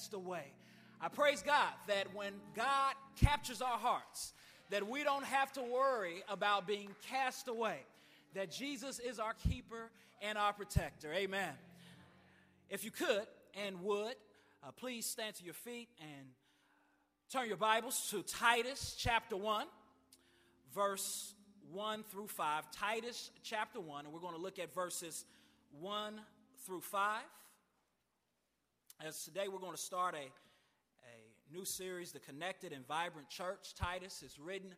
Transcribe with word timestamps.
cast 0.00 0.14
away. 0.14 0.44
I 1.00 1.08
praise 1.08 1.42
God 1.42 1.72
that 1.86 2.14
when 2.14 2.32
God 2.54 2.94
captures 3.20 3.60
our 3.60 3.78
hearts, 3.78 4.32
that 4.70 4.88
we 4.88 5.04
don't 5.04 5.24
have 5.24 5.52
to 5.52 5.62
worry 5.62 6.22
about 6.28 6.66
being 6.66 6.88
cast 7.10 7.48
away, 7.48 7.78
that 8.34 8.50
Jesus 8.50 8.98
is 8.98 9.18
our 9.18 9.34
keeper 9.48 9.90
and 10.22 10.38
our 10.38 10.52
protector. 10.52 11.12
Amen. 11.12 11.52
If 12.70 12.84
you 12.84 12.90
could 12.90 13.26
and 13.62 13.82
would, 13.82 14.14
uh, 14.62 14.70
please 14.76 15.04
stand 15.04 15.34
to 15.36 15.44
your 15.44 15.54
feet 15.54 15.88
and 16.00 16.28
turn 17.30 17.48
your 17.48 17.56
Bibles 17.56 18.08
to 18.10 18.22
Titus 18.22 18.94
chapter 18.98 19.36
1, 19.36 19.66
verse 20.74 21.34
1 21.72 22.04
through 22.10 22.28
5. 22.28 22.70
Titus 22.70 23.30
chapter 23.42 23.80
1, 23.80 24.06
and 24.06 24.14
we're 24.14 24.20
going 24.20 24.34
to 24.34 24.40
look 24.40 24.58
at 24.58 24.74
verses 24.74 25.24
1 25.78 26.20
through 26.64 26.80
5. 26.80 27.20
As 29.02 29.24
today 29.24 29.48
we're 29.50 29.60
going 29.60 29.72
to 29.72 29.80
start 29.80 30.14
a, 30.14 30.18
a 30.18 31.54
new 31.56 31.64
series, 31.64 32.12
The 32.12 32.18
Connected 32.18 32.74
and 32.74 32.86
Vibrant 32.86 33.30
Church. 33.30 33.74
Titus 33.74 34.22
is 34.22 34.38
written 34.38 34.74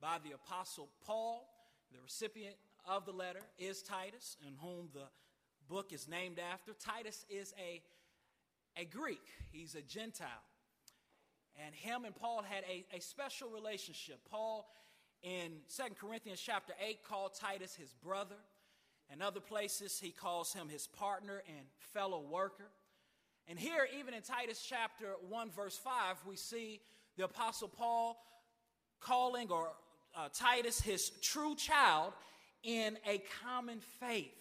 by 0.00 0.16
the 0.24 0.32
Apostle 0.32 0.88
Paul. 1.04 1.46
The 1.92 1.98
recipient 2.02 2.54
of 2.88 3.04
the 3.04 3.12
letter 3.12 3.42
is 3.58 3.82
Titus, 3.82 4.38
in 4.46 4.54
whom 4.62 4.88
the 4.94 5.04
book 5.68 5.92
is 5.92 6.08
named 6.08 6.38
after. 6.38 6.72
Titus 6.72 7.26
is 7.28 7.52
a, 7.60 7.82
a 8.80 8.86
Greek, 8.86 9.20
he's 9.52 9.74
a 9.74 9.82
Gentile. 9.82 10.26
And 11.62 11.74
him 11.74 12.06
and 12.06 12.16
Paul 12.16 12.44
had 12.48 12.64
a, 12.64 12.86
a 12.96 13.00
special 13.02 13.50
relationship. 13.50 14.20
Paul, 14.30 14.66
in 15.22 15.52
Second 15.66 15.96
Corinthians 15.98 16.40
chapter 16.40 16.72
8, 16.82 17.04
called 17.04 17.34
Titus 17.38 17.74
his 17.74 17.92
brother. 17.92 18.36
In 19.12 19.20
other 19.20 19.40
places, 19.40 20.00
he 20.00 20.12
calls 20.12 20.54
him 20.54 20.70
his 20.70 20.86
partner 20.86 21.42
and 21.46 21.66
fellow 21.92 22.22
worker. 22.22 22.70
And 23.48 23.58
here, 23.58 23.86
even 23.98 24.12
in 24.12 24.22
Titus 24.22 24.64
chapter 24.66 25.14
1, 25.28 25.50
verse 25.50 25.76
5, 25.76 25.92
we 26.26 26.36
see 26.36 26.80
the 27.16 27.24
Apostle 27.24 27.68
Paul 27.68 28.16
calling 29.00 29.50
or 29.50 29.68
uh, 30.16 30.28
Titus 30.34 30.80
his 30.80 31.10
true 31.22 31.54
child 31.54 32.12
in 32.62 32.98
a 33.06 33.22
common 33.44 33.80
faith. 34.00 34.34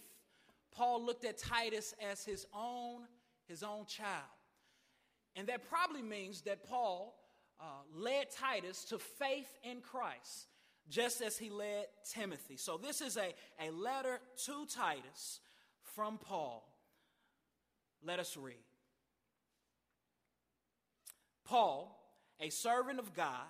Paul 0.71 1.05
looked 1.05 1.23
at 1.23 1.37
Titus 1.37 1.93
as 2.11 2.25
his 2.25 2.47
own, 2.53 3.01
his 3.47 3.61
own 3.61 3.85
child. 3.85 4.23
And 5.35 5.47
that 5.47 5.69
probably 5.69 6.01
means 6.01 6.41
that 6.41 6.67
Paul 6.67 7.15
uh, 7.59 7.63
led 7.93 8.31
Titus 8.31 8.85
to 8.85 8.97
faith 8.97 9.57
in 9.63 9.81
Christ, 9.81 10.47
just 10.89 11.21
as 11.21 11.37
he 11.37 11.49
led 11.49 11.85
Timothy. 12.11 12.57
So 12.57 12.77
this 12.77 13.01
is 13.01 13.17
a, 13.17 13.33
a 13.65 13.71
letter 13.71 14.19
to 14.45 14.65
Titus 14.65 15.39
from 15.95 16.17
Paul. 16.17 16.67
Let 18.03 18.19
us 18.19 18.35
read. 18.35 18.64
Paul, 21.45 21.97
a 22.39 22.49
servant 22.49 22.99
of 22.99 23.13
God 23.13 23.47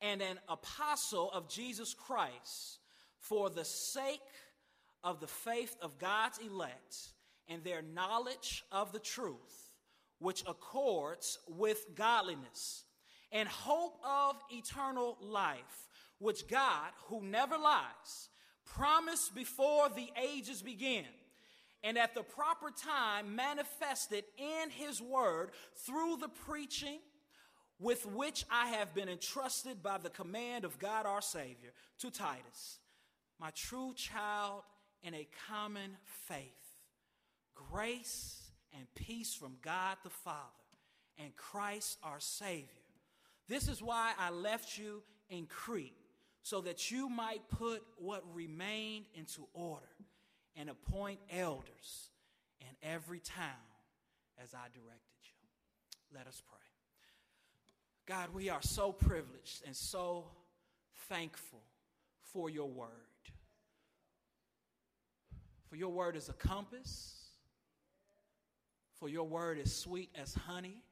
and 0.00 0.20
an 0.20 0.38
apostle 0.48 1.30
of 1.32 1.48
Jesus 1.48 1.94
Christ, 1.94 2.78
for 3.18 3.50
the 3.50 3.64
sake 3.64 4.20
of 5.02 5.20
the 5.20 5.26
faith 5.26 5.76
of 5.80 5.98
God's 5.98 6.38
elect 6.38 6.96
and 7.48 7.64
their 7.64 7.82
knowledge 7.82 8.64
of 8.70 8.92
the 8.92 8.98
truth, 8.98 9.72
which 10.18 10.44
accords 10.46 11.38
with 11.48 11.86
godliness, 11.94 12.84
and 13.32 13.48
hope 13.48 13.98
of 14.04 14.36
eternal 14.50 15.16
life, 15.20 15.88
which 16.18 16.46
God, 16.48 16.90
who 17.06 17.22
never 17.22 17.56
lies, 17.56 18.28
promised 18.64 19.34
before 19.34 19.88
the 19.88 20.08
ages 20.20 20.62
began, 20.62 21.04
and 21.82 21.96
at 21.96 22.14
the 22.14 22.22
proper 22.22 22.70
time 22.70 23.36
manifested 23.36 24.24
in 24.36 24.70
his 24.70 25.00
word 25.00 25.50
through 25.86 26.16
the 26.16 26.28
preaching 26.28 26.98
with 27.80 28.04
which 28.06 28.44
I 28.50 28.68
have 28.68 28.94
been 28.94 29.08
entrusted 29.08 29.82
by 29.82 29.98
the 29.98 30.10
command 30.10 30.64
of 30.64 30.78
God 30.78 31.06
our 31.06 31.22
Savior 31.22 31.72
to 32.00 32.10
Titus 32.10 32.78
my 33.40 33.50
true 33.50 33.94
child 33.94 34.62
in 35.02 35.14
a 35.14 35.28
common 35.48 35.96
faith, 36.26 36.38
grace 37.54 38.50
and 38.76 38.86
peace 38.94 39.34
from 39.34 39.56
God 39.62 39.96
the 40.02 40.10
Father 40.10 40.38
and 41.18 41.34
Christ 41.36 41.98
our 42.02 42.20
Savior. 42.20 42.66
This 43.48 43.68
is 43.68 43.82
why 43.82 44.12
I 44.18 44.30
left 44.30 44.76
you 44.76 45.02
in 45.30 45.46
Crete, 45.46 45.96
so 46.42 46.60
that 46.62 46.90
you 46.90 47.08
might 47.08 47.48
put 47.48 47.82
what 47.96 48.24
remained 48.34 49.06
into 49.14 49.46
order 49.54 49.86
and 50.58 50.68
appoint 50.68 51.20
elders 51.30 52.10
in 52.60 52.66
every 52.82 53.20
town 53.20 53.46
as 54.42 54.52
I 54.52 54.66
directed 54.74 55.22
you. 55.22 56.16
Let 56.16 56.26
us 56.26 56.42
pray. 56.46 56.58
God, 58.06 58.34
we 58.34 58.48
are 58.48 58.62
so 58.62 58.92
privileged 58.92 59.62
and 59.66 59.76
so 59.76 60.24
thankful 61.08 61.62
for 62.32 62.50
your 62.50 62.68
word. 62.68 62.88
For 65.68 65.76
your 65.76 65.90
word 65.90 66.16
is 66.16 66.28
a 66.28 66.32
compass. 66.32 67.14
For 68.98 69.08
your 69.08 69.24
word 69.24 69.58
is 69.58 69.74
sweet 69.74 70.10
as 70.20 70.34
honey. 70.34 70.82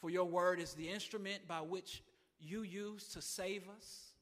For 0.00 0.10
your 0.10 0.24
word 0.24 0.58
is 0.58 0.72
the 0.72 0.88
instrument 0.88 1.46
by 1.46 1.60
which 1.60 2.02
you 2.40 2.62
use 2.62 3.08
to 3.08 3.20
save 3.20 3.68
us, 3.76 4.14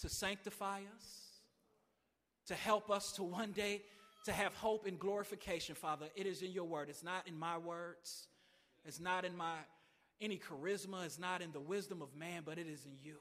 to 0.00 0.08
sanctify 0.08 0.82
us, 0.96 1.27
to 2.48 2.54
help 2.54 2.90
us 2.90 3.12
to 3.12 3.22
one 3.22 3.52
day 3.52 3.82
to 4.24 4.32
have 4.32 4.54
hope 4.54 4.86
and 4.86 4.98
glorification, 4.98 5.74
Father. 5.74 6.06
It 6.16 6.26
is 6.26 6.42
in 6.42 6.50
your 6.50 6.64
word. 6.64 6.88
It's 6.88 7.04
not 7.04 7.26
in 7.26 7.38
my 7.38 7.56
words. 7.56 8.26
It's 8.84 9.00
not 9.00 9.24
in 9.24 9.36
my 9.36 9.54
any 10.20 10.38
charisma. 10.38 11.04
It's 11.04 11.18
not 11.18 11.42
in 11.42 11.52
the 11.52 11.60
wisdom 11.60 12.02
of 12.02 12.14
man, 12.16 12.42
but 12.44 12.58
it 12.58 12.66
is 12.66 12.84
in 12.84 12.92
you. 13.02 13.16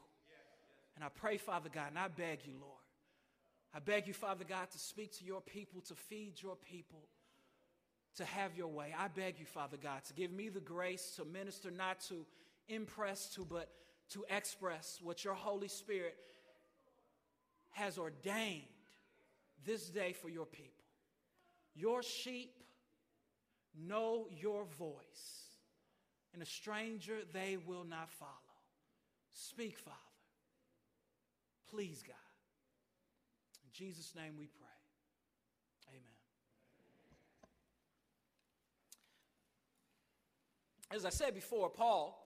And 0.96 1.04
I 1.04 1.10
pray, 1.10 1.38
Father 1.38 1.70
God, 1.72 1.90
and 1.90 2.00
I 2.00 2.08
beg 2.08 2.40
you, 2.46 2.54
Lord, 2.60 2.74
I 3.74 3.80
beg 3.80 4.08
you, 4.08 4.14
Father 4.14 4.44
God, 4.48 4.72
to 4.72 4.80
speak 4.80 5.16
to 5.20 5.26
your 5.26 5.42
people, 5.42 5.82
to 5.82 5.94
feed 5.94 6.42
your 6.42 6.56
people, 6.56 7.04
to 8.16 8.26
have 8.26 8.58
your 8.58 8.68
way. 8.68 8.96
I 8.98 9.08
beg 9.10 9.40
you, 9.40 9.46
Father 9.46 9.78
God, 9.78 10.04
to 10.06 10.14
give 10.14 10.32
me 10.32 10.50
the 10.50 10.60
grace 10.60 11.14
to 11.18 11.26
minister, 11.26 11.70
not 11.70 12.00
to 12.10 12.26
impress, 12.68 13.30
to 13.36 13.46
but 13.46 13.70
to 14.10 14.26
express 14.30 15.00
what 15.04 15.24
your 15.24 15.36
Holy 15.36 15.68
Spirit 15.68 16.16
has 17.74 18.00
ordained 18.00 18.64
this 19.66 19.90
day 19.90 20.14
for 20.14 20.30
your 20.30 20.46
people. 20.46 20.86
Your 21.76 22.02
sheep 22.02 22.54
know 23.78 24.28
your 24.32 24.66
voice, 24.66 25.58
and 26.34 26.42
a 26.42 26.46
stranger 26.46 27.18
they 27.34 27.58
will 27.66 27.84
not 27.84 28.10
follow. 28.10 28.32
Speak, 29.34 29.78
Father. 29.78 29.96
Please, 31.70 32.02
God. 32.02 32.16
In 33.64 33.70
Jesus' 33.72 34.14
name 34.16 34.34
we 34.40 34.48
pray. 34.48 34.68
Amen. 35.90 36.02
As 40.96 41.06
I 41.06 41.10
said 41.10 41.36
before, 41.36 41.70
Paul 41.70 42.24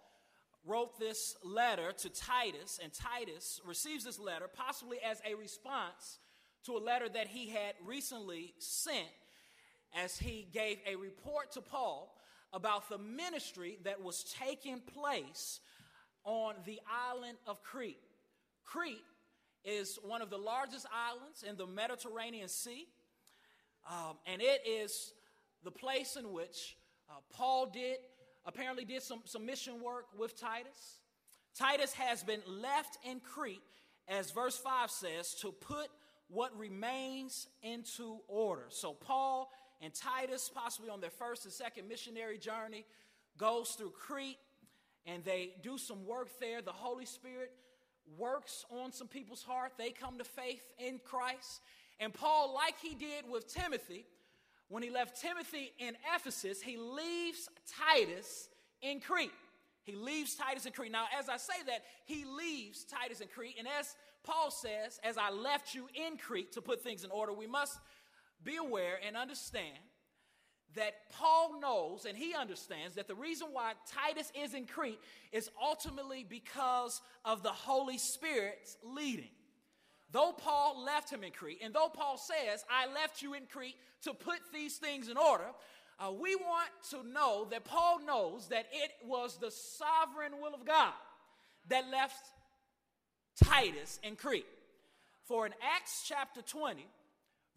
wrote 0.65 0.99
this 0.99 1.35
letter 1.43 1.91
to 1.91 2.09
Titus, 2.09 2.79
and 2.81 2.93
Titus 2.93 3.59
receives 3.65 4.03
this 4.03 4.19
letter 4.19 4.47
possibly 4.47 4.99
as 5.03 5.21
a 5.29 5.33
response 5.35 6.19
to 6.65 6.77
a 6.77 6.79
letter 6.79 7.09
that 7.09 7.27
he 7.27 7.49
had 7.49 7.73
recently 7.85 8.53
sent 8.59 9.07
as 9.95 10.17
he 10.17 10.47
gave 10.53 10.77
a 10.87 10.95
report 10.95 11.51
to 11.53 11.61
Paul 11.61 12.15
about 12.53 12.89
the 12.89 12.97
ministry 12.97 13.79
that 13.83 14.01
was 14.01 14.23
taking 14.23 14.79
place 14.79 15.59
on 16.23 16.55
the 16.65 16.79
island 16.87 17.37
of 17.47 17.63
Crete. 17.63 17.99
Crete 18.65 19.03
is 19.63 19.97
one 20.03 20.21
of 20.21 20.29
the 20.29 20.37
largest 20.37 20.85
islands 20.93 21.43
in 21.43 21.57
the 21.57 21.65
Mediterranean 21.65 22.47
Sea, 22.47 22.87
um, 23.89 24.17
and 24.25 24.41
it 24.41 24.61
is 24.67 25.13
the 25.63 25.71
place 25.71 26.15
in 26.15 26.31
which 26.31 26.77
uh, 27.09 27.13
Paul 27.33 27.67
did 27.67 27.97
apparently 28.45 28.85
did 28.85 29.03
some, 29.03 29.21
some 29.25 29.45
mission 29.45 29.81
work 29.83 30.05
with 30.17 30.39
Titus. 30.39 30.99
Titus 31.55 31.93
has 31.93 32.23
been 32.23 32.41
left 32.47 32.97
in 33.03 33.19
Crete, 33.19 33.61
as 34.07 34.31
verse 34.31 34.57
5 34.57 34.89
says, 34.89 35.35
to 35.41 35.51
put 35.51 35.89
what 36.31 36.57
remains 36.57 37.47
into 37.61 38.19
order. 38.27 38.65
So 38.69 38.93
Paul 38.93 39.51
and 39.81 39.93
Titus, 39.93 40.49
possibly 40.53 40.89
on 40.89 41.01
their 41.01 41.09
first 41.09 41.45
and 41.45 41.53
second 41.53 41.87
missionary 41.87 42.37
journey, 42.37 42.85
goes 43.37 43.71
through 43.71 43.91
Crete 43.91 44.37
and 45.05 45.23
they 45.23 45.53
do 45.61 45.77
some 45.77 46.05
work 46.05 46.29
there. 46.39 46.61
The 46.61 46.71
Holy 46.71 47.05
Spirit 47.05 47.51
works 48.17 48.65
on 48.69 48.91
some 48.91 49.07
people's 49.07 49.43
heart. 49.43 49.73
They 49.77 49.89
come 49.89 50.17
to 50.19 50.23
faith 50.23 50.63
in 50.79 50.99
Christ. 51.03 51.61
And 51.99 52.13
Paul, 52.13 52.53
like 52.53 52.75
he 52.81 52.95
did 52.95 53.29
with 53.29 53.51
Timothy, 53.53 54.05
when 54.69 54.83
he 54.83 54.89
left 54.89 55.19
Timothy 55.19 55.73
in 55.79 55.95
Ephesus, 56.15 56.61
he 56.61 56.77
leaves 56.77 57.49
Titus 57.89 58.47
in 58.81 59.01
Crete. 59.01 59.31
He 59.83 59.95
leaves 59.95 60.35
Titus 60.35 60.65
in 60.65 60.71
Crete. 60.71 60.91
Now, 60.91 61.05
as 61.17 61.27
I 61.27 61.37
say 61.37 61.61
that, 61.67 61.83
he 62.05 62.23
leaves 62.23 62.85
Titus 62.85 63.19
in 63.19 63.27
Crete. 63.27 63.55
And 63.57 63.67
as 63.67 63.95
Paul 64.23 64.51
says, 64.51 64.99
as 65.03 65.17
I 65.17 65.31
left 65.31 65.73
you 65.73 65.87
in 65.93 66.17
Crete 66.17 66.51
to 66.53 66.61
put 66.61 66.81
things 66.81 67.03
in 67.03 67.11
order, 67.11 67.33
we 67.33 67.47
must 67.47 67.79
be 68.43 68.57
aware 68.57 68.99
and 69.05 69.17
understand 69.17 69.77
that 70.75 70.93
Paul 71.11 71.59
knows 71.59 72.05
and 72.05 72.17
he 72.17 72.33
understands 72.33 72.95
that 72.95 73.07
the 73.07 73.15
reason 73.15 73.47
why 73.51 73.73
Titus 73.91 74.31
is 74.35 74.53
in 74.53 74.65
Crete 74.65 74.99
is 75.31 75.49
ultimately 75.61 76.25
because 76.27 77.01
of 77.25 77.43
the 77.43 77.49
Holy 77.49 77.97
Spirit's 77.97 78.77
leading. 78.83 79.29
Though 80.11 80.33
Paul 80.33 80.83
left 80.83 81.11
him 81.11 81.23
in 81.23 81.31
Crete, 81.31 81.59
and 81.63 81.73
though 81.73 81.89
Paul 81.89 82.17
says, 82.17 82.65
I 82.69 82.91
left 82.91 83.21
you 83.21 83.33
in 83.33 83.45
Crete 83.45 83.77
to 84.03 84.13
put 84.13 84.39
these 84.53 84.77
things 84.77 85.07
in 85.07 85.17
order, 85.17 85.47
uh, 85.99 86.11
we 86.11 86.35
want 86.35 86.69
to 86.89 87.03
know 87.03 87.47
that 87.51 87.63
Paul 87.63 88.03
knows 88.05 88.47
that 88.47 88.65
it 88.71 88.91
was 89.05 89.37
the 89.37 89.51
sovereign 89.51 90.33
will 90.41 90.53
of 90.53 90.65
God 90.65 90.93
that 91.69 91.89
left 91.89 92.15
Titus 93.43 93.99
in 94.03 94.15
Crete. 94.15 94.45
For 95.23 95.45
in 95.45 95.53
Acts 95.75 96.05
chapter 96.07 96.41
20, 96.41 96.85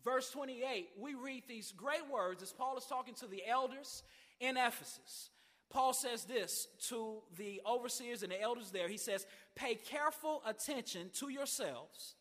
verse 0.05 0.31
28, 0.31 0.89
we 1.01 1.15
read 1.15 1.45
these 1.49 1.73
great 1.73 2.09
words 2.13 2.43
as 2.43 2.53
Paul 2.53 2.77
is 2.79 2.87
talking 2.87 3.15
to 3.15 3.27
the 3.27 3.43
elders 3.47 4.03
in 4.41 4.57
Ephesus. 4.57 5.31
Paul 5.71 5.93
says 5.93 6.25
this 6.25 6.69
to 6.89 7.17
the 7.37 7.61
overseers 7.67 8.23
and 8.23 8.31
the 8.31 8.41
elders 8.41 8.71
there. 8.71 8.89
He 8.89 8.97
says, 8.97 9.27
Pay 9.57 9.75
careful 9.75 10.43
attention 10.47 11.11
to 11.15 11.31
yourselves 11.31 12.15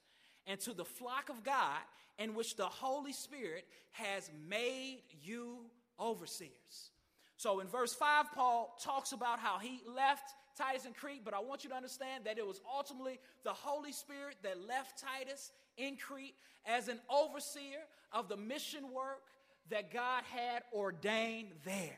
and 0.48 0.60
to 0.62 0.74
the 0.74 0.86
flock 0.86 1.30
of 1.30 1.44
God 1.44 1.80
in 2.18 2.34
which 2.34 2.56
the 2.56 2.66
Holy 2.66 3.14
Spirit 3.14 3.66
has 3.92 4.30
made 4.50 5.02
you 5.22 5.58
overseers. 6.00 6.92
So 7.38 7.60
in 7.60 7.68
verse 7.68 7.94
5, 7.94 8.32
Paul 8.34 8.76
talks 8.82 9.12
about 9.12 9.40
how 9.40 9.60
he 9.60 9.82
left 9.94 10.34
Titus 10.58 10.86
in 10.86 10.94
Crete, 10.94 11.22
but 11.24 11.34
I 11.34 11.40
want 11.40 11.64
you 11.64 11.70
to 11.70 11.76
understand 11.76 12.26
that 12.26 12.38
it 12.38 12.46
was 12.46 12.62
ultimately 12.72 13.20
the 13.44 13.54
Holy 13.54 13.92
Spirit 13.92 14.38
that 14.44 14.68
left 14.68 15.02
Titus 15.02 15.52
in 15.78 15.98
Crete 15.98 16.36
as 16.66 16.88
an 16.88 17.00
overseer 17.10 17.80
of 18.12 18.30
the 18.30 18.38
mission 18.38 18.92
work 18.92 19.24
that 19.70 19.94
God 19.94 20.24
had 20.26 20.64
ordained 20.74 21.50
there. 21.64 21.98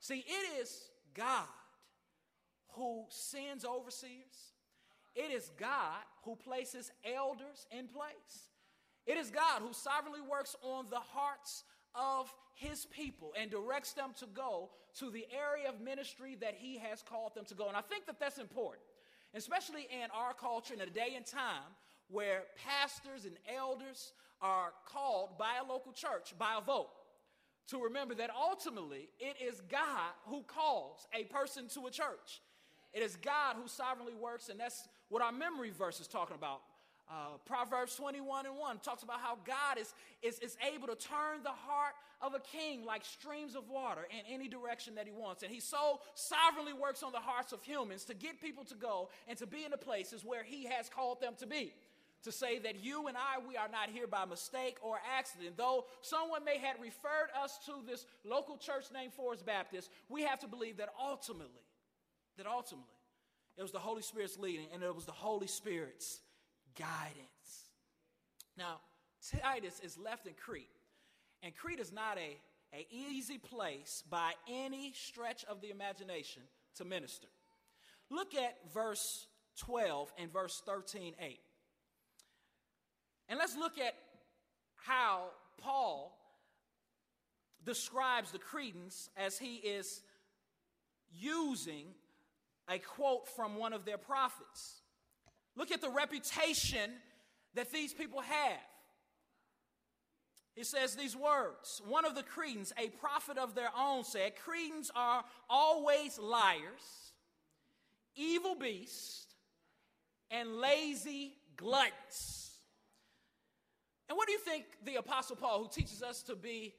See, 0.00 0.24
it 0.26 0.60
is 0.60 0.90
God 1.14 1.46
who 2.70 3.04
sends 3.08 3.64
overseers, 3.64 4.52
it 5.14 5.30
is 5.30 5.50
God 5.58 6.02
who 6.24 6.36
places 6.36 6.92
elders 7.04 7.66
in 7.70 7.88
place. 7.88 8.50
It 9.06 9.16
is 9.16 9.30
God 9.30 9.62
who 9.62 9.72
sovereignly 9.72 10.20
works 10.20 10.56
on 10.62 10.86
the 10.90 10.98
hearts 10.98 11.62
of 11.94 12.34
his 12.56 12.86
people 12.86 13.32
and 13.38 13.50
directs 13.50 13.92
them 13.92 14.10
to 14.18 14.26
go 14.26 14.70
to 14.98 15.10
the 15.10 15.26
area 15.30 15.68
of 15.68 15.80
ministry 15.80 16.36
that 16.40 16.54
he 16.54 16.78
has 16.78 17.02
called 17.02 17.34
them 17.34 17.44
to 17.44 17.54
go. 17.54 17.68
And 17.68 17.76
I 17.76 17.82
think 17.82 18.06
that 18.06 18.18
that's 18.18 18.38
important, 18.38 18.82
especially 19.34 19.86
in 19.90 20.08
our 20.10 20.32
culture 20.32 20.74
in 20.74 20.80
a 20.80 20.86
day 20.86 21.12
and 21.16 21.24
time 21.24 21.70
where 22.08 22.44
pastors 22.64 23.26
and 23.26 23.36
elders 23.54 24.12
are 24.40 24.72
called 24.86 25.38
by 25.38 25.54
a 25.62 25.70
local 25.70 25.92
church 25.92 26.34
by 26.38 26.56
a 26.58 26.60
vote 26.62 26.88
to 27.68 27.82
remember 27.82 28.14
that 28.14 28.30
ultimately 28.34 29.08
it 29.18 29.36
is 29.42 29.60
God 29.70 30.12
who 30.26 30.42
calls 30.42 31.06
a 31.12 31.24
person 31.24 31.68
to 31.74 31.86
a 31.86 31.90
church. 31.90 32.40
It 32.92 33.02
is 33.02 33.16
God 33.16 33.56
who 33.60 33.68
sovereignly 33.68 34.14
works, 34.14 34.48
and 34.48 34.58
that's 34.58 34.88
what 35.08 35.20
our 35.20 35.32
memory 35.32 35.70
verse 35.70 36.00
is 36.00 36.06
talking 36.06 36.36
about. 36.36 36.62
Uh, 37.08 37.38
Proverbs 37.44 37.94
21 37.94 38.46
and 38.46 38.56
1 38.56 38.78
talks 38.80 39.04
about 39.04 39.20
how 39.20 39.38
God 39.46 39.78
is, 39.78 39.94
is, 40.22 40.40
is 40.40 40.56
able 40.74 40.88
to 40.88 40.96
turn 40.96 41.42
the 41.44 41.50
heart 41.50 41.94
of 42.20 42.34
a 42.34 42.40
king 42.40 42.84
like 42.84 43.04
streams 43.04 43.54
of 43.54 43.68
water 43.68 44.08
in 44.10 44.32
any 44.32 44.48
direction 44.48 44.96
that 44.96 45.06
he 45.06 45.12
wants. 45.12 45.44
And 45.44 45.52
he 45.52 45.60
so 45.60 46.00
sovereignly 46.14 46.72
works 46.72 47.04
on 47.04 47.12
the 47.12 47.20
hearts 47.20 47.52
of 47.52 47.62
humans 47.62 48.04
to 48.06 48.14
get 48.14 48.40
people 48.40 48.64
to 48.64 48.74
go 48.74 49.10
and 49.28 49.38
to 49.38 49.46
be 49.46 49.64
in 49.64 49.70
the 49.70 49.78
places 49.78 50.24
where 50.24 50.42
he 50.42 50.64
has 50.64 50.88
called 50.88 51.20
them 51.20 51.34
to 51.38 51.46
be. 51.46 51.72
To 52.24 52.32
say 52.32 52.58
that 52.60 52.82
you 52.82 53.06
and 53.06 53.16
I, 53.16 53.46
we 53.46 53.56
are 53.56 53.68
not 53.68 53.88
here 53.90 54.08
by 54.08 54.24
mistake 54.24 54.78
or 54.82 54.98
accident. 55.16 55.56
Though 55.56 55.84
someone 56.00 56.44
may 56.44 56.58
have 56.58 56.80
referred 56.80 57.28
us 57.40 57.58
to 57.66 57.72
this 57.86 58.04
local 58.24 58.56
church 58.56 58.86
named 58.92 59.12
Forest 59.12 59.46
Baptist, 59.46 59.90
we 60.08 60.22
have 60.22 60.40
to 60.40 60.48
believe 60.48 60.78
that 60.78 60.88
ultimately, 61.00 61.62
that 62.36 62.48
ultimately, 62.48 62.90
it 63.56 63.62
was 63.62 63.70
the 63.70 63.78
Holy 63.78 64.02
Spirit's 64.02 64.38
leading 64.38 64.66
and 64.74 64.82
it 64.82 64.92
was 64.92 65.04
the 65.04 65.12
Holy 65.12 65.46
Spirit's 65.46 66.18
guidance. 66.78 67.70
Now, 68.56 68.80
Titus 69.42 69.80
is 69.80 69.98
left 69.98 70.26
in 70.26 70.34
Crete, 70.34 70.68
and 71.42 71.54
Crete 71.54 71.80
is 71.80 71.92
not 71.92 72.18
a, 72.18 72.38
a 72.74 72.86
easy 72.90 73.38
place 73.38 74.02
by 74.08 74.32
any 74.48 74.92
stretch 74.94 75.44
of 75.44 75.60
the 75.60 75.70
imagination 75.70 76.42
to 76.76 76.84
minister. 76.84 77.28
Look 78.10 78.34
at 78.34 78.56
verse 78.72 79.26
12 79.58 80.12
and 80.18 80.32
verse 80.32 80.62
13 80.64 81.14
8. 81.20 81.38
And 83.28 83.38
let's 83.38 83.56
look 83.56 83.78
at 83.78 83.94
how 84.76 85.24
Paul 85.58 86.16
describes 87.64 88.30
the 88.30 88.38
Cretans 88.38 89.10
as 89.16 89.38
he 89.38 89.56
is 89.56 90.02
using 91.12 91.86
a 92.68 92.78
quote 92.78 93.28
from 93.28 93.56
one 93.56 93.72
of 93.72 93.84
their 93.84 93.98
prophets. 93.98 94.82
Look 95.56 95.72
at 95.72 95.80
the 95.80 95.90
reputation 95.90 96.90
that 97.54 97.72
these 97.72 97.92
people 97.92 98.20
have. 98.20 98.60
He 100.54 100.64
says 100.64 100.94
these 100.94 101.16
words. 101.16 101.82
One 101.86 102.04
of 102.04 102.14
the 102.14 102.22
Cretans, 102.22 102.72
a 102.78 102.88
prophet 102.88 103.36
of 103.36 103.54
their 103.54 103.70
own, 103.78 104.04
said, 104.04 104.36
Cretans 104.36 104.90
are 104.94 105.24
always 105.50 106.18
liars, 106.18 107.12
evil 108.14 108.54
beasts, 108.54 109.26
and 110.30 110.56
lazy 110.56 111.34
gluttons. 111.56 112.52
And 114.08 114.16
what 114.16 114.26
do 114.26 114.32
you 114.32 114.38
think 114.38 114.64
the 114.84 114.96
Apostle 114.96 115.36
Paul, 115.36 115.62
who 115.62 115.68
teaches 115.68 116.02
us 116.02 116.22
to 116.24 116.34
be, 116.34 116.74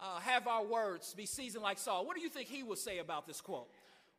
uh, 0.00 0.18
have 0.20 0.48
our 0.48 0.64
words 0.64 1.14
be 1.14 1.26
seasoned 1.26 1.62
like 1.62 1.78
salt, 1.78 2.06
what 2.06 2.16
do 2.16 2.22
you 2.22 2.28
think 2.28 2.48
he 2.48 2.62
would 2.62 2.78
say 2.78 2.98
about 2.98 3.26
this 3.26 3.40
quote? 3.40 3.68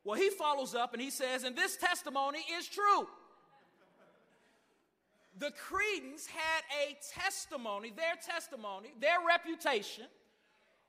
Well, 0.04 0.18
he 0.18 0.30
follows 0.30 0.74
up 0.74 0.94
and 0.94 1.02
he 1.02 1.10
says, 1.10 1.44
and 1.44 1.54
this 1.54 1.76
testimony 1.76 2.40
is 2.58 2.66
true 2.66 3.06
the 5.38 5.50
Cretans 5.52 6.26
had 6.26 6.62
a 6.86 6.96
testimony, 7.18 7.92
their 7.94 8.16
testimony, 8.24 8.92
their 9.00 9.18
reputation 9.26 10.04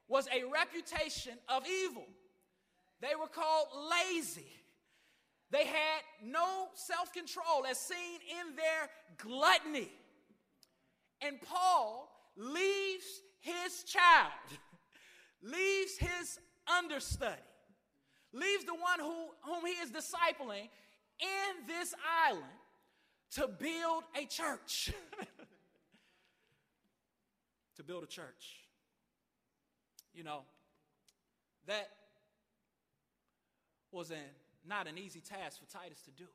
was 0.07 0.27
a 0.27 0.43
reputation 0.43 1.33
of 1.47 1.63
evil. 1.67 2.05
They 3.01 3.15
were 3.19 3.27
called 3.27 3.67
lazy. 3.89 4.45
They 5.49 5.65
had 5.65 6.01
no 6.23 6.67
self 6.73 7.13
control, 7.13 7.65
as 7.69 7.77
seen 7.77 8.19
in 8.39 8.55
their 8.55 8.89
gluttony. 9.17 9.91
And 11.21 11.39
Paul 11.41 12.09
leaves 12.35 13.05
his 13.39 13.83
child, 13.83 14.31
leaves 15.41 15.97
his 15.97 16.39
understudy, 16.67 17.39
leaves 18.33 18.65
the 18.65 18.73
one 18.73 18.99
who, 18.99 19.27
whom 19.43 19.65
he 19.65 19.73
is 19.73 19.89
discipling 19.91 20.69
in 21.19 21.67
this 21.67 21.93
island 22.27 22.43
to 23.35 23.47
build 23.47 24.03
a 24.15 24.25
church. 24.25 24.93
to 27.75 27.83
build 27.83 28.03
a 28.03 28.07
church. 28.07 28.59
You 30.13 30.23
know, 30.23 30.41
that 31.67 31.89
was 33.91 34.11
not 34.67 34.87
an 34.87 34.97
easy 34.97 35.19
task 35.19 35.59
for 35.59 35.65
Titus 35.65 36.01
to 36.01 36.11
do. 36.11 36.25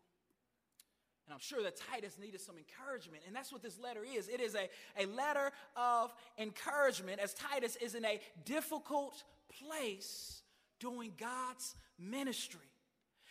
And 1.26 1.34
I'm 1.34 1.40
sure 1.40 1.62
that 1.62 1.78
Titus 1.92 2.18
needed 2.18 2.40
some 2.40 2.56
encouragement. 2.56 3.22
And 3.26 3.36
that's 3.36 3.52
what 3.52 3.62
this 3.62 3.78
letter 3.78 4.00
is. 4.02 4.28
It 4.28 4.40
is 4.40 4.54
a, 4.54 4.68
a 4.98 5.06
letter 5.06 5.52
of 5.76 6.14
encouragement 6.38 7.20
as 7.20 7.34
Titus 7.34 7.76
is 7.76 7.94
in 7.94 8.04
a 8.04 8.18
difficult 8.46 9.22
place 9.62 10.42
doing 10.80 11.12
God's 11.18 11.74
ministry. 11.98 12.60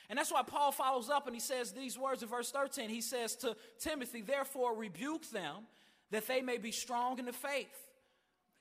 And 0.10 0.18
that's 0.18 0.32
why 0.32 0.44
Paul 0.44 0.72
follows 0.72 1.10
up 1.10 1.28
and 1.28 1.36
he 1.36 1.40
says 1.40 1.72
these 1.72 1.98
words 1.98 2.24
in 2.24 2.30
verse 2.30 2.50
13. 2.52 2.90
He 2.90 3.02
says 3.02 3.36
to 3.38 3.56
Timothy, 3.80 4.22
Therefore, 4.22 4.76
rebuke 4.76 5.30
them 5.32 5.68
that 6.12 6.28
they 6.28 6.42
may 6.42 6.58
be 6.58 6.72
strong 6.72 7.20
in 7.20 7.26
the 7.26 7.34
faith. 7.34 7.68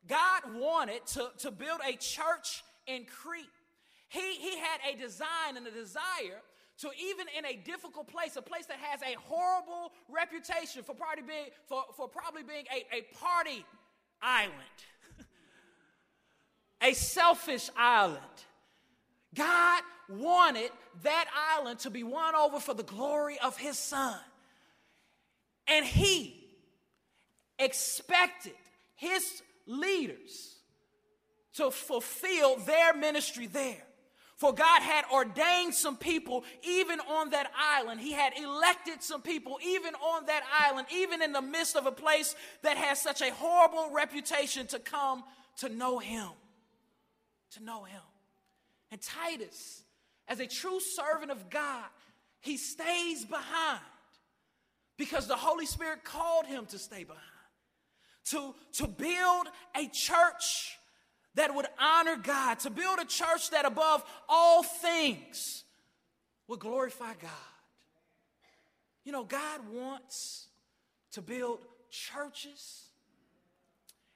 God 0.08 0.42
wanted 0.54 1.06
to, 1.08 1.30
to 1.38 1.50
build 1.50 1.80
a 1.86 1.92
church 1.96 2.64
in 2.86 3.04
Crete. 3.04 3.46
He, 4.08 4.34
he 4.34 4.58
had 4.58 4.80
a 4.92 4.96
design 4.96 5.56
and 5.56 5.66
a 5.66 5.70
desire 5.70 6.42
to 6.78 6.90
even 7.00 7.26
in 7.36 7.46
a 7.46 7.56
difficult 7.56 8.06
place, 8.08 8.36
a 8.36 8.42
place 8.42 8.66
that 8.66 8.78
has 8.78 9.00
a 9.02 9.16
horrible 9.24 9.92
reputation 10.08 10.82
for 10.82 10.94
probably 10.94 11.22
being, 11.22 11.46
for, 11.66 11.84
for 11.96 12.08
probably 12.08 12.42
being 12.42 12.64
a, 12.70 12.96
a 12.96 13.02
party 13.16 13.64
island, 14.20 14.52
a 16.82 16.92
selfish 16.92 17.70
island. 17.76 18.20
God 19.36 19.82
wanted 20.08 20.70
that 21.02 21.26
island 21.56 21.80
to 21.80 21.90
be 21.90 22.02
won 22.02 22.34
over 22.34 22.58
for 22.60 22.74
the 22.74 22.82
glory 22.82 23.38
of 23.44 23.56
his 23.56 23.78
son. 23.78 24.18
And 25.68 25.84
he 25.84 26.48
expected 27.58 28.54
his 28.94 29.42
leaders 29.66 30.56
to 31.54 31.70
fulfill 31.70 32.56
their 32.56 32.94
ministry 32.94 33.46
there. 33.46 33.82
For 34.36 34.52
God 34.52 34.82
had 34.82 35.06
ordained 35.10 35.74
some 35.74 35.96
people 35.96 36.44
even 36.62 37.00
on 37.00 37.30
that 37.30 37.50
island. 37.56 38.00
He 38.00 38.12
had 38.12 38.34
elected 38.38 39.02
some 39.02 39.22
people 39.22 39.58
even 39.64 39.94
on 39.94 40.26
that 40.26 40.42
island, 40.52 40.88
even 40.92 41.22
in 41.22 41.32
the 41.32 41.40
midst 41.40 41.74
of 41.74 41.86
a 41.86 41.92
place 41.92 42.36
that 42.62 42.76
has 42.76 43.00
such 43.00 43.22
a 43.22 43.32
horrible 43.32 43.90
reputation 43.92 44.66
to 44.68 44.78
come 44.78 45.24
to 45.58 45.70
know 45.70 45.98
Him. 45.98 46.28
to 47.52 47.64
know 47.64 47.84
him. 47.84 48.02
And 48.90 49.00
Titus, 49.00 49.82
as 50.28 50.40
a 50.40 50.46
true 50.46 50.80
servant 50.80 51.30
of 51.30 51.50
God, 51.50 51.84
he 52.40 52.56
stays 52.56 53.24
behind 53.24 53.80
because 54.96 55.26
the 55.26 55.36
Holy 55.36 55.66
Spirit 55.66 56.04
called 56.04 56.46
him 56.46 56.66
to 56.66 56.78
stay 56.78 57.04
behind, 57.04 57.22
to, 58.26 58.54
to 58.74 58.86
build 58.86 59.48
a 59.76 59.88
church 59.88 60.78
that 61.34 61.54
would 61.54 61.66
honor 61.78 62.16
God, 62.16 62.60
to 62.60 62.70
build 62.70 62.98
a 62.98 63.04
church 63.04 63.50
that 63.50 63.64
above 63.64 64.02
all 64.28 64.62
things 64.62 65.64
would 66.48 66.60
glorify 66.60 67.12
God. 67.20 67.30
You 69.04 69.12
know, 69.12 69.24
God 69.24 69.60
wants 69.72 70.46
to 71.12 71.22
build 71.22 71.60
churches 71.90 72.86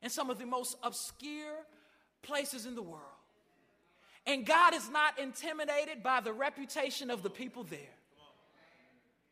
in 0.03 0.11
some 0.11 0.31
of 0.31 0.39
the 0.39 0.47
most 0.47 0.77
obscure 0.83 1.65
places 2.23 2.67
in 2.67 2.75
the 2.75 2.83
world. 2.83 3.20
And 4.27 4.45
God 4.47 4.75
is 4.75 4.89
not 4.91 5.19
intimidated 5.19 6.03
by 6.03 6.21
the 6.21 6.33
reputation 6.33 7.11
of 7.11 7.23
the 7.23 7.31
people 7.31 7.65
there. 7.65 7.81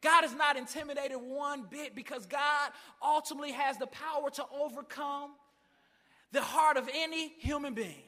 God 0.01 0.25
is 0.25 0.35
not 0.35 0.57
intimidated 0.57 1.19
one 1.19 1.65
bit 1.69 1.95
because 1.95 2.27
God 2.27 2.71
ultimately 3.03 3.53
has 3.53 3.79
the 3.79 3.89
power 3.89 4.31
to 4.31 4.45
overcome 4.61 5.31
the 6.33 6.41
heart 6.41 6.77
of 6.77 6.89
any 6.95 7.33
human 7.39 7.75
being. 7.75 8.03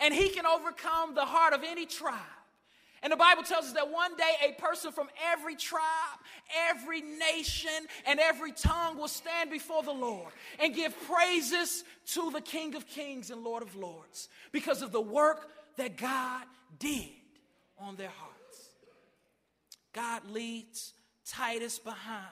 And 0.00 0.14
He 0.14 0.28
can 0.30 0.46
overcome 0.46 1.14
the 1.14 1.24
heart 1.24 1.52
of 1.52 1.62
any 1.64 1.86
tribe. 1.86 2.20
And 3.02 3.12
the 3.12 3.16
Bible 3.16 3.42
tells 3.42 3.66
us 3.66 3.72
that 3.74 3.90
one 3.90 4.16
day 4.16 4.32
a 4.48 4.60
person 4.60 4.90
from 4.90 5.08
every 5.32 5.54
tribe, 5.54 5.82
every 6.70 7.02
nation, 7.02 7.70
and 8.06 8.18
every 8.18 8.52
tongue 8.52 8.96
will 8.96 9.06
stand 9.06 9.50
before 9.50 9.82
the 9.82 9.92
Lord 9.92 10.32
and 10.58 10.74
give 10.74 10.98
praises 11.02 11.84
to 12.14 12.30
the 12.30 12.40
King 12.40 12.74
of 12.74 12.86
Kings 12.86 13.30
and 13.30 13.44
Lord 13.44 13.62
of 13.62 13.76
Lords 13.76 14.28
because 14.50 14.82
of 14.82 14.92
the 14.92 15.00
work 15.00 15.48
that 15.76 15.96
God 15.96 16.42
did 16.78 17.08
on 17.78 17.96
their 17.96 18.10
hearts. 18.10 18.70
God 19.92 20.30
leads 20.30 20.92
Titus 21.26 21.78
behind. 21.78 22.26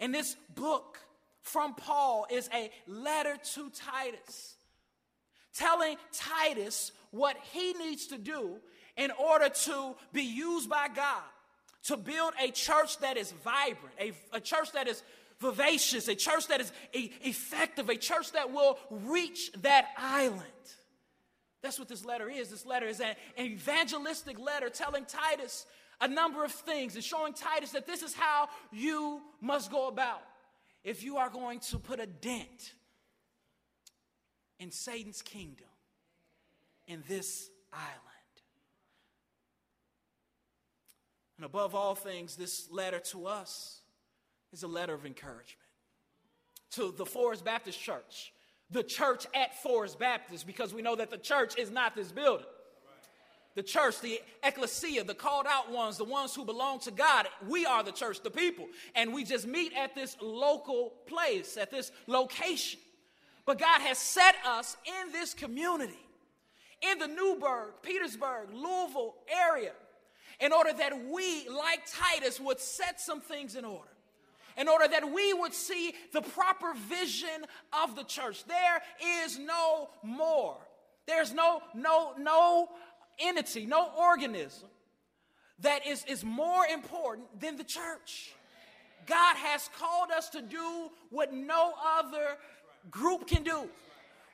And 0.00 0.14
this 0.14 0.36
book 0.54 0.98
from 1.42 1.74
Paul 1.74 2.26
is 2.30 2.48
a 2.52 2.70
letter 2.86 3.36
to 3.54 3.70
Titus, 3.70 4.56
telling 5.54 5.96
Titus 6.12 6.92
what 7.10 7.36
he 7.52 7.72
needs 7.74 8.08
to 8.08 8.18
do 8.18 8.56
in 8.96 9.10
order 9.12 9.48
to 9.48 9.94
be 10.12 10.22
used 10.22 10.68
by 10.68 10.88
God 10.88 11.22
to 11.84 11.96
build 11.96 12.34
a 12.40 12.50
church 12.50 12.98
that 12.98 13.16
is 13.16 13.32
vibrant, 13.44 13.94
a, 13.98 14.12
a 14.32 14.40
church 14.40 14.72
that 14.72 14.88
is 14.88 15.02
vivacious, 15.40 16.08
a 16.08 16.14
church 16.14 16.48
that 16.48 16.60
is 16.60 16.72
effective, 16.92 17.88
a 17.88 17.96
church 17.96 18.32
that 18.32 18.52
will 18.52 18.78
reach 18.90 19.52
that 19.62 19.86
island. 19.96 20.42
That's 21.68 21.78
what 21.78 21.88
this 21.88 22.06
letter 22.06 22.30
is. 22.30 22.48
This 22.48 22.64
letter 22.64 22.86
is 22.86 22.98
an 22.98 23.14
evangelistic 23.38 24.38
letter 24.38 24.70
telling 24.70 25.04
Titus 25.04 25.66
a 26.00 26.08
number 26.08 26.42
of 26.42 26.50
things 26.50 26.94
and 26.94 27.04
showing 27.04 27.34
Titus 27.34 27.72
that 27.72 27.86
this 27.86 28.00
is 28.00 28.14
how 28.14 28.48
you 28.72 29.20
must 29.42 29.70
go 29.70 29.86
about 29.86 30.22
if 30.82 31.04
you 31.04 31.18
are 31.18 31.28
going 31.28 31.60
to 31.60 31.78
put 31.78 32.00
a 32.00 32.06
dent 32.06 32.72
in 34.58 34.70
Satan's 34.70 35.20
kingdom 35.20 35.66
in 36.86 37.02
this 37.06 37.50
island. 37.70 37.92
And 41.36 41.44
above 41.44 41.74
all 41.74 41.94
things, 41.94 42.36
this 42.36 42.70
letter 42.70 43.00
to 43.10 43.26
us 43.26 43.82
is 44.54 44.62
a 44.62 44.68
letter 44.68 44.94
of 44.94 45.04
encouragement. 45.04 45.68
To 46.76 46.94
the 46.96 47.04
Forest 47.04 47.44
Baptist 47.44 47.78
Church, 47.78 48.32
the 48.70 48.82
church 48.82 49.26
at 49.34 49.60
Forest 49.62 49.98
Baptist, 49.98 50.46
because 50.46 50.74
we 50.74 50.82
know 50.82 50.96
that 50.96 51.10
the 51.10 51.18
church 51.18 51.56
is 51.58 51.70
not 51.70 51.94
this 51.94 52.12
building. 52.12 52.46
The 53.54 53.62
church, 53.62 54.00
the 54.00 54.20
ecclesia, 54.44 55.02
the 55.02 55.14
called 55.14 55.46
out 55.48 55.72
ones, 55.72 55.96
the 55.96 56.04
ones 56.04 56.34
who 56.34 56.44
belong 56.44 56.78
to 56.80 56.92
God, 56.92 57.26
we 57.48 57.66
are 57.66 57.82
the 57.82 57.90
church, 57.90 58.22
the 58.22 58.30
people. 58.30 58.68
And 58.94 59.12
we 59.12 59.24
just 59.24 59.46
meet 59.46 59.72
at 59.74 59.94
this 59.94 60.16
local 60.20 60.92
place, 61.06 61.56
at 61.56 61.70
this 61.70 61.90
location. 62.06 62.78
But 63.46 63.58
God 63.58 63.80
has 63.80 63.98
set 63.98 64.36
us 64.46 64.76
in 64.86 65.12
this 65.12 65.34
community, 65.34 65.98
in 66.82 66.98
the 66.98 67.08
Newburgh, 67.08 67.72
Petersburg, 67.82 68.50
Louisville 68.52 69.16
area, 69.28 69.72
in 70.38 70.52
order 70.52 70.72
that 70.74 71.06
we, 71.06 71.48
like 71.48 71.80
Titus, 71.90 72.38
would 72.38 72.60
set 72.60 73.00
some 73.00 73.20
things 73.20 73.56
in 73.56 73.64
order 73.64 73.90
in 74.58 74.68
order 74.68 74.88
that 74.88 75.12
we 75.12 75.32
would 75.32 75.54
see 75.54 75.94
the 76.12 76.20
proper 76.20 76.74
vision 76.74 77.46
of 77.72 77.94
the 77.94 78.02
church. 78.02 78.44
There 78.44 78.82
is 79.24 79.38
no 79.38 79.88
more. 80.02 80.56
There's 81.06 81.32
no, 81.32 81.62
no, 81.74 82.12
no 82.18 82.68
entity, 83.18 83.64
no 83.64 83.88
organism 83.96 84.68
that 85.60 85.86
is, 85.86 86.04
is 86.06 86.24
more 86.24 86.66
important 86.66 87.40
than 87.40 87.56
the 87.56 87.64
church. 87.64 88.32
God 89.06 89.36
has 89.36 89.70
called 89.78 90.10
us 90.10 90.28
to 90.30 90.42
do 90.42 90.90
what 91.10 91.32
no 91.32 91.72
other 91.98 92.36
group 92.90 93.26
can 93.26 93.42
do, 93.42 93.68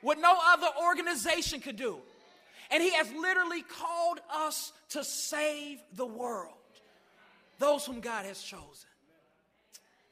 what 0.01 0.19
no 0.19 0.35
other 0.47 0.67
organization 0.85 1.61
could 1.61 1.77
do. 1.77 1.99
And 2.71 2.81
He 2.81 2.91
has 2.91 3.11
literally 3.13 3.61
called 3.61 4.19
us 4.33 4.73
to 4.89 5.03
save 5.03 5.79
the 5.93 6.05
world, 6.05 6.53
those 7.59 7.85
whom 7.85 8.01
God 8.01 8.25
has 8.25 8.41
chosen. 8.41 8.89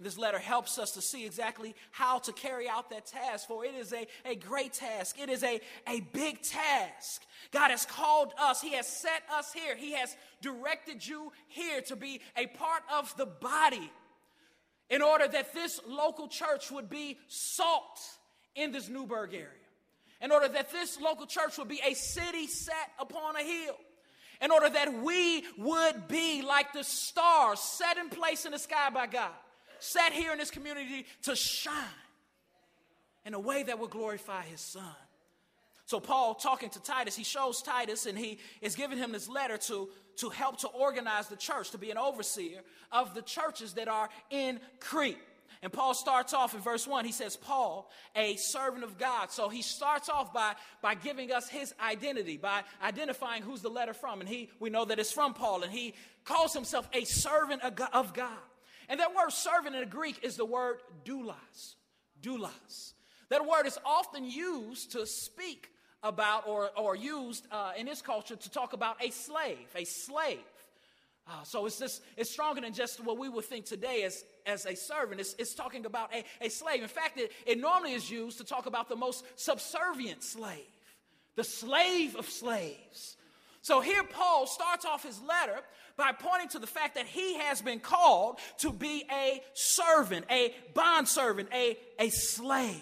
This 0.03 0.17
letter 0.17 0.38
helps 0.38 0.77
us 0.77 0.91
to 0.91 1.01
see 1.01 1.25
exactly 1.25 1.74
how 1.91 2.19
to 2.19 2.33
carry 2.33 2.67
out 2.67 2.89
that 2.89 3.05
task, 3.05 3.48
for 3.48 3.63
it 3.63 3.74
is 3.74 3.93
a, 3.93 4.05
a 4.25 4.36
great 4.36 4.74
task. 4.74 5.17
It 5.17 5.29
is 5.29 5.43
a, 5.43 5.62
a 5.88 6.01
big 6.12 6.41
task. 6.41 7.24
God 7.51 7.72
has 7.72 7.86
called 7.86 8.33
us, 8.38 8.62
He 8.62 8.74
has 8.74 8.86
set 8.86 9.24
us 9.33 9.53
here, 9.53 9.77
He 9.77 9.93
has 9.93 10.15
directed 10.41 11.07
you 11.07 11.31
here 11.48 11.79
to 11.83 11.95
be 11.95 12.19
a 12.36 12.48
part 12.48 12.83
of 12.93 13.15
the 13.15 13.25
body 13.25 13.89
in 14.89 15.01
order 15.01 15.25
that 15.25 15.53
this 15.53 15.79
local 15.88 16.27
church 16.27 16.69
would 16.69 16.89
be 16.89 17.17
salt 17.29 18.00
in 18.55 18.74
this 18.74 18.89
Newburgh 18.89 19.33
area, 19.33 19.48
in 20.22 20.33
order 20.33 20.50
that 20.50 20.69
this 20.72 21.00
local 21.00 21.25
church 21.25 21.57
would 21.57 21.69
be 21.69 21.79
a 21.88 21.93
city 21.93 22.48
set 22.48 22.91
upon 23.00 23.38
a 23.38 23.43
hill 23.43 23.77
in 24.41 24.51
order 24.51 24.69
that 24.69 24.93
we 25.01 25.45
would 25.57 26.10
be 26.10 26.41
like 26.41 26.74
the 26.74 26.83
stars 26.83 27.60
set 27.60 27.98
in 27.98 28.10
place 28.10 28.45
in 28.45 28.51
the 28.51 28.60
sky 28.60 28.89
by 28.89 29.07
God 29.07 29.31
set 29.84 30.13
here 30.13 30.32
in 30.32 30.38
this 30.38 30.52
community 30.52 31.06
to 31.24 31.36
shine 31.36 31.75
in 33.25 33.34
a 33.34 33.40
way 33.40 33.63
that 33.63 33.80
will 33.80 33.88
glorify 33.88 34.44
his 34.44 34.62
son. 34.62 34.96
So, 35.86 36.00
Paul, 36.00 36.36
talking 36.36 36.70
to 36.72 36.82
Titus, 36.82 37.16
he 37.16 37.24
shows 37.24 37.62
Titus 37.62 38.06
and 38.06 38.18
he 38.18 38.40
is 38.62 38.75
giving 38.75 38.98
him 38.98 39.12
this 39.12 39.28
letter 39.28 39.58
to, 39.58 39.90
to 40.18 40.30
help 40.30 40.60
to 40.60 40.68
organize 40.70 41.28
the 41.28 41.36
church, 41.36 41.72
to 41.72 41.78
be 41.78 41.92
an 41.92 41.98
overseer 41.98 42.62
of 42.92 43.13
the 43.13 43.22
churches 43.22 43.74
that 43.74 43.88
are 43.88 44.10
in 44.30 44.60
Crete. 44.80 45.18
And 45.62 45.72
Paul 45.72 45.94
starts 45.94 46.34
off 46.34 46.54
in 46.54 46.62
verse 46.62 46.88
1. 46.88 47.06
He 47.06 47.12
says, 47.12 47.38
Paul, 47.38 47.90
a 48.16 48.36
servant 48.36 48.84
of 48.84 48.98
God. 48.98 49.32
So 49.32 49.48
he 49.48 49.62
starts 49.62 50.10
off 50.10 50.34
by, 50.34 50.56
by 50.82 50.96
giving 50.96 51.32
us 51.32 51.48
his 51.48 51.74
identity, 51.86 52.36
by 52.36 52.63
identifying 52.82 53.44
who's 53.44 53.62
the 53.62 53.70
letter 53.70 53.94
from. 53.94 54.20
And 54.20 54.28
he, 54.28 54.50
we 54.60 54.70
know 54.70 54.84
that 54.84 55.00
it's 55.00 55.13
from 55.13 55.34
Paul. 55.34 55.63
And 55.63 55.72
he 55.72 55.94
calls 56.25 56.54
himself 56.54 56.90
a 56.92 57.06
servant 57.06 57.62
of 57.63 58.13
God. 58.13 58.38
And 58.90 59.00
that 59.00 59.16
word 59.16 59.32
servant 59.32 59.75
in 59.75 59.82
the 59.82 59.88
Greek 59.88 60.24
is 60.24 60.36
the 60.36 60.46
word 60.46 60.78
doulos. 61.06 61.75
Doulos. 62.22 62.94
That 63.30 63.46
word 63.46 63.66
is 63.66 63.78
often 63.86 64.30
used 64.30 64.92
to 64.92 65.06
speak 65.06 65.70
about 66.04 66.48
or, 66.48 66.70
or 66.78 66.96
used 66.96 67.48
uh, 67.52 67.72
in 67.78 67.86
this 67.86 68.02
culture 68.02 68.36
to 68.36 68.52
talk 68.52 68.74
about 68.74 69.04
a 69.04 69.10
slave, 69.12 69.68
a 69.75 69.86
slave. 69.86 70.40
Uh, 71.25 71.42
so 71.44 71.66
it's 71.66 71.80
just 71.80 72.02
it's 72.18 72.30
stronger 72.30 72.60
than 72.60 72.74
just 72.74 73.00
what 73.04 73.18
we 73.18 73.30
would 73.30 73.46
think 73.46 73.66
today 73.66 74.04
as, 74.04 74.25
as 74.46 74.66
a 74.66 74.75
servant. 74.75 75.22
It's, 75.22 75.36
it's 75.40 75.56
talking 75.56 75.86
about 75.86 76.13
a, 76.13 76.24
a 76.46 76.50
slave. 76.50 76.82
In 76.82 76.90
fact, 76.90 77.18
it, 77.18 77.32
it 77.46 77.60
normally 77.60 77.94
is 77.94 78.12
used 78.12 78.40
to 78.40 78.44
talk 78.44 78.66
about 78.66 78.90
the 78.90 78.98
most 78.98 79.24
subservient 79.40 80.22
slave, 80.22 80.60
the 81.36 81.46
slave 81.46 82.18
of 82.18 82.30
slaves. 82.30 83.16
So 83.62 83.80
here 83.80 84.04
Paul 84.04 84.46
starts 84.46 84.84
off 84.84 85.04
his 85.04 85.22
letter 85.22 85.62
by 85.98 86.12
pointing 86.12 86.50
to 86.50 86.60
the 86.60 86.68
fact 86.68 86.96
that 86.96 87.06
he 87.06 87.36
has 87.38 87.62
been 87.62 87.80
called 87.80 88.40
to 88.60 88.72
be 88.72 89.06
a 89.12 89.42
servant, 89.54 90.26
a 90.30 90.54
bondservant, 90.74 91.50
a, 91.54 91.78
a 92.00 92.10
slave. 92.10 92.80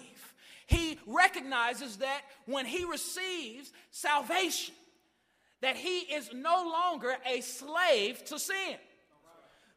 He 0.66 0.98
recognizes 1.06 1.98
that 1.98 2.22
when 2.46 2.64
he 2.64 2.84
receives 2.84 3.72
salvation, 3.90 4.74
that 5.60 5.76
he 5.76 6.00
is 6.00 6.30
no 6.32 6.70
longer 6.72 7.14
a 7.26 7.40
slave 7.40 8.24
to 8.26 8.38
sin. 8.38 8.76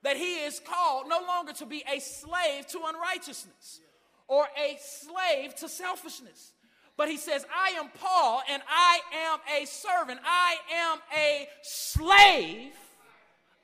That 0.04 0.18
he 0.18 0.36
is 0.44 0.60
called 0.60 1.08
no 1.10 1.20
longer 1.27 1.54
to 1.54 1.65
be 1.65 1.84
a 1.92 2.00
slave 2.00 2.68
to 2.68 2.80
unrighteousness 2.86 3.82
or 4.27 4.48
a 4.58 4.77
slave 4.80 5.56
to 5.56 5.70
selfishness. 5.70 6.54
But 6.98 7.10
he 7.10 7.18
says, 7.18 7.46
I 7.54 7.72
am 7.72 7.89
Paul 8.00 8.42
and 8.50 8.62
I 8.70 9.00
am 9.13 9.39
a 9.62 9.65
servant. 9.65 10.20
I 10.24 10.56
am 10.74 11.00
a 11.15 11.48
slave 11.62 12.74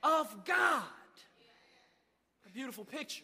of 0.03 0.45
God. 0.45 0.83
A 2.47 2.49
beautiful 2.51 2.85
picture. 2.85 3.23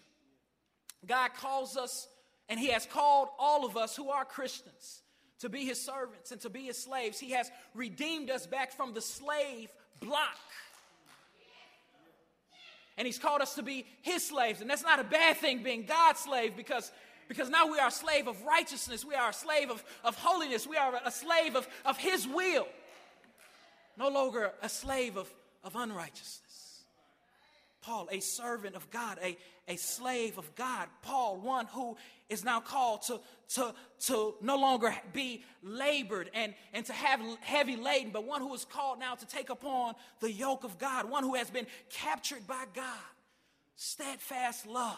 God 1.06 1.32
calls 1.36 1.78
us, 1.78 2.08
and 2.50 2.60
He 2.60 2.68
has 2.68 2.86
called 2.86 3.30
all 3.40 3.66
of 3.66 3.78
us 3.78 3.96
who 3.96 4.10
are 4.10 4.26
Christians 4.26 5.02
to 5.40 5.50
be 5.50 5.66
his 5.66 5.80
servants 5.80 6.32
and 6.32 6.42
to 6.42 6.50
be 6.50 6.64
his 6.64 6.78
slaves. 6.78 7.20
He 7.20 7.32
has 7.32 7.52
redeemed 7.74 8.30
us 8.30 8.48
back 8.48 8.72
from 8.72 8.94
the 8.94 9.02
slave 9.02 9.70
block. 10.00 10.38
And 12.98 13.06
he's 13.06 13.20
called 13.20 13.42
us 13.42 13.56
to 13.56 13.64
be 13.64 13.86
his 14.02 14.26
slaves. 14.26 14.62
And 14.62 14.70
that's 14.70 14.84
not 14.84 15.00
a 15.00 15.04
bad 15.04 15.38
thing 15.38 15.62
being 15.62 15.86
God's 15.86 16.20
slave 16.20 16.56
because, 16.58 16.92
because 17.28 17.50
now 17.50 17.72
we 17.72 17.78
are 17.78 17.90
a 17.90 17.92
slave 17.92 18.28
of 18.28 18.42
righteousness. 18.44 19.06
We 19.06 19.14
are 19.14 19.30
a 19.30 19.34
slave 19.34 19.70
of, 19.70 19.84
of 20.04 20.16
holiness. 20.16 20.66
We 20.66 20.78
are 20.78 21.00
a 21.06 21.12
slave 21.12 21.56
of, 21.56 21.68
of 21.86 21.98
his 21.98 22.28
will. 22.28 22.68
No 23.98 24.10
longer 24.10 24.52
a 24.64 24.70
slave 24.70 25.16
of, 25.16 25.32
of 25.64 25.76
unrighteousness. 25.76 26.42
Paul, 27.88 28.10
a 28.12 28.20
servant 28.20 28.76
of 28.76 28.90
God, 28.92 29.18
a, 29.24 29.38
a 29.70 29.78
slave 29.78 30.38
of 30.38 30.54
God. 30.56 30.90
Paul, 31.04 31.38
one 31.38 31.68
who 31.68 31.96
is 32.28 32.44
now 32.44 32.60
called 32.60 33.04
to, 33.04 33.22
to, 33.56 33.74
to 34.08 34.36
no 34.42 34.58
longer 34.58 34.94
be 35.14 35.46
labored 35.64 36.30
and, 36.34 36.54
and 36.74 36.86
to 36.86 36.92
have 36.92 37.22
heavy 37.40 37.78
laden, 37.78 38.12
but 38.12 38.26
one 38.26 38.42
who 38.42 38.54
is 38.54 38.66
called 38.66 39.00
now 39.00 39.16
to 39.16 39.26
take 39.26 39.50
upon 39.50 39.96
the 40.20 40.30
yoke 40.30 40.66
of 40.66 40.78
God, 40.78 41.10
one 41.10 41.24
who 41.24 41.36
has 41.36 41.50
been 41.50 41.66
captured 41.90 42.46
by 42.46 42.66
God. 42.74 42.84
Steadfast 43.78 44.68
love. 44.68 44.98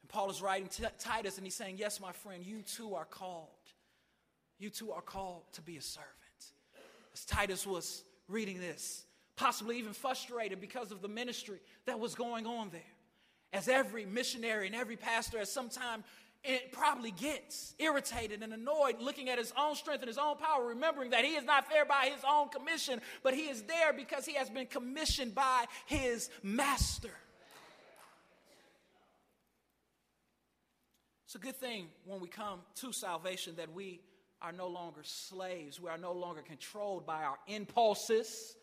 And 0.00 0.08
Paul 0.08 0.30
is 0.30 0.40
writing 0.40 0.68
to 0.68 0.90
Titus 0.98 1.36
and 1.36 1.46
he's 1.46 1.54
saying, 1.54 1.76
Yes, 1.76 2.00
my 2.00 2.12
friend, 2.12 2.46
you 2.46 2.62
too 2.62 2.94
are 2.94 3.04
called. 3.04 3.48
You 4.58 4.70
too 4.70 4.90
are 4.92 5.02
called 5.02 5.42
to 5.52 5.60
be 5.60 5.76
a 5.76 5.82
servant. 5.82 6.08
As 7.12 7.26
Titus 7.26 7.66
was 7.66 8.04
reading 8.26 8.58
this, 8.58 9.04
possibly 9.36 9.78
even 9.78 9.92
frustrated 9.92 10.60
because 10.60 10.92
of 10.92 11.02
the 11.02 11.08
ministry 11.08 11.58
that 11.86 11.98
was 11.98 12.14
going 12.14 12.46
on 12.46 12.70
there. 12.70 12.80
As 13.52 13.68
every 13.68 14.06
missionary 14.06 14.66
and 14.66 14.74
every 14.74 14.96
pastor 14.96 15.38
at 15.38 15.48
some 15.48 15.68
time 15.68 16.04
it 16.44 16.72
probably 16.72 17.12
gets 17.12 17.74
irritated 17.78 18.42
and 18.42 18.52
annoyed 18.52 19.00
looking 19.00 19.28
at 19.28 19.38
his 19.38 19.52
own 19.56 19.76
strength 19.76 20.00
and 20.00 20.08
his 20.08 20.18
own 20.18 20.36
power, 20.36 20.66
remembering 20.66 21.10
that 21.10 21.24
he 21.24 21.34
is 21.34 21.44
not 21.44 21.70
there 21.70 21.84
by 21.84 22.10
his 22.12 22.24
own 22.28 22.48
commission, 22.48 23.00
but 23.22 23.32
he 23.32 23.42
is 23.42 23.62
there 23.62 23.92
because 23.92 24.26
he 24.26 24.34
has 24.34 24.50
been 24.50 24.66
commissioned 24.66 25.34
by 25.34 25.66
his 25.86 26.30
master. 26.42 27.12
It's 31.26 31.36
a 31.36 31.38
good 31.38 31.56
thing 31.56 31.86
when 32.04 32.20
we 32.20 32.28
come 32.28 32.60
to 32.80 32.92
salvation 32.92 33.54
that 33.56 33.72
we 33.72 34.00
are 34.42 34.52
no 34.52 34.66
longer 34.66 35.00
slaves. 35.04 35.80
We 35.80 35.88
are 35.88 35.96
no 35.96 36.12
longer 36.12 36.42
controlled 36.42 37.06
by 37.06 37.22
our 37.22 37.38
impulses 37.46 38.56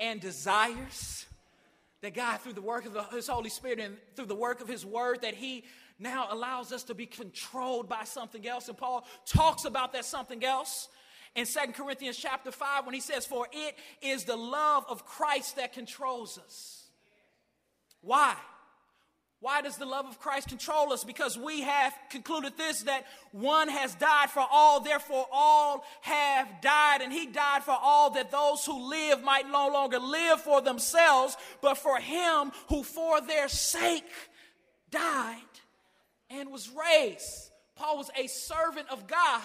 and 0.00 0.20
desires. 0.20 1.26
That 2.02 2.14
God, 2.14 2.40
through 2.40 2.54
the 2.54 2.62
work 2.62 2.86
of 2.86 2.94
the, 2.94 3.02
His 3.04 3.28
Holy 3.28 3.50
Spirit 3.50 3.78
and 3.78 3.96
through 4.16 4.26
the 4.26 4.34
work 4.34 4.62
of 4.62 4.68
His 4.68 4.86
Word, 4.86 5.20
that 5.20 5.34
He 5.34 5.64
now 5.98 6.28
allows 6.30 6.72
us 6.72 6.82
to 6.84 6.94
be 6.94 7.04
controlled 7.04 7.88
by 7.88 8.04
something 8.04 8.46
else. 8.48 8.68
And 8.68 8.78
Paul 8.78 9.06
talks 9.26 9.66
about 9.66 9.92
that 9.92 10.06
something 10.06 10.42
else 10.42 10.88
in 11.34 11.46
Second 11.46 11.74
Corinthians 11.74 12.16
chapter 12.16 12.50
5 12.50 12.86
when 12.86 12.94
he 12.94 13.00
says, 13.00 13.26
For 13.26 13.46
it 13.52 13.76
is 14.02 14.24
the 14.24 14.36
love 14.36 14.84
of 14.88 15.04
Christ 15.04 15.56
that 15.56 15.72
controls 15.72 16.38
us. 16.38 16.86
Why? 18.00 18.34
Why 19.42 19.62
does 19.62 19.78
the 19.78 19.86
love 19.86 20.04
of 20.04 20.20
Christ 20.20 20.48
control 20.48 20.92
us? 20.92 21.02
Because 21.02 21.38
we 21.38 21.62
have 21.62 21.94
concluded 22.10 22.58
this 22.58 22.82
that 22.82 23.06
one 23.32 23.68
has 23.68 23.94
died 23.94 24.28
for 24.28 24.46
all, 24.50 24.80
therefore 24.80 25.26
all 25.32 25.82
have 26.02 26.60
died. 26.60 27.00
And 27.00 27.10
he 27.10 27.26
died 27.26 27.64
for 27.64 27.76
all 27.80 28.10
that 28.10 28.30
those 28.30 28.66
who 28.66 28.90
live 28.90 29.22
might 29.22 29.48
no 29.48 29.68
longer 29.68 29.98
live 29.98 30.42
for 30.42 30.60
themselves, 30.60 31.38
but 31.62 31.78
for 31.78 31.96
him 31.96 32.52
who 32.68 32.82
for 32.82 33.22
their 33.22 33.48
sake 33.48 34.04
died 34.90 35.40
and 36.28 36.50
was 36.50 36.68
raised. 36.70 37.50
Paul 37.76 37.96
was 37.96 38.10
a 38.18 38.26
servant 38.26 38.90
of 38.90 39.06
God 39.06 39.40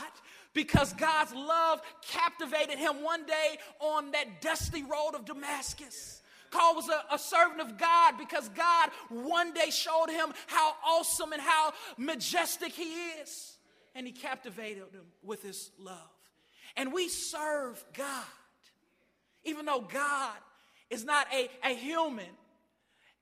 because 0.53 0.91
God's 0.91 1.33
love 1.33 1.81
captivated 2.01 2.77
him 2.77 3.01
one 3.01 3.25
day 3.25 3.57
on 3.79 4.11
that 4.11 4.41
dusty 4.41 4.83
road 4.83 5.11
of 5.13 5.23
Damascus. 5.23 6.21
Paul 6.55 6.75
was 6.75 6.87
a, 6.87 7.13
a, 7.13 7.19
servant 7.19 7.59
of 7.59 7.77
God 7.77 8.13
because 8.17 8.47
God 8.49 8.89
one 9.09 9.53
day 9.53 9.69
showed 9.71 10.09
him 10.09 10.33
how 10.47 10.73
awesome 10.87 11.33
and 11.33 11.41
how 11.41 11.73
majestic 11.97 12.71
he 12.71 12.93
is. 13.21 13.57
And 13.93 14.07
he 14.07 14.13
captivated 14.13 14.83
him 14.93 15.05
with 15.21 15.43
his 15.43 15.71
love. 15.77 15.97
And 16.77 16.93
we 16.93 17.09
serve 17.09 17.83
God, 17.93 18.23
even 19.43 19.65
though 19.65 19.81
God 19.81 20.37
is 20.89 21.03
not 21.03 21.27
a, 21.33 21.49
a 21.63 21.75
human 21.75 22.25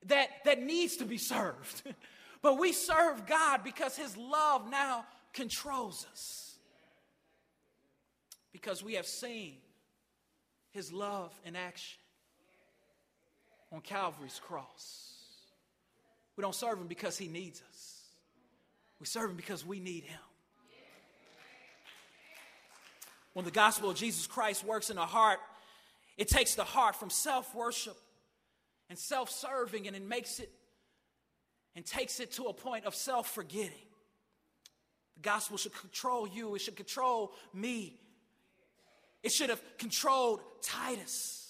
that, 0.06 0.28
that 0.46 0.62
needs 0.62 0.98
to 0.98 1.06
be 1.06 1.18
served. 1.18 1.82
but 2.44 2.60
we 2.60 2.72
serve 2.72 3.26
God 3.26 3.64
because 3.64 3.98
his 3.98 4.16
love 4.16 4.70
now 4.70 5.06
controls 5.34 6.06
us. 6.12 6.56
Because 8.52 8.84
we 8.84 8.94
have 8.94 9.08
seen 9.08 9.56
his 10.72 10.94
love 10.94 11.34
in 11.46 11.56
action 11.56 12.03
on 13.74 13.82
Calvary's 13.82 14.40
cross. 14.40 15.14
We 16.38 16.42
don't 16.42 16.56
serve 16.56 16.80
him 16.80 16.88
because 16.88 17.18
he 17.18 17.28
needs 17.28 17.62
us, 17.70 18.02
we 19.00 19.06
serve 19.06 19.32
him 19.32 19.36
because 19.36 19.66
we 19.66 19.80
need 19.80 20.04
him. 20.04 20.20
When 23.34 23.46
the 23.46 23.52
gospel 23.52 23.90
of 23.90 23.98
Jesus 23.98 24.28
Christ 24.28 24.64
works 24.64 24.92
in 24.92 24.96
the 24.96 25.06
heart, 25.08 25.40
it 26.18 26.28
takes 26.28 26.54
the 26.54 26.64
heart 26.64 26.96
from 26.96 27.10
self 27.10 27.54
worship 27.56 27.98
and 28.90 28.98
self 28.98 29.32
serving 29.32 29.88
and 29.88 29.96
it 29.96 30.08
makes 30.08 30.40
it 30.40 30.52
and 31.76 31.84
takes 31.84 32.20
it 32.20 32.32
to 32.34 32.44
a 32.46 32.54
point 32.54 32.86
of 32.86 32.94
self 32.94 33.28
forgetting. 33.34 33.72
The 35.16 35.22
gospel 35.22 35.58
should 35.58 35.74
control 35.74 36.28
you, 36.28 36.54
it 36.54 36.60
should 36.60 36.76
control 36.76 37.34
me, 37.54 38.00
it 39.24 39.32
should 39.32 39.50
have 39.50 39.62
controlled 39.80 40.42
Titus. 40.62 41.43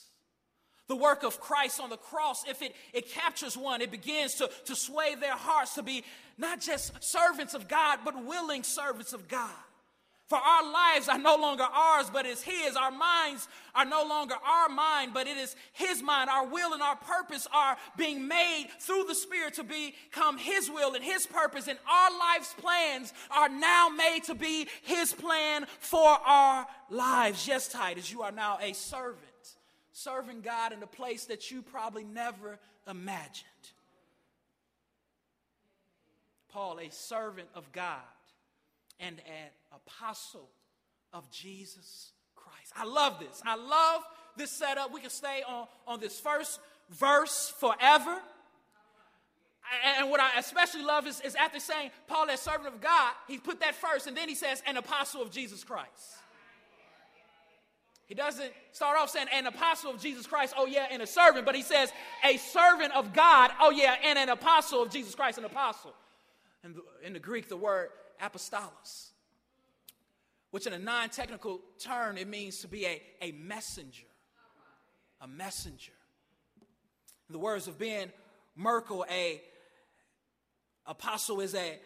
The 0.87 0.95
work 0.95 1.23
of 1.23 1.39
Christ 1.39 1.79
on 1.79 1.89
the 1.89 1.97
cross, 1.97 2.43
if 2.47 2.61
it, 2.61 2.75
it 2.91 3.09
captures 3.09 3.55
one, 3.55 3.81
it 3.81 3.89
begins 3.89 4.35
to, 4.35 4.49
to 4.65 4.75
sway 4.75 5.15
their 5.15 5.35
hearts 5.35 5.75
to 5.75 5.83
be 5.83 6.03
not 6.37 6.59
just 6.59 7.01
servants 7.01 7.53
of 7.53 7.67
God, 7.67 7.99
but 8.03 8.25
willing 8.25 8.63
servants 8.63 9.13
of 9.13 9.27
God. 9.27 9.49
For 10.27 10.37
our 10.37 10.71
lives 10.71 11.09
are 11.09 11.19
no 11.19 11.35
longer 11.35 11.63
ours, 11.63 12.09
but 12.11 12.25
it's 12.25 12.41
His. 12.41 12.75
Our 12.75 12.91
minds 12.91 13.47
are 13.75 13.85
no 13.85 14.03
longer 14.03 14.35
our 14.43 14.69
mind, 14.69 15.13
but 15.13 15.27
it 15.27 15.37
is 15.37 15.55
His 15.73 16.01
mind. 16.01 16.29
Our 16.29 16.47
will 16.47 16.73
and 16.73 16.81
our 16.81 16.95
purpose 16.95 17.47
are 17.53 17.77
being 17.97 18.27
made 18.27 18.69
through 18.79 19.03
the 19.07 19.15
Spirit 19.15 19.53
to 19.55 19.63
become 19.63 20.37
His 20.37 20.71
will 20.71 20.95
and 20.95 21.03
His 21.03 21.27
purpose. 21.27 21.67
And 21.67 21.77
our 21.87 22.17
life's 22.17 22.53
plans 22.53 23.13
are 23.29 23.49
now 23.49 23.89
made 23.89 24.23
to 24.23 24.33
be 24.33 24.67
His 24.81 25.13
plan 25.13 25.67
for 25.79 26.17
our 26.25 26.65
lives. 26.89 27.47
Yes, 27.47 27.67
Titus, 27.67 28.11
you 28.11 28.21
are 28.23 28.31
now 28.31 28.57
a 28.61 28.73
servant 28.73 29.32
serving 29.93 30.41
God 30.41 30.73
in 30.73 30.83
a 30.83 30.87
place 30.87 31.25
that 31.25 31.51
you 31.51 31.61
probably 31.61 32.03
never 32.03 32.59
imagined. 32.89 33.47
Paul, 36.49 36.79
a 36.79 36.91
servant 36.91 37.47
of 37.55 37.71
God 37.71 37.99
and 38.99 39.19
an 39.25 39.49
apostle 39.73 40.49
of 41.13 41.29
Jesus 41.31 42.11
Christ. 42.35 42.73
I 42.75 42.85
love 42.85 43.19
this. 43.19 43.41
I 43.45 43.55
love 43.55 44.01
this 44.35 44.51
setup. 44.51 44.93
We 44.93 45.01
can 45.01 45.09
stay 45.09 45.41
on, 45.47 45.67
on 45.87 45.99
this 45.99 46.19
first 46.19 46.59
verse 46.91 47.53
forever. 47.59 48.19
And 49.97 50.09
what 50.09 50.19
I 50.19 50.37
especially 50.37 50.83
love 50.83 51.07
is, 51.07 51.21
is 51.21 51.35
after 51.35 51.59
saying 51.59 51.91
Paul 52.07 52.29
as 52.29 52.41
servant 52.41 52.67
of 52.67 52.81
God, 52.81 53.13
he 53.27 53.37
put 53.37 53.61
that 53.61 53.75
first, 53.75 54.07
and 54.07 54.15
then 54.15 54.27
he 54.27 54.35
says, 54.35 54.61
an 54.67 54.77
apostle 54.77 55.21
of 55.21 55.31
Jesus 55.31 55.63
Christ. 55.63 55.89
He 58.07 58.15
doesn't 58.15 58.51
start 58.71 58.97
off 58.97 59.09
saying 59.09 59.27
an 59.33 59.47
apostle 59.47 59.91
of 59.91 60.01
Jesus 60.01 60.27
Christ, 60.27 60.53
oh 60.57 60.65
yeah, 60.65 60.87
and 60.91 61.01
a 61.01 61.07
servant, 61.07 61.45
but 61.45 61.55
he 61.55 61.61
says 61.61 61.91
a 62.23 62.37
servant 62.37 62.93
of 62.93 63.13
God, 63.13 63.51
oh 63.59 63.71
yeah, 63.71 63.95
and 64.03 64.19
an 64.19 64.29
apostle 64.29 64.83
of 64.83 64.91
Jesus 64.91 65.15
Christ, 65.15 65.37
an 65.37 65.45
apostle. 65.45 65.93
In 67.03 67.13
the 67.13 67.19
Greek, 67.19 67.49
the 67.49 67.57
word 67.57 67.89
apostolos, 68.21 69.09
which 70.51 70.65
in 70.65 70.73
a 70.73 70.79
non 70.79 71.09
technical 71.09 71.59
term, 71.79 72.17
it 72.17 72.27
means 72.27 72.59
to 72.59 72.67
be 72.67 72.85
a, 72.85 73.01
a 73.21 73.31
messenger. 73.33 74.07
A 75.21 75.27
messenger. 75.27 75.93
In 77.29 77.33
the 77.33 77.39
words 77.39 77.67
of 77.67 77.77
Ben 77.77 78.11
Merkle, 78.55 79.05
a 79.09 79.41
apostle 80.85 81.39
is 81.41 81.55
a 81.55 81.79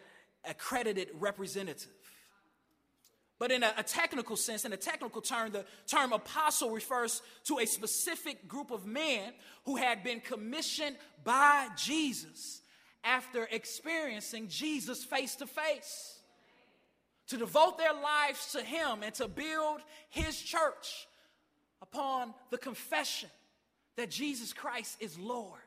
accredited 0.44 1.08
representative. 1.14 1.88
But 3.38 3.52
in 3.52 3.62
a, 3.62 3.72
a, 3.76 3.82
technical 3.82 4.36
sense, 4.36 4.64
in 4.64 4.72
a 4.72 4.76
technical 4.76 5.20
term, 5.20 5.52
the 5.52 5.64
term 5.86 6.12
apostle 6.12 6.70
refers 6.70 7.22
to 7.44 7.58
a 7.58 7.66
specific 7.66 8.48
group 8.48 8.72
of 8.72 8.84
men 8.84 9.32
who 9.64 9.76
had 9.76 10.02
been 10.02 10.20
commissioned 10.20 10.96
by 11.22 11.68
Jesus 11.76 12.62
after 13.04 13.48
experiencing 13.52 14.48
Jesus 14.48 15.04
face 15.04 15.36
to 15.36 15.46
face 15.46 16.18
to 17.28 17.36
devote 17.36 17.78
their 17.78 17.92
lives 17.92 18.52
to 18.52 18.62
Him 18.62 19.02
and 19.02 19.14
to 19.14 19.28
build 19.28 19.80
His 20.08 20.40
church 20.40 21.06
upon 21.80 22.34
the 22.50 22.58
confession 22.58 23.30
that 23.96 24.10
Jesus 24.10 24.52
Christ 24.52 24.96
is 25.00 25.18
Lord. 25.18 25.60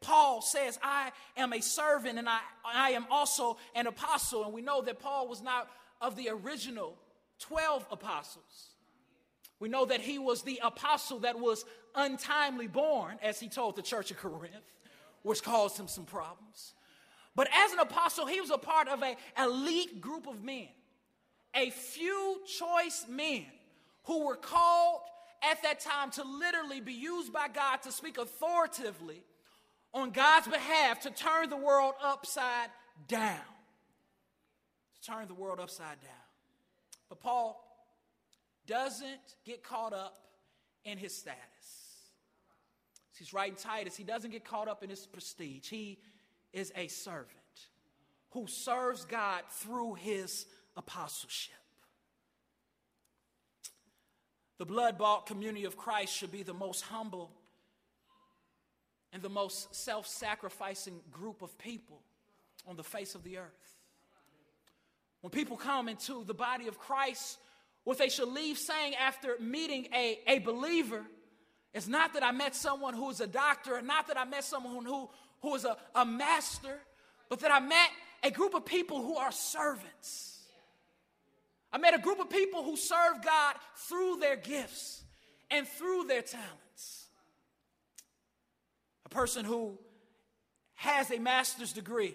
Paul 0.00 0.40
says, 0.42 0.78
I 0.82 1.10
am 1.36 1.52
a 1.52 1.60
servant 1.60 2.18
and 2.18 2.28
I, 2.28 2.38
I 2.64 2.90
am 2.90 3.06
also 3.10 3.58
an 3.74 3.86
apostle. 3.86 4.44
And 4.44 4.52
we 4.52 4.62
know 4.62 4.80
that 4.82 5.00
Paul 5.00 5.28
was 5.28 5.42
not 5.42 5.68
of 6.00 6.16
the 6.16 6.28
original 6.30 6.96
12 7.40 7.86
apostles. 7.90 8.70
We 9.60 9.68
know 9.68 9.84
that 9.86 10.00
he 10.00 10.18
was 10.18 10.42
the 10.42 10.60
apostle 10.62 11.20
that 11.20 11.38
was 11.38 11.64
untimely 11.94 12.68
born, 12.68 13.18
as 13.22 13.40
he 13.40 13.48
told 13.48 13.76
the 13.76 13.82
church 13.82 14.10
of 14.10 14.18
Corinth, 14.18 14.54
which 15.22 15.42
caused 15.42 15.78
him 15.78 15.88
some 15.88 16.04
problems. 16.04 16.74
But 17.34 17.48
as 17.54 17.72
an 17.72 17.80
apostle, 17.80 18.26
he 18.26 18.40
was 18.40 18.50
a 18.50 18.58
part 18.58 18.88
of 18.88 19.02
an 19.02 19.16
elite 19.38 20.00
group 20.00 20.26
of 20.26 20.42
men, 20.44 20.68
a 21.54 21.70
few 21.70 22.40
choice 22.46 23.06
men 23.08 23.46
who 24.04 24.26
were 24.26 24.36
called 24.36 25.00
at 25.42 25.62
that 25.62 25.80
time 25.80 26.10
to 26.12 26.24
literally 26.24 26.80
be 26.80 26.92
used 26.92 27.32
by 27.32 27.48
God 27.48 27.82
to 27.82 27.92
speak 27.92 28.18
authoritatively 28.18 29.22
on 29.94 30.10
God's 30.10 30.48
behalf 30.48 31.00
to 31.00 31.10
turn 31.10 31.48
the 31.48 31.56
world 31.56 31.94
upside 32.02 32.70
down. 33.06 33.38
To 35.02 35.10
turn 35.10 35.28
the 35.28 35.34
world 35.34 35.60
upside 35.60 36.00
down. 36.00 36.28
But 37.08 37.20
Paul 37.20 37.64
doesn't 38.66 39.36
get 39.44 39.62
caught 39.62 39.92
up 39.92 40.18
in 40.84 40.98
his 40.98 41.14
status. 41.16 41.38
He's 43.18 43.32
writing 43.32 43.56
Titus, 43.56 43.96
he 43.96 44.04
doesn't 44.04 44.30
get 44.30 44.44
caught 44.44 44.68
up 44.68 44.84
in 44.84 44.90
his 44.90 45.06
prestige. 45.06 45.68
He 45.68 45.98
is 46.52 46.72
a 46.76 46.86
servant 46.86 47.28
who 48.30 48.46
serves 48.46 49.04
God 49.04 49.42
through 49.50 49.94
his 49.94 50.46
apostleship. 50.76 51.54
The 54.58 54.66
blood 54.66 54.98
bought 54.98 55.26
community 55.26 55.64
of 55.64 55.76
Christ 55.76 56.14
should 56.14 56.32
be 56.32 56.42
the 56.42 56.54
most 56.54 56.82
humble 56.82 57.30
and 59.12 59.22
the 59.22 59.28
most 59.28 59.74
self 59.74 60.06
sacrificing 60.06 61.00
group 61.10 61.42
of 61.42 61.56
people 61.58 62.00
on 62.66 62.76
the 62.76 62.84
face 62.84 63.14
of 63.14 63.22
the 63.22 63.38
earth. 63.38 63.77
When 65.20 65.30
people 65.30 65.56
come 65.56 65.88
into 65.88 66.24
the 66.24 66.34
body 66.34 66.68
of 66.68 66.78
Christ, 66.78 67.38
what 67.84 67.98
they 67.98 68.08
should 68.08 68.28
leave 68.28 68.58
saying 68.58 68.94
after 68.94 69.36
meeting 69.40 69.88
a, 69.94 70.18
a 70.26 70.38
believer 70.38 71.04
is 71.74 71.88
not 71.88 72.14
that 72.14 72.22
I 72.22 72.32
met 72.32 72.54
someone 72.54 72.94
who 72.94 73.10
is 73.10 73.20
a 73.20 73.26
doctor, 73.26 73.76
and 73.76 73.86
not 73.86 74.08
that 74.08 74.18
I 74.18 74.24
met 74.24 74.44
someone 74.44 74.84
who, 74.84 75.08
who 75.42 75.54
is 75.54 75.64
a, 75.64 75.76
a 75.94 76.04
master, 76.04 76.78
but 77.28 77.40
that 77.40 77.50
I 77.50 77.60
met 77.60 77.90
a 78.22 78.30
group 78.30 78.54
of 78.54 78.64
people 78.64 79.02
who 79.02 79.16
are 79.16 79.32
servants. 79.32 80.38
I 81.72 81.78
met 81.78 81.94
a 81.94 81.98
group 81.98 82.20
of 82.20 82.30
people 82.30 82.62
who 82.62 82.76
serve 82.76 83.22
God 83.24 83.56
through 83.88 84.16
their 84.16 84.36
gifts 84.36 85.02
and 85.50 85.66
through 85.66 86.04
their 86.04 86.22
talents. 86.22 87.06
A 89.04 89.08
person 89.08 89.44
who 89.44 89.78
has 90.74 91.10
a 91.10 91.18
master's 91.18 91.72
degree 91.72 92.14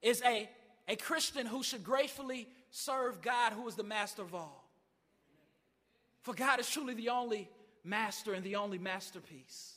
is 0.00 0.22
a, 0.24 0.48
a 0.88 0.96
Christian 0.96 1.46
who 1.46 1.62
should 1.62 1.84
gratefully 1.84 2.48
serve 2.70 3.20
God, 3.20 3.52
who 3.52 3.68
is 3.68 3.74
the 3.74 3.84
master 3.84 4.22
of 4.22 4.34
all. 4.34 4.64
For 6.22 6.34
God 6.34 6.58
is 6.60 6.68
truly 6.68 6.94
the 6.94 7.10
only 7.10 7.48
master 7.84 8.32
and 8.32 8.42
the 8.42 8.56
only 8.56 8.78
masterpiece. 8.78 9.74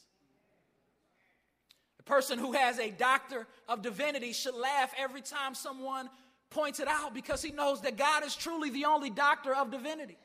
A 2.00 2.04
person 2.04 2.40
who 2.40 2.54
has 2.54 2.80
a 2.80 2.90
doctor 2.90 3.46
of 3.68 3.82
divinity 3.82 4.34
should 4.34 4.56
laugh 4.56 4.92
every 4.98 5.22
time 5.22 5.54
someone 5.54 6.10
points 6.50 6.80
it 6.80 6.88
out 6.88 7.14
because 7.14 7.42
he 7.42 7.52
knows 7.52 7.82
that 7.82 7.98
God 7.98 8.26
is 8.26 8.36
truly 8.36 8.70
the 8.70 8.86
only 8.86 9.10
doctor 9.10 9.54
of 9.54 9.70
divinity. 9.70 10.18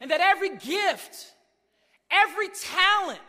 And 0.00 0.10
that 0.10 0.20
every 0.20 0.56
gift, 0.56 1.32
every 2.10 2.48
talent, 2.48 3.20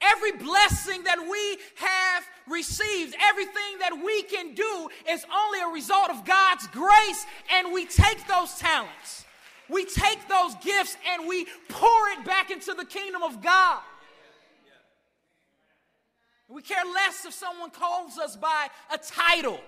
every 0.00 0.32
blessing 0.32 1.04
that 1.04 1.18
we 1.18 1.58
have 1.76 2.24
received, 2.48 3.14
everything 3.20 3.78
that 3.80 3.92
we 4.04 4.22
can 4.22 4.54
do 4.54 4.88
is 5.08 5.24
only 5.34 5.60
a 5.60 5.68
result 5.68 6.10
of 6.10 6.24
God's 6.24 6.66
grace, 6.68 7.26
and 7.52 7.72
we 7.72 7.86
take 7.86 8.26
those 8.26 8.54
talents, 8.56 9.24
we 9.68 9.84
take 9.84 10.26
those 10.28 10.54
gifts, 10.56 10.96
and 11.12 11.28
we 11.28 11.46
pour 11.68 12.08
it 12.18 12.24
back 12.24 12.50
into 12.50 12.74
the 12.74 12.84
kingdom 12.84 13.22
of 13.22 13.40
God. 13.42 13.80
We 16.48 16.62
care 16.62 16.84
less 16.84 17.24
if 17.24 17.32
someone 17.32 17.70
calls 17.70 18.18
us 18.18 18.34
by 18.34 18.66
a 18.92 18.98
title. 18.98 19.60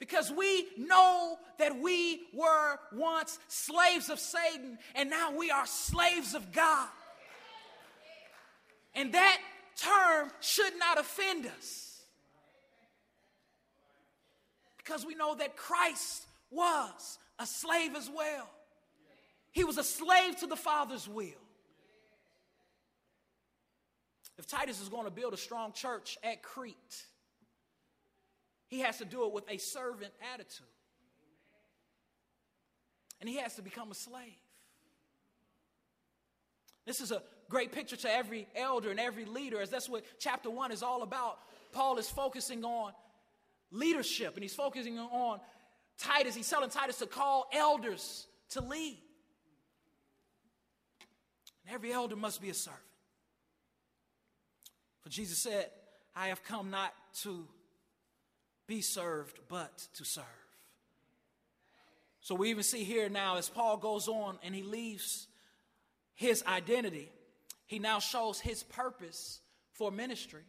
Because 0.00 0.32
we 0.32 0.66
know 0.78 1.38
that 1.58 1.78
we 1.78 2.22
were 2.34 2.78
once 2.92 3.38
slaves 3.48 4.08
of 4.08 4.18
Satan 4.18 4.78
and 4.96 5.10
now 5.10 5.36
we 5.36 5.50
are 5.50 5.66
slaves 5.66 6.34
of 6.34 6.50
God. 6.50 6.88
And 8.94 9.12
that 9.12 9.38
term 9.76 10.30
should 10.40 10.72
not 10.78 10.98
offend 10.98 11.46
us. 11.46 12.02
Because 14.78 15.04
we 15.04 15.14
know 15.14 15.34
that 15.36 15.56
Christ 15.56 16.24
was 16.50 17.18
a 17.38 17.46
slave 17.46 17.94
as 17.94 18.10
well. 18.12 18.48
He 19.52 19.64
was 19.64 19.76
a 19.76 19.84
slave 19.84 20.38
to 20.38 20.46
the 20.46 20.56
Father's 20.56 21.06
will. 21.06 21.26
If 24.38 24.46
Titus 24.46 24.80
is 24.80 24.88
going 24.88 25.04
to 25.04 25.10
build 25.10 25.34
a 25.34 25.36
strong 25.36 25.72
church 25.72 26.16
at 26.24 26.42
Crete, 26.42 27.04
he 28.70 28.80
has 28.80 28.98
to 28.98 29.04
do 29.04 29.26
it 29.26 29.32
with 29.32 29.44
a 29.50 29.58
servant 29.58 30.12
attitude. 30.32 30.66
And 33.20 33.28
he 33.28 33.36
has 33.36 33.56
to 33.56 33.62
become 33.62 33.90
a 33.90 33.94
slave. 33.94 34.38
This 36.86 37.00
is 37.00 37.10
a 37.10 37.22
great 37.50 37.72
picture 37.72 37.96
to 37.96 38.10
every 38.10 38.46
elder 38.54 38.90
and 38.90 38.98
every 38.98 39.24
leader, 39.24 39.60
as 39.60 39.70
that's 39.70 39.88
what 39.88 40.04
chapter 40.18 40.48
one 40.48 40.72
is 40.72 40.82
all 40.82 41.02
about. 41.02 41.38
Paul 41.72 41.98
is 41.98 42.08
focusing 42.08 42.64
on 42.64 42.92
leadership 43.72 44.34
and 44.34 44.42
he's 44.42 44.54
focusing 44.54 44.98
on 44.98 45.40
Titus. 45.98 46.34
He's 46.34 46.48
telling 46.48 46.70
Titus 46.70 46.98
to 46.98 47.06
call 47.06 47.48
elders 47.52 48.26
to 48.50 48.60
lead. 48.60 48.98
And 51.66 51.74
every 51.74 51.92
elder 51.92 52.16
must 52.16 52.40
be 52.40 52.50
a 52.50 52.54
servant. 52.54 52.80
For 55.02 55.08
Jesus 55.10 55.38
said, 55.38 55.70
I 56.14 56.28
have 56.28 56.44
come 56.44 56.70
not 56.70 56.92
to 57.22 57.46
be 58.70 58.80
served, 58.80 59.40
but 59.48 59.88
to 59.94 60.04
serve. 60.04 60.24
So 62.20 62.36
we 62.36 62.50
even 62.50 62.62
see 62.62 62.84
here 62.84 63.08
now 63.08 63.36
as 63.36 63.48
Paul 63.48 63.78
goes 63.78 64.06
on 64.06 64.38
and 64.44 64.54
he 64.54 64.62
leaves 64.62 65.26
his 66.14 66.44
identity, 66.46 67.10
he 67.66 67.80
now 67.80 67.98
shows 67.98 68.38
his 68.38 68.62
purpose 68.62 69.40
for 69.72 69.90
ministry. 69.90 70.44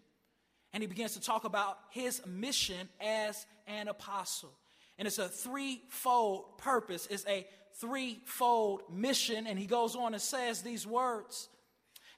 And 0.72 0.84
he 0.84 0.88
begins 0.88 1.16
to 1.16 1.22
talk 1.22 1.46
about 1.46 1.80
his 1.90 2.22
mission 2.28 2.88
as 3.02 3.46
an 3.66 3.88
apostle. 3.88 4.54
And 5.00 5.08
it's 5.08 5.18
a 5.18 5.28
threefold 5.28 6.60
purpose, 6.60 7.08
it's 7.10 7.26
a 7.28 7.48
threefold 7.80 8.84
mission. 8.94 9.48
And 9.48 9.58
he 9.58 9.66
goes 9.66 9.96
on 9.96 10.14
and 10.14 10.22
says 10.22 10.62
these 10.62 10.86
words 10.86 11.50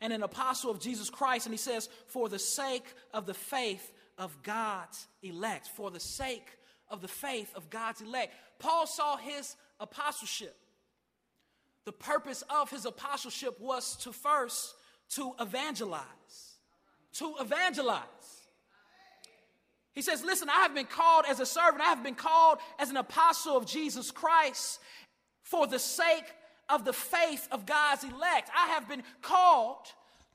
and 0.02 0.12
an 0.12 0.22
apostle 0.22 0.70
of 0.70 0.82
Jesus 0.82 1.10
Christ. 1.10 1.46
And 1.46 1.54
he 1.54 1.58
says, 1.58 1.88
for 2.08 2.28
the 2.28 2.40
sake 2.40 2.86
of 3.14 3.26
the 3.26 3.34
faith 3.34 3.94
of 4.18 4.44
God's 4.44 5.08
elect, 5.22 5.68
for 5.68 5.92
the 5.92 6.00
sake 6.00 6.48
of 6.90 7.02
the 7.02 7.08
faith 7.08 7.52
of 7.56 7.70
God's 7.70 8.02
elect. 8.02 8.34
Paul 8.60 8.88
saw 8.88 9.18
his 9.18 9.56
apostleship. 9.80 10.56
The 11.86 11.92
purpose 11.92 12.44
of 12.50 12.70
his 12.70 12.86
apostleship 12.86 13.60
was 13.60 13.96
to 13.98 14.14
first 14.14 14.76
to 15.12 15.34
evangelize. 15.40 16.58
To 17.14 17.36
evangelize. 17.40 18.04
He 19.94 20.02
says, 20.02 20.24
Listen, 20.24 20.50
I 20.50 20.62
have 20.62 20.74
been 20.74 20.86
called 20.86 21.26
as 21.28 21.40
a 21.40 21.46
servant, 21.46 21.82
I 21.82 21.90
have 21.90 22.04
been 22.04 22.16
called 22.16 22.60
as 22.80 22.90
an 22.90 22.98
apostle 22.98 23.58
of 23.58 23.66
Jesus 23.66 24.12
Christ 24.12 24.80
for 25.44 25.68
the 25.68 25.80
sake 25.80 26.26
of 26.70 26.86
the 26.86 26.94
faith 26.94 27.48
of 27.52 27.66
God's 27.66 28.04
elect. 28.04 28.50
I 28.56 28.68
have 28.70 28.88
been 28.88 29.04
called 29.22 29.86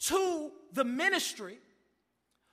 to 0.01 0.51
the 0.73 0.85
ministry 0.85 1.59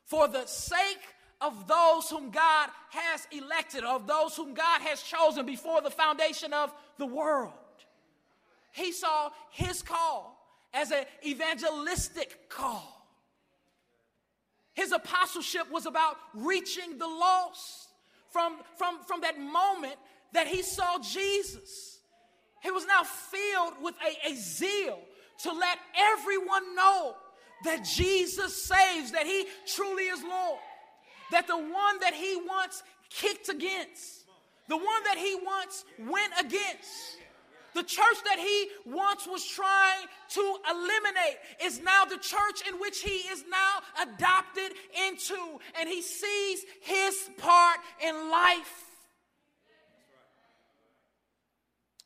for 0.05 0.27
the 0.27 0.45
sake 0.45 1.01
of 1.41 1.67
those 1.67 2.09
whom 2.09 2.31
God 2.31 2.69
has 2.89 3.27
elected, 3.31 3.83
of 3.83 4.07
those 4.07 4.35
whom 4.35 4.53
God 4.53 4.81
has 4.81 5.01
chosen 5.01 5.45
before 5.45 5.81
the 5.81 5.91
foundation 5.91 6.53
of 6.53 6.73
the 6.97 7.05
world. 7.05 7.53
He 8.71 8.91
saw 8.91 9.31
his 9.51 9.81
call 9.81 10.37
as 10.73 10.91
an 10.91 11.05
evangelistic 11.25 12.49
call. 12.49 13.07
His 14.73 14.91
apostleship 14.91 15.71
was 15.71 15.85
about 15.85 16.17
reaching 16.33 16.97
the 16.97 17.07
lost 17.07 17.89
from, 18.29 18.57
from, 18.77 18.99
from 19.07 19.21
that 19.21 19.39
moment 19.39 19.95
that 20.33 20.47
he 20.47 20.61
saw 20.61 20.99
Jesus. 20.99 21.99
He 22.61 22.71
was 22.71 22.85
now 22.85 23.03
filled 23.03 23.75
with 23.81 23.95
a, 24.05 24.31
a 24.31 24.35
zeal 24.35 24.99
to 25.43 25.51
let 25.53 25.77
everyone 25.95 26.75
know 26.75 27.15
that 27.63 27.85
Jesus 27.85 28.61
saves, 28.63 29.11
that 29.11 29.25
he 29.25 29.45
truly 29.65 30.03
is 30.03 30.21
Lord, 30.23 30.59
that 31.31 31.47
the 31.47 31.57
one 31.57 31.99
that 32.01 32.13
he 32.13 32.37
once 32.47 32.83
kicked 33.09 33.49
against, 33.49 34.25
the 34.67 34.77
one 34.77 35.03
that 35.05 35.17
he 35.17 35.35
once 35.43 35.85
went 35.99 36.33
against, 36.39 37.17
The 37.75 37.83
church 37.83 38.23
that 38.23 38.39
he 38.39 38.69
once 38.85 39.27
was 39.27 39.45
trying 39.45 40.07
to 40.29 40.57
eliminate 40.71 41.37
is 41.61 41.81
now 41.81 42.05
the 42.05 42.17
church 42.17 42.65
in 42.69 42.79
which 42.79 43.01
he 43.01 43.17
is 43.27 43.43
now 43.51 43.81
adopted 44.01 44.71
into, 45.07 45.59
and 45.77 45.89
he 45.89 46.01
sees 46.01 46.63
his 46.81 47.29
part 47.37 47.79
in 48.01 48.31
life 48.31 48.85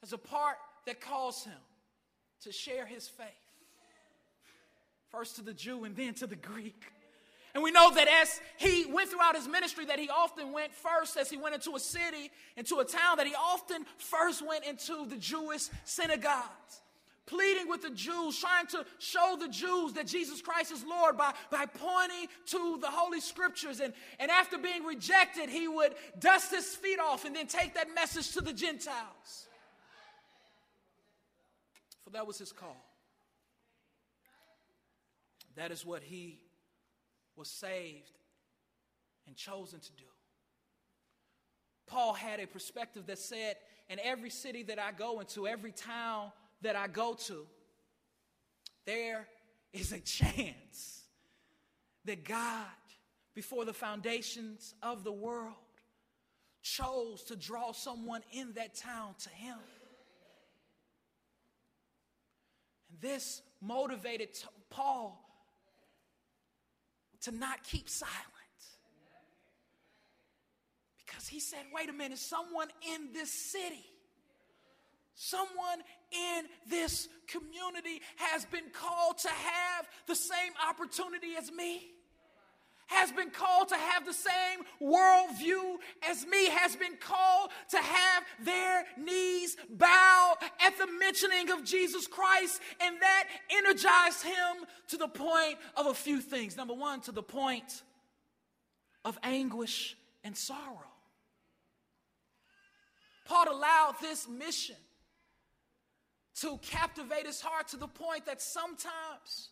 as 0.02 0.12
a 0.12 0.18
part 0.18 0.58
that 0.88 1.00
calls 1.00 1.44
him 1.44 1.62
to 2.42 2.52
share 2.52 2.88
his 2.88 3.08
faith. 3.08 3.28
First 5.12 5.36
to 5.36 5.44
the 5.44 5.54
Jew 5.54 5.84
and 5.84 5.96
then 5.96 6.16
to 6.16 6.26
the 6.26 6.36
Greek. 6.36 6.84
And 7.56 7.64
we 7.64 7.72
know 7.72 7.92
that 7.96 8.08
as 8.08 8.40
he 8.58 8.86
went 8.86 9.10
throughout 9.10 9.36
his 9.36 9.48
ministry, 9.48 9.86
that 9.86 9.98
he 9.98 10.10
often 10.10 10.52
went 10.52 10.74
first, 10.74 11.18
as 11.18 11.30
he 11.30 11.38
went 11.38 11.56
into 11.56 11.76
a 11.76 11.80
city, 11.80 12.32
into 12.56 12.78
a 12.78 12.86
town, 12.86 13.18
that 13.18 13.26
he 13.26 13.34
often 13.34 13.86
first 13.98 14.46
went 14.46 14.66
into 14.66 15.06
the 15.08 15.18
Jewish 15.18 15.64
synagogues, 15.84 16.82
pleading 17.26 17.68
with 17.68 17.82
the 17.82 17.90
Jews, 17.90 18.38
trying 18.38 18.68
to 18.68 18.86
show 19.00 19.36
the 19.40 19.48
Jews 19.48 19.94
that 19.94 20.06
Jesus 20.06 20.42
Christ 20.42 20.72
is 20.72 20.84
Lord 20.84 21.18
by, 21.18 21.34
by 21.50 21.66
pointing 21.66 22.28
to 22.48 22.78
the 22.80 22.88
Holy 22.88 23.20
Scriptures. 23.20 23.80
And, 23.80 23.94
and 24.20 24.30
after 24.30 24.60
being 24.60 24.84
rejected, 24.84 25.50
he 25.50 25.68
would 25.68 25.96
dust 26.20 26.52
his 26.52 26.76
feet 26.76 27.00
off 27.00 27.26
and 27.26 27.36
then 27.36 27.48
take 27.48 27.74
that 27.74 27.88
message 27.96 28.32
to 28.34 28.42
the 28.42 28.54
Gentiles. 28.54 29.48
For 32.04 32.12
that 32.12 32.28
was 32.28 32.38
his 32.38 32.52
call. 32.52 32.86
That 35.56 35.72
is 35.72 35.84
what 35.84 36.04
he 36.04 36.40
was 37.40 37.48
saved 37.48 38.12
and 39.26 39.36
chosen 39.36 39.80
to 39.80 39.92
do. 39.94 40.04
Paul 41.88 42.14
had 42.14 42.42
a 42.42 42.46
perspective 42.46 43.08
that 43.08 43.18
said, 43.18 43.56
in 43.90 43.98
every 44.04 44.30
city 44.30 44.62
that 44.64 44.78
I 44.78 44.92
go 44.92 45.22
into, 45.22 45.48
every 45.48 45.72
town 45.72 46.32
that 46.62 46.76
I 46.76 46.88
go 46.88 47.16
to, 47.28 47.48
there 48.86 49.26
is 49.72 49.94
a 49.94 50.00
chance 50.00 51.04
that 52.06 52.26
God, 52.26 52.66
before 53.34 53.64
the 53.64 53.74
foundations 53.74 54.76
of 54.84 55.04
the 55.04 55.12
world, 55.12 55.54
chose 56.62 57.24
to 57.24 57.36
draw 57.38 57.72
someone 57.72 58.22
in 58.34 58.54
that 58.54 58.76
town 58.76 59.16
to 59.24 59.30
Him. 59.30 59.58
And 62.90 63.00
this 63.00 63.42
motivated 63.62 64.30
Paul 64.70 65.29
to 67.22 67.32
not 67.32 67.64
keep 67.64 67.90
silent. 67.90 68.18
Because 71.06 71.28
he 71.28 71.40
said, 71.40 71.60
wait 71.74 71.90
a 71.90 71.94
minute, 71.94 72.18
someone 72.18 72.68
in 72.94 73.12
this 73.14 73.32
city, 73.32 73.86
someone 75.16 75.82
in 76.12 76.46
this 76.70 77.10
community 77.28 78.02
has 78.16 78.46
been 78.46 78.70
called 78.72 79.18
to 79.20 79.30
have 79.30 79.88
the 80.08 80.16
same 80.16 80.54
opportunity 80.68 81.36
as 81.38 81.52
me 81.52 81.92
has 82.90 83.12
been 83.12 83.30
called 83.30 83.70
to 83.70 83.76
have 83.76 84.06
the 84.06 84.14
same 84.14 84.60
worldview 84.82 85.78
as 86.10 86.26
me, 86.26 86.50
has 86.50 86.76
been 86.76 86.98
called 87.00 87.52
to 87.70 87.78
have 87.78 88.24
their 88.44 88.84
knees 88.98 89.56
bow 89.70 90.34
at 90.60 90.78
the 90.78 90.88
mentioning 91.00 91.52
of 91.52 91.64
Jesus 91.64 92.08
Christ, 92.08 92.62
and 92.82 92.96
that 93.02 93.26
energized 93.52 94.24
him 94.24 94.66
to 94.90 94.98
the 94.98 95.08
point 95.08 95.58
of 95.76 95.88
a 95.88 95.94
few 95.94 96.20
things. 96.20 96.58
Number 96.58 96.74
one, 96.74 97.02
to 97.02 97.12
the 97.12 97.24
point 97.24 97.84
of 99.06 99.18
anguish 99.24 99.96
and 100.24 100.36
sorrow. 100.36 100.86
Paul 103.26 103.46
allowed 103.52 103.96
this 104.02 104.28
mission 104.28 104.76
to 106.42 106.58
captivate 106.64 107.28
his 107.28 107.42
heart 107.42 107.68
to 107.70 107.78
the 107.78 107.88
point 107.88 108.26
that 108.26 108.42
sometimes 108.42 109.50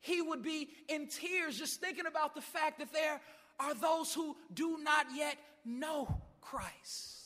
he 0.00 0.22
would 0.22 0.42
be 0.42 0.68
in 0.88 1.08
tears 1.08 1.58
just 1.58 1.80
thinking 1.80 2.06
about 2.06 2.34
the 2.34 2.40
fact 2.40 2.78
that 2.78 2.92
there 2.92 3.20
are 3.58 3.74
those 3.74 4.14
who 4.14 4.36
do 4.52 4.78
not 4.82 5.06
yet 5.14 5.36
know 5.64 6.22
Christ. 6.40 7.18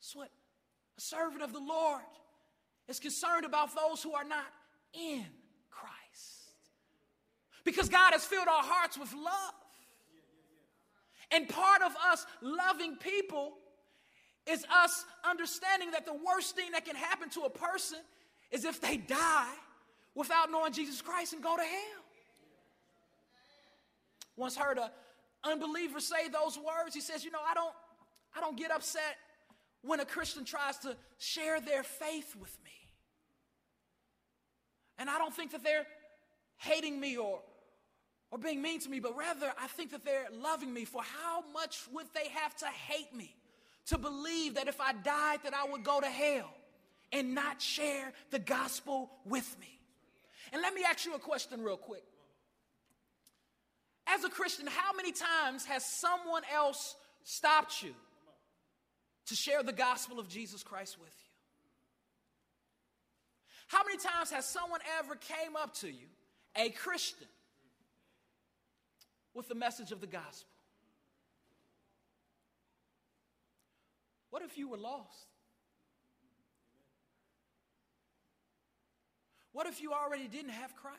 That's 0.00 0.16
what 0.16 0.30
a 0.96 1.00
servant 1.00 1.42
of 1.42 1.52
the 1.52 1.60
Lord 1.60 2.00
is 2.88 2.98
concerned 2.98 3.44
about 3.44 3.74
those 3.74 4.02
who 4.02 4.14
are 4.14 4.24
not 4.24 4.46
in 4.94 5.24
Christ. 5.70 5.94
Because 7.64 7.88
God 7.88 8.12
has 8.12 8.24
filled 8.24 8.48
our 8.48 8.62
hearts 8.62 8.98
with 8.98 9.12
love. 9.12 9.54
And 11.30 11.48
part 11.48 11.82
of 11.82 11.92
us 12.10 12.26
loving 12.40 12.96
people 12.96 13.52
is 14.50 14.64
us 14.74 15.04
understanding 15.28 15.92
that 15.92 16.06
the 16.06 16.14
worst 16.14 16.56
thing 16.56 16.72
that 16.72 16.84
can 16.84 16.96
happen 16.96 17.28
to 17.30 17.42
a 17.42 17.50
person 17.50 17.98
is 18.50 18.64
if 18.64 18.80
they 18.80 18.96
die 18.96 19.54
without 20.14 20.50
knowing 20.50 20.72
Jesus 20.72 21.00
Christ 21.00 21.32
and 21.32 21.42
go 21.42 21.56
to 21.56 21.62
hell. 21.62 22.04
Once 24.36 24.56
heard 24.56 24.78
a 24.78 24.90
unbeliever 25.44 26.00
say 26.00 26.28
those 26.28 26.58
words. 26.58 26.94
He 26.94 27.00
says, 27.00 27.24
"You 27.24 27.30
know, 27.30 27.42
I 27.46 27.54
don't 27.54 27.74
I 28.34 28.40
don't 28.40 28.56
get 28.56 28.70
upset 28.70 29.18
when 29.82 30.00
a 30.00 30.04
Christian 30.04 30.44
tries 30.44 30.78
to 30.78 30.96
share 31.18 31.60
their 31.60 31.82
faith 31.82 32.36
with 32.36 32.56
me. 32.64 32.70
And 34.98 35.08
I 35.08 35.18
don't 35.18 35.34
think 35.34 35.52
that 35.52 35.62
they're 35.62 35.86
hating 36.58 37.00
me 37.00 37.16
or 37.16 37.40
or 38.32 38.38
being 38.38 38.62
mean 38.62 38.78
to 38.78 38.88
me, 38.88 39.00
but 39.00 39.16
rather 39.16 39.52
I 39.60 39.66
think 39.66 39.90
that 39.90 40.04
they're 40.04 40.28
loving 40.32 40.72
me 40.72 40.84
for 40.84 41.02
how 41.02 41.42
much 41.52 41.80
would 41.92 42.06
they 42.14 42.28
have 42.28 42.54
to 42.58 42.66
hate 42.66 43.12
me 43.12 43.34
to 43.86 43.98
believe 43.98 44.54
that 44.54 44.68
if 44.68 44.80
I 44.80 44.92
died 44.92 45.40
that 45.42 45.52
I 45.52 45.68
would 45.68 45.82
go 45.82 46.00
to 46.00 46.06
hell 46.06 46.54
and 47.12 47.34
not 47.34 47.60
share 47.60 48.12
the 48.30 48.38
gospel 48.38 49.10
with 49.24 49.58
me. 49.58 49.79
And 50.52 50.62
let 50.62 50.74
me 50.74 50.82
ask 50.88 51.04
you 51.04 51.14
a 51.14 51.18
question 51.18 51.62
real 51.62 51.76
quick. 51.76 52.02
As 54.06 54.24
a 54.24 54.28
Christian, 54.28 54.66
how 54.66 54.92
many 54.96 55.12
times 55.12 55.64
has 55.66 55.84
someone 55.84 56.42
else 56.52 56.96
stopped 57.22 57.82
you 57.82 57.94
to 59.26 59.34
share 59.36 59.62
the 59.62 59.72
gospel 59.72 60.18
of 60.18 60.28
Jesus 60.28 60.62
Christ 60.62 60.98
with 60.98 61.08
you? 61.08 61.30
How 63.68 63.84
many 63.84 63.98
times 63.98 64.32
has 64.32 64.46
someone 64.46 64.80
ever 64.98 65.14
came 65.14 65.54
up 65.54 65.74
to 65.74 65.86
you, 65.88 66.08
a 66.56 66.70
Christian, 66.70 67.28
with 69.32 69.48
the 69.48 69.54
message 69.54 69.92
of 69.92 70.00
the 70.00 70.08
gospel? 70.08 70.48
What 74.30 74.42
if 74.42 74.58
you 74.58 74.68
were 74.68 74.76
lost? 74.76 75.29
What 79.52 79.66
if 79.66 79.82
you 79.82 79.92
already 79.92 80.28
didn't 80.28 80.50
have 80.50 80.74
Christ? 80.76 80.98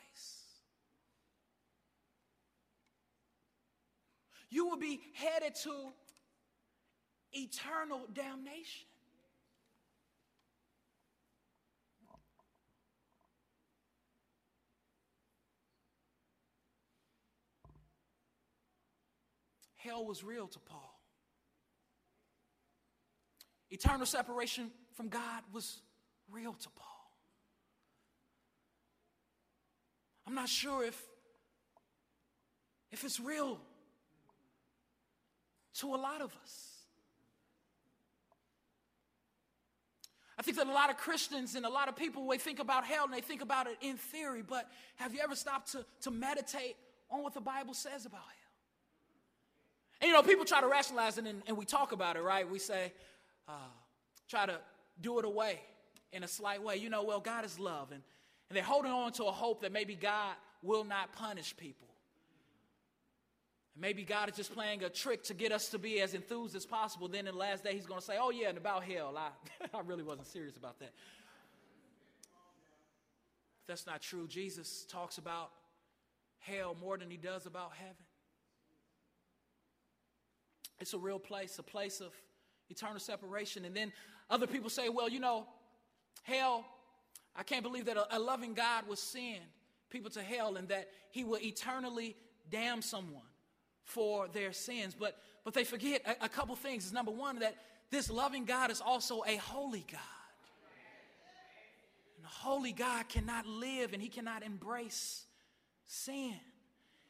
You 4.50 4.66
will 4.66 4.76
be 4.76 5.00
headed 5.14 5.54
to 5.62 5.72
eternal 7.32 8.02
damnation. 8.12 8.86
Hell 19.76 20.04
was 20.04 20.22
real 20.22 20.46
to 20.46 20.58
Paul. 20.60 21.00
Eternal 23.70 24.06
separation 24.06 24.70
from 24.94 25.08
God 25.08 25.42
was 25.52 25.80
real 26.30 26.52
to 26.52 26.68
Paul. 26.68 26.91
I'm 30.26 30.34
not 30.34 30.48
sure 30.48 30.84
if, 30.84 31.00
if 32.90 33.04
it's 33.04 33.18
real 33.18 33.58
to 35.74 35.94
a 35.94 35.96
lot 35.96 36.20
of 36.20 36.32
us. 36.42 36.68
I 40.38 40.42
think 40.42 40.56
that 40.56 40.66
a 40.66 40.72
lot 40.72 40.90
of 40.90 40.96
Christians 40.96 41.54
and 41.54 41.64
a 41.64 41.68
lot 41.68 41.88
of 41.88 41.96
people, 41.96 42.26
they 42.28 42.38
think 42.38 42.58
about 42.58 42.84
hell 42.84 43.04
and 43.04 43.12
they 43.12 43.20
think 43.20 43.42
about 43.42 43.66
it 43.66 43.76
in 43.80 43.96
theory, 43.96 44.42
but 44.42 44.68
have 44.96 45.14
you 45.14 45.20
ever 45.22 45.36
stopped 45.36 45.72
to, 45.72 45.84
to 46.02 46.10
meditate 46.10 46.76
on 47.10 47.22
what 47.22 47.34
the 47.34 47.40
Bible 47.40 47.74
says 47.74 48.06
about 48.06 48.22
hell? 48.22 48.42
And 50.00 50.08
you 50.08 50.14
know, 50.14 50.22
people 50.22 50.44
try 50.44 50.60
to 50.60 50.66
rationalize 50.66 51.18
it 51.18 51.26
and, 51.26 51.42
and 51.46 51.56
we 51.56 51.64
talk 51.64 51.92
about 51.92 52.16
it, 52.16 52.22
right? 52.22 52.48
We 52.50 52.58
say, 52.58 52.92
uh, 53.46 53.52
try 54.28 54.46
to 54.46 54.58
do 55.00 55.18
it 55.20 55.24
away 55.24 55.60
in 56.12 56.24
a 56.24 56.28
slight 56.28 56.62
way. 56.62 56.76
You 56.76 56.90
know, 56.90 57.04
well, 57.04 57.20
God 57.20 57.44
is 57.44 57.58
love. 57.58 57.92
And 57.92 58.02
and 58.52 58.56
they're 58.58 58.62
holding 58.62 58.92
on 58.92 59.12
to 59.12 59.24
a 59.24 59.32
hope 59.32 59.62
that 59.62 59.72
maybe 59.72 59.94
God 59.94 60.34
will 60.62 60.84
not 60.84 61.10
punish 61.14 61.56
people. 61.56 61.88
And 63.74 63.80
maybe 63.80 64.04
God 64.04 64.28
is 64.28 64.36
just 64.36 64.52
playing 64.52 64.84
a 64.84 64.90
trick 64.90 65.22
to 65.24 65.32
get 65.32 65.52
us 65.52 65.70
to 65.70 65.78
be 65.78 66.02
as 66.02 66.12
enthused 66.12 66.54
as 66.54 66.66
possible. 66.66 67.08
Then 67.08 67.20
in 67.20 67.32
the 67.32 67.38
last 67.38 67.64
day, 67.64 67.72
He's 67.72 67.86
going 67.86 68.00
to 68.00 68.04
say, 68.04 68.18
Oh, 68.20 68.28
yeah, 68.28 68.50
and 68.50 68.58
about 68.58 68.84
hell, 68.84 69.16
I, 69.16 69.30
I 69.74 69.80
really 69.80 70.02
wasn't 70.02 70.26
serious 70.26 70.58
about 70.58 70.78
that. 70.80 70.92
that's 73.66 73.86
not 73.86 74.02
true. 74.02 74.28
Jesus 74.28 74.84
talks 74.84 75.16
about 75.16 75.48
hell 76.40 76.76
more 76.78 76.98
than 76.98 77.10
He 77.10 77.16
does 77.16 77.46
about 77.46 77.72
heaven. 77.78 78.04
It's 80.78 80.92
a 80.92 80.98
real 80.98 81.18
place, 81.18 81.58
a 81.58 81.62
place 81.62 82.02
of 82.02 82.12
eternal 82.68 82.98
separation. 82.98 83.64
And 83.64 83.74
then 83.74 83.94
other 84.28 84.46
people 84.46 84.68
say, 84.68 84.90
well, 84.90 85.08
you 85.08 85.20
know, 85.20 85.46
hell, 86.22 86.66
I 87.34 87.42
can't 87.42 87.62
believe 87.62 87.86
that 87.86 87.96
a, 87.96 88.16
a 88.16 88.18
loving 88.18 88.54
God 88.54 88.86
would 88.88 88.98
send 88.98 89.40
people 89.90 90.10
to 90.10 90.22
hell 90.22 90.56
and 90.56 90.68
that 90.68 90.88
he 91.10 91.24
will 91.24 91.38
eternally 91.38 92.16
damn 92.50 92.82
someone 92.82 93.22
for 93.84 94.28
their 94.28 94.52
sins. 94.52 94.94
But, 94.98 95.18
but 95.44 95.54
they 95.54 95.64
forget 95.64 96.02
a, 96.06 96.26
a 96.26 96.28
couple 96.28 96.54
things. 96.56 96.86
Is 96.86 96.92
number 96.92 97.10
one, 97.10 97.40
that 97.40 97.56
this 97.90 98.10
loving 98.10 98.44
God 98.44 98.70
is 98.70 98.80
also 98.80 99.22
a 99.26 99.36
holy 99.36 99.84
God. 99.90 100.00
And 102.16 102.26
a 102.26 102.28
holy 102.28 102.72
God 102.72 103.08
cannot 103.08 103.46
live 103.46 103.92
and 103.92 104.02
he 104.02 104.08
cannot 104.08 104.42
embrace 104.42 105.24
sin. 105.86 106.34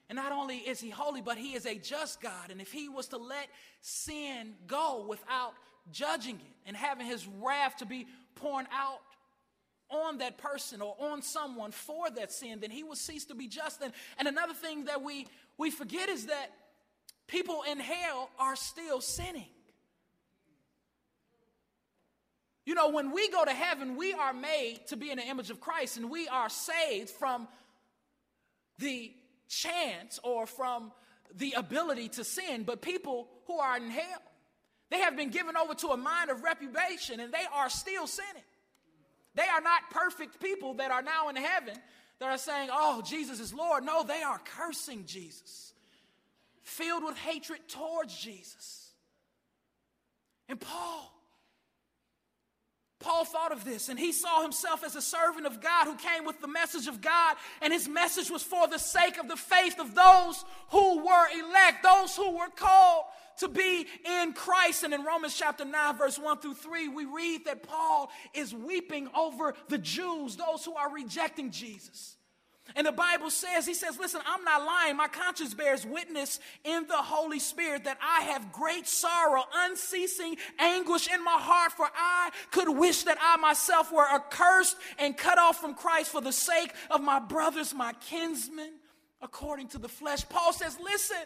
And 0.09 0.17
not 0.17 0.33
only 0.33 0.59
is 0.59 0.81
he 0.81 0.91
holy, 0.91 1.23
but 1.23 1.39
he 1.39 1.55
is 1.55 1.67
a 1.67 1.77
just 1.77 2.21
God. 2.21 2.51
And 2.51 2.61
if 2.61 2.71
he 2.71 2.89
was 2.89 3.09
to 3.09 3.17
let 3.17 3.49
sin 3.81 4.55
go 4.67 5.07
without 5.09 5.55
judging 5.91 6.37
it 6.37 6.57
and 6.67 6.77
having 6.77 7.07
his 7.07 7.27
wrath 7.41 7.77
to 7.79 7.87
be 7.87 8.07
poured 8.35 8.67
out 8.73 9.01
on 9.93 10.19
that 10.19 10.39
person 10.39 10.81
or 10.81 10.97
on 10.99 11.23
someone 11.23 11.71
for 11.71 12.11
that 12.11 12.33
sin, 12.33 12.61
then 12.61 12.71
he 12.71 12.83
will 12.83 12.97
cease 12.97 13.27
to 13.27 13.35
be 13.35 13.47
just. 13.47 13.83
And, 13.83 13.93
and 14.19 14.27
another 14.27 14.55
thing 14.55 14.87
that 14.87 15.03
we, 15.03 15.27
we 15.59 15.71
forget 15.71 16.09
is 16.09 16.27
that 16.27 16.51
people 17.27 17.63
in 17.71 17.79
hell 17.79 18.31
are 18.39 18.57
still 18.57 19.01
sinning. 19.01 19.47
You 22.65 22.75
know, 22.75 22.91
when 22.91 23.13
we 23.13 23.29
go 23.29 23.45
to 23.45 23.53
heaven, 23.53 23.97
we 23.97 24.13
are 24.13 24.33
made 24.33 24.81
to 24.89 24.97
be 24.97 25.11
in 25.11 25.19
the 25.19 25.27
image 25.27 25.51
of 25.51 25.61
Christ 25.61 25.97
and 25.97 26.11
we 26.11 26.29
are 26.29 26.49
saved 26.49 27.11
from 27.11 27.49
the 28.79 29.13
chance 29.49 30.21
or 30.23 30.47
from 30.47 30.93
the 31.35 31.53
ability 31.57 32.09
to 32.11 32.25
sin, 32.25 32.63
but 32.63 32.83
people 32.83 33.29
who 33.47 33.59
are 33.59 33.77
in 33.77 33.91
hell, 33.91 34.23
they 34.91 35.01
have 35.01 35.17
been 35.17 35.31
given 35.31 35.57
over 35.57 35.75
to 35.75 35.89
a 35.89 35.97
mind 35.97 36.31
of 36.31 36.43
reprobation 36.43 37.21
and 37.21 37.33
they 37.33 37.45
are 37.53 37.71
still 37.71 38.07
sinning. 38.07 38.43
They 39.35 39.43
are 39.43 39.61
not 39.61 39.91
perfect 39.91 40.41
people 40.41 40.75
that 40.75 40.91
are 40.91 41.03
now 41.03 41.29
in 41.29 41.37
heaven 41.37 41.75
that 42.19 42.29
are 42.29 42.39
saying, 42.39 42.69
Oh, 42.73 43.03
Jesus 43.03 43.41
is 43.41 43.53
Lord. 43.53 43.85
No, 43.85 44.05
they 44.05 44.23
are 44.23 44.41
cursing 44.57 45.05
Jesus, 45.07 45.73
filled 46.63 47.05
with 47.05 47.17
hatred 47.17 47.61
towards 47.69 48.17
Jesus. 48.17 48.91
And 50.49 50.61
Paul, 50.61 51.13
Paul 53.01 53.25
thought 53.25 53.53
of 53.53 53.65
this 53.65 53.89
and 53.89 53.99
he 53.99 54.13
saw 54.13 54.43
himself 54.43 54.85
as 54.85 54.95
a 54.95 55.03
servant 55.03 55.47
of 55.47 55.61
God 55.61 55.87
who 55.87 55.97
came 55.97 56.25
with 56.25 56.41
the 56.41 56.49
message 56.49 56.87
of 56.87 57.01
God, 57.01 57.37
and 57.61 57.73
his 57.73 57.89
message 57.89 58.31
was 58.31 58.43
for 58.43 58.69
the 58.69 58.79
sake 58.79 59.19
of 59.19 59.29
the 59.29 59.37
faith 59.37 59.81
of 59.81 59.95
those 59.95 60.45
who 60.69 61.05
were 61.05 61.27
elect, 61.35 61.83
those 61.83 62.15
who 62.15 62.37
were 62.37 62.51
called 62.55 63.05
to 63.39 63.49
be 63.49 63.87
in 64.05 64.33
Christ. 64.33 64.83
And 64.85 64.95
in 64.95 65.05
Romans 65.05 65.37
chapter 65.37 65.65
9, 65.65 65.97
verse 65.97 66.19
1 66.19 66.39
through 66.39 66.55
3, 66.55 66.89
we 66.89 67.05
read 67.05 67.45
that 67.47 67.63
Paul 67.63 68.11
is 68.35 68.55
weeping 68.55 69.09
over 69.15 69.55
the 69.69 69.79
Jews, 69.79 70.37
those 70.37 70.65
who 70.65 70.75
are 70.75 70.93
rejecting 70.93 71.51
Jesus. 71.51 72.17
And 72.75 72.87
the 72.87 72.93
Bible 72.93 73.31
says, 73.31 73.67
He 73.67 73.75
says, 73.75 73.99
Listen, 73.99 74.21
I'm 74.27 74.45
not 74.45 74.65
lying. 74.65 74.97
My 74.97 75.09
conscience 75.09 75.53
bears 75.53 75.85
witness 75.85 76.41
in 76.65 76.87
the 76.87 76.97
Holy 76.97 77.39
Spirit 77.39 77.85
that 77.85 77.99
I 78.01 78.23
have 78.23 78.53
great 78.53 78.87
sorrow, 78.87 79.45
unceasing 79.55 80.37
anguish 80.59 81.13
in 81.13 81.23
my 81.25 81.37
heart, 81.39 81.73
for 81.73 81.89
I 81.95 82.31
could 82.51 82.69
wish 82.69 83.03
that 83.03 83.19
I 83.21 83.37
myself 83.37 83.93
were 83.93 84.07
accursed 84.09 84.77
and 84.99 85.17
cut 85.17 85.39
off 85.39 85.61
from 85.61 85.75
Christ 85.75 86.11
for 86.11 86.21
the 86.21 86.33
sake 86.33 86.73
of 86.91 87.03
my 87.03 87.19
brothers, 87.19 87.75
my 87.75 87.93
kinsmen, 87.95 88.73
according 89.21 89.69
to 89.69 89.79
the 89.79 89.89
flesh. 89.89 90.27
Paul 90.29 90.53
says, 90.53 90.79
Listen, 90.83 91.19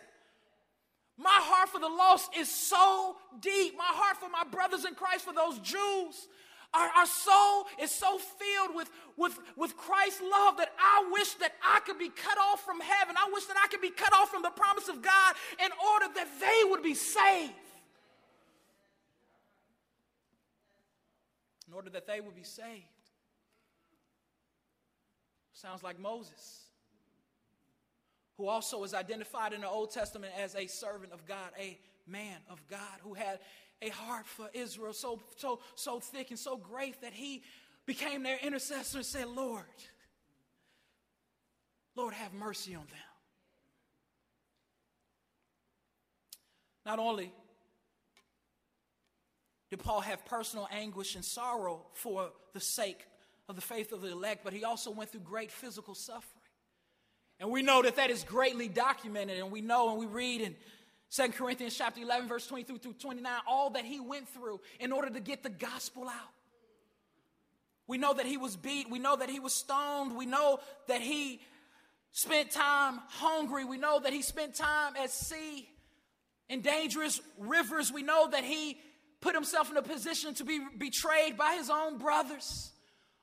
my 1.18 1.29
heart 1.31 1.68
for 1.68 1.81
the 1.81 1.88
lost 1.88 2.31
is 2.37 2.48
so 2.48 3.16
deep. 3.40 3.76
My 3.76 3.85
heart 3.87 4.18
for 4.18 4.29
my 4.29 4.44
brothers 4.50 4.85
in 4.85 4.94
Christ, 4.94 5.24
for 5.24 5.33
those 5.33 5.59
Jews 5.61 6.29
our, 6.76 6.88
our 6.88 7.07
soul 7.07 7.66
is 7.81 7.90
so 7.90 8.18
filled 8.18 8.74
with, 8.74 8.90
with, 9.16 9.38
with 9.57 9.76
Christ's 9.76 10.20
love 10.20 10.59
that 10.59 10.72
I 10.79 11.09
wish 11.12 11.35
that 11.35 11.52
I 11.64 11.81
could 11.81 11.98
be 11.98 12.11
cut 12.11 12.37
off 12.38 12.64
from 12.64 12.81
heaven. 12.81 13.16
I 13.16 13.31
wish 13.33 13.44
that 13.46 13.57
I 13.62 13.66
could 13.68 13.81
be 13.81 13.90
cut 13.90 14.12
off 14.12 14.31
from 14.31 14.42
the 14.42 14.50
promise 14.50 14.88
of 14.88 15.00
God 15.02 15.35
in 15.64 15.70
order 15.92 16.07
that 16.14 16.29
they 16.40 16.70
would 16.70 16.83
be 16.83 16.94
saved. 16.94 17.52
In 21.66 21.74
order 21.74 21.90
that 21.90 22.07
they 22.07 22.20
would 22.20 22.37
be 22.37 22.44
saved. 22.44 22.85
Sounds 25.52 25.83
like 25.83 25.98
Moses, 25.98 26.65
who 28.37 28.49
also 28.49 28.85
is 28.85 28.94
identified 28.94 29.53
in 29.53 29.62
the 29.62 29.68
Old 29.68 29.90
Testament 29.90 30.33
as 30.38 30.55
a 30.55 30.66
servant 30.66 31.12
of 31.12 31.27
God, 31.27 31.51
a 31.59 31.79
man 32.07 32.38
of 32.51 32.66
God, 32.68 33.01
who 33.03 33.14
had 33.14 33.38
a 33.83 33.88
heart 33.88 34.27
for 34.27 34.49
Israel 34.53 34.92
so, 34.92 35.20
so, 35.37 35.61
so 35.75 36.01
thick 36.01 36.31
and 36.31 36.38
so 36.38 36.57
great 36.57 37.01
that 37.03 37.12
he 37.12 37.42
became 37.87 38.22
their 38.22 38.38
intercessor 38.42 38.99
and 38.99 39.07
said, 39.07 39.29
Lord, 39.29 39.64
Lord, 41.94 42.14
have 42.14 42.33
mercy 42.35 42.75
on 42.75 42.87
them. 42.87 42.99
Not 46.85 46.99
only 46.99 47.33
did 49.70 49.81
Paul 49.81 50.01
have 50.03 50.25
personal 50.25 50.68
anguish 50.70 51.16
and 51.16 51.25
sorrow 51.25 51.87
for 51.94 52.31
the 52.53 52.61
sake 52.61 53.05
of 53.49 53.57
the 53.57 53.62
faith 53.62 53.92
of 53.92 54.03
the 54.03 54.12
elect, 54.12 54.44
but 54.44 54.53
he 54.53 54.64
also 54.64 54.90
went 54.90 55.11
through 55.11 55.20
great 55.20 55.51
physical 55.51 55.94
suffering. 55.94 56.36
And 57.38 57.51
we 57.51 57.62
know 57.62 57.83
that 57.83 57.96
that 57.96 58.11
is 58.11 58.25
greatly 58.25 58.68
documented, 58.68 59.38
and 59.38 59.51
we 59.51 59.61
know 59.61 59.90
and 59.90 59.99
we 59.99 60.07
read 60.07 60.40
in 60.40 60.57
2 61.11 61.29
Corinthians 61.29 61.77
chapter 61.77 62.01
11, 62.01 62.29
verse 62.29 62.46
23 62.46 62.79
through 62.79 62.94
29, 62.94 63.33
all 63.46 63.70
that 63.70 63.85
he 63.85 64.01
went 64.01 64.29
through 64.29 64.61
in 64.81 64.90
order 64.92 65.11
to 65.11 65.20
get 65.20 65.42
the 65.42 65.51
gospel 65.51 66.09
out. 66.09 66.33
We 67.87 67.99
know 67.99 68.14
that 68.14 68.27
he 68.27 68.37
was 68.37 68.57
beat. 68.57 68.90
We 68.90 68.99
know 68.99 69.16
that 69.16 69.31
he 69.31 69.38
was 69.38 69.55
stoned. 69.55 70.16
We 70.16 70.27
know 70.27 70.59
that 70.88 71.01
he 71.01 71.40
spent 72.11 72.51
time 72.51 73.01
hungry. 73.09 73.64
We 73.64 73.79
know 73.79 74.01
that 74.01 74.12
he 74.12 74.22
spent 74.22 74.55
time 74.55 74.94
at 74.96 75.11
sea 75.11 75.68
in 76.49 76.62
dangerous 76.62 77.20
rivers. 77.38 77.92
We 77.92 78.03
know 78.03 78.29
that 78.31 78.42
he 78.42 78.79
put 79.20 79.35
himself 79.35 79.70
in 79.70 79.77
a 79.77 79.83
position 79.83 80.35
to 80.35 80.44
be 80.44 80.61
betrayed 80.79 81.37
by 81.37 81.55
his 81.55 81.70
own 81.70 81.99
brothers, 81.99 82.72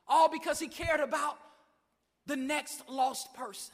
all 0.07 0.29
because 0.29 0.59
he 0.59 0.67
cared 0.67 0.99
about 0.99 1.37
the 2.25 2.35
next 2.35 2.87
lost 2.87 3.33
person. 3.33 3.73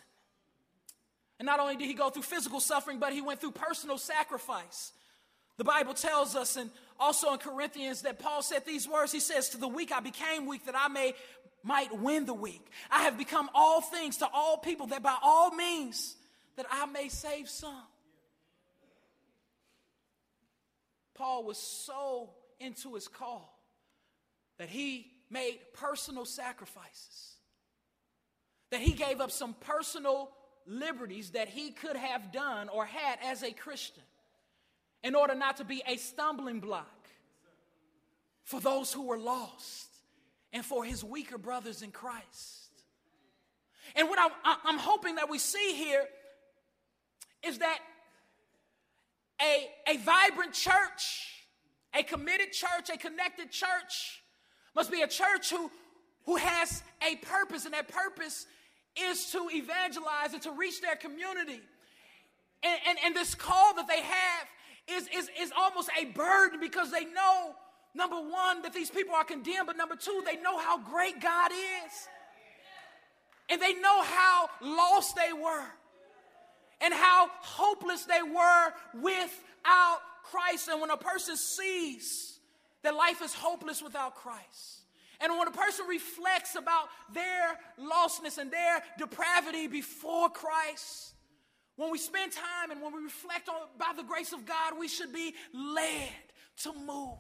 And 1.39 1.45
not 1.45 1.60
only 1.60 1.78
did 1.78 1.88
he 1.88 1.93
go 1.93 2.10
through 2.10 2.23
physical 2.23 2.60
suffering, 2.60 2.99
but 2.99 3.13
he 3.13 3.21
went 3.21 3.39
through 3.39 3.52
personal 3.52 3.97
sacrifice. 3.97 4.91
The 5.58 5.63
Bible 5.63 5.93
tells 5.93 6.36
us, 6.36 6.58
and 6.58 6.69
also 6.99 7.32
in 7.34 7.39
Corinthians, 7.39 8.02
that 8.02 8.19
Paul 8.19 8.41
said 8.41 8.65
these 8.65 8.88
words. 8.88 9.12
He 9.12 9.19
says, 9.21 9.49
To 9.49 9.58
the 9.58 9.67
weak 9.67 9.91
I 9.91 10.02
became 10.02 10.45
weak 10.45 10.65
that 10.65 10.75
I 10.78 10.89
may 10.89 11.13
might 11.63 11.97
win 11.97 12.25
the 12.25 12.34
weak. 12.34 12.65
I 12.89 13.04
have 13.04 13.17
become 13.17 13.49
all 13.54 13.82
things 13.82 14.17
to 14.17 14.28
all 14.34 14.58
people 14.58 14.88
that 14.88 15.04
by 15.04 15.15
all 15.21 15.52
means 15.52 16.15
that 16.56 16.65
I 16.71 16.86
may 16.86 17.10
save 17.10 17.49
some. 17.49 17.84
Paul 21.15 21.43
was 21.43 21.58
so 21.58 22.30
into 22.62 22.95
his 22.95 23.10
call 23.10 23.60
that 24.58 24.69
he 24.69 25.12
made 25.30 25.60
personal 25.73 26.25
sacrifices, 26.25 27.34
that 28.71 28.80
he 28.80 28.93
gave 28.93 29.19
up 29.19 29.32
some 29.32 29.54
personal 29.54 30.32
liberties 30.65 31.32
that 31.32 31.50
he 31.50 31.72
could 31.72 31.95
have 31.95 32.32
done 32.32 32.69
or 32.69 32.86
had 32.86 33.19
as 33.24 33.43
a 33.43 33.52
Christian 33.52 34.04
in 35.04 35.15
order 35.15 35.36
not 35.36 35.58
to 35.58 35.63
be 35.63 35.82
a 35.88 35.98
stumbling 35.98 36.60
block 36.60 37.08
for 38.43 38.60
those 38.60 38.91
who 38.91 39.04
were 39.04 39.17
lost 39.17 39.88
and 40.52 40.65
for 40.65 40.84
his 40.84 41.04
weaker 41.04 41.38
brothers 41.38 41.82
in 41.82 41.91
Christ. 41.91 42.69
And 43.95 44.10
what 44.10 44.19
I, 44.19 44.58
am 44.69 44.78
hoping 44.78 45.15
that 45.15 45.30
we 45.30 45.39
see 45.39 45.74
here 45.74 46.04
is 47.43 47.60
that 47.60 47.80
a, 49.41 49.93
a 49.93 49.98
vibrant 49.98 50.54
church, 50.54 51.45
a 51.93 52.04
committed 52.04 52.52
church, 52.52 52.89
a 52.93 52.98
connected 52.98 53.52
church 53.52 54.22
must 54.76 54.91
be 54.91 55.02
a 55.02 55.08
church 55.08 55.50
who, 55.50 55.72
who 56.26 56.36
has 56.36 56.84
a 57.08 57.15
purpose, 57.17 57.65
and 57.65 57.74
that 57.74 57.88
purpose 57.88 58.45
is 59.01 59.31
to 59.31 59.47
evangelize 59.51 60.33
and 60.33 60.41
to 60.43 60.52
reach 60.52 60.81
their 60.81 60.95
community. 60.95 61.62
And, 62.63 62.79
and, 62.87 62.97
and 63.06 63.15
this 63.15 63.35
call 63.35 63.75
that 63.75 63.87
they 63.87 64.02
have 64.02 64.47
is, 64.87 65.08
is, 65.15 65.29
is 65.39 65.52
almost 65.58 65.89
a 66.00 66.06
burden 66.06 66.60
because 66.60 66.91
they 66.91 67.06
know, 67.06 67.56
number 67.93 68.17
one, 68.17 68.62
that 68.63 68.73
these 68.73 68.89
people 68.89 69.15
are 69.15 69.23
condemned, 69.23 69.67
but 69.67 69.77
number 69.77 69.95
two, 69.95 70.23
they 70.25 70.37
know 70.41 70.58
how 70.58 70.77
great 70.77 71.21
God 71.21 71.52
is. 71.52 72.08
And 73.50 73.62
they 73.62 73.73
know 73.73 74.04
how 74.04 74.50
lost 74.62 75.15
they 75.15 75.33
were 75.33 75.65
and 76.81 76.93
how 76.93 77.29
hopeless 77.41 78.06
they 78.06 78.21
were 78.21 78.73
without 78.93 80.00
Christ. 80.23 80.69
And 80.69 80.79
when 80.81 80.91
a 80.91 80.97
person 80.97 81.35
sees 81.35 82.39
that 82.83 82.95
life 82.95 83.21
is 83.21 83.33
hopeless 83.33 83.81
without 83.81 84.15
Christ, 84.15 84.79
and 85.22 85.38
when 85.38 85.48
a 85.48 85.52
person 85.52 85.86
reflects 85.88 86.56
about 86.56 86.88
their 87.13 87.58
lostness 87.80 88.38
and 88.38 88.52
their 88.52 88.82
depravity 88.98 89.67
before 89.67 90.30
Christ, 90.30 91.13
when 91.76 91.92
we 91.92 91.98
spend 91.98 92.32
time 92.32 92.72
and 92.72 92.82
when 92.82 92.94
we 92.94 93.04
reflect 93.04 93.50
on 93.50 93.56
by 93.78 93.92
the 93.96 94.04
grace 94.04 94.34
of 94.34 94.46
God, 94.46 94.74
we 94.80 94.88
should 94.88 95.13
be 95.13 95.34
led 95.54 96.10
to 96.63 96.74
move, 96.74 97.17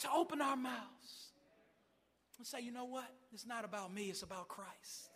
to 0.00 0.08
open 0.14 0.40
our 0.40 0.56
mouths 0.56 1.30
and 2.38 2.46
say, 2.46 2.60
you 2.60 2.72
know 2.72 2.84
what? 2.84 3.08
It's 3.32 3.46
not 3.46 3.64
about 3.64 3.92
me, 3.92 4.10
it's 4.10 4.22
about 4.22 4.48
Christ. 4.48 5.10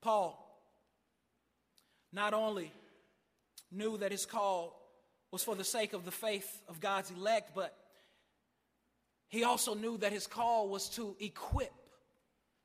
Paul 0.00 0.44
not 2.12 2.34
only 2.34 2.72
knew 3.70 3.98
that 3.98 4.12
his 4.12 4.26
call 4.26 4.80
was 5.30 5.42
for 5.42 5.54
the 5.54 5.64
sake 5.64 5.92
of 5.92 6.04
the 6.04 6.10
faith 6.10 6.62
of 6.68 6.80
God's 6.80 7.10
elect, 7.10 7.50
but 7.54 7.76
he 9.28 9.44
also 9.44 9.74
knew 9.74 9.98
that 9.98 10.12
his 10.12 10.26
call 10.26 10.68
was 10.68 10.88
to 10.90 11.16
equip. 11.20 11.72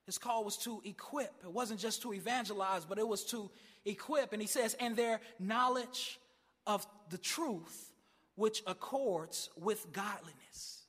His 0.05 0.17
call 0.17 0.43
was 0.43 0.57
to 0.57 0.81
equip. 0.85 1.33
It 1.43 1.51
wasn't 1.51 1.79
just 1.79 2.01
to 2.01 2.13
evangelize, 2.13 2.85
but 2.85 2.97
it 2.97 3.07
was 3.07 3.23
to 3.25 3.49
equip. 3.85 4.33
And 4.33 4.41
he 4.41 4.47
says, 4.47 4.75
and 4.79 4.95
their 4.95 5.19
knowledge 5.39 6.19
of 6.65 6.85
the 7.09 7.17
truth 7.17 7.91
which 8.35 8.63
accords 8.67 9.49
with 9.57 9.91
godliness. 9.93 10.83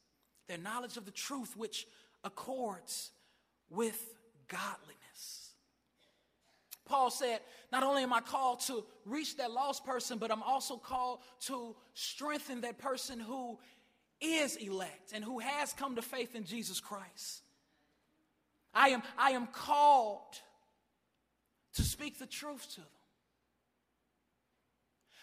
Their 0.49 0.59
knowledge 0.59 0.97
of 0.97 1.05
the 1.05 1.11
truth 1.11 1.57
which 1.57 1.87
accords 2.23 3.11
with 3.71 4.15
godliness. 4.49 4.95
Paul 6.85 7.11
said, 7.11 7.41
Not 7.73 7.83
only 7.83 8.03
am 8.03 8.13
I 8.13 8.21
called 8.21 8.61
to 8.61 8.85
reach 9.07 9.37
that 9.39 9.51
lost 9.51 9.85
person, 9.85 10.19
but 10.19 10.31
I'm 10.31 10.43
also 10.43 10.77
called 10.77 11.21
to 11.47 11.75
strengthen 11.95 12.61
that 12.61 12.79
person 12.79 13.19
who 13.19 13.59
is 14.25 14.57
elect 14.57 15.13
and 15.13 15.25
who 15.25 15.39
has 15.39 15.73
come 15.73 15.97
to 15.97 16.03
faith 16.03 16.35
in 16.35 16.45
Jesus 16.45 16.81
Christ. 16.81 17.43
I 18.73 18.89
am, 18.89 19.03
I 19.19 19.31
am 19.31 19.47
called 19.47 20.41
to 21.75 21.83
speak 21.83 22.19
the 22.19 22.27
truth 22.27 22.69
to 22.71 22.81
them. 22.81 22.89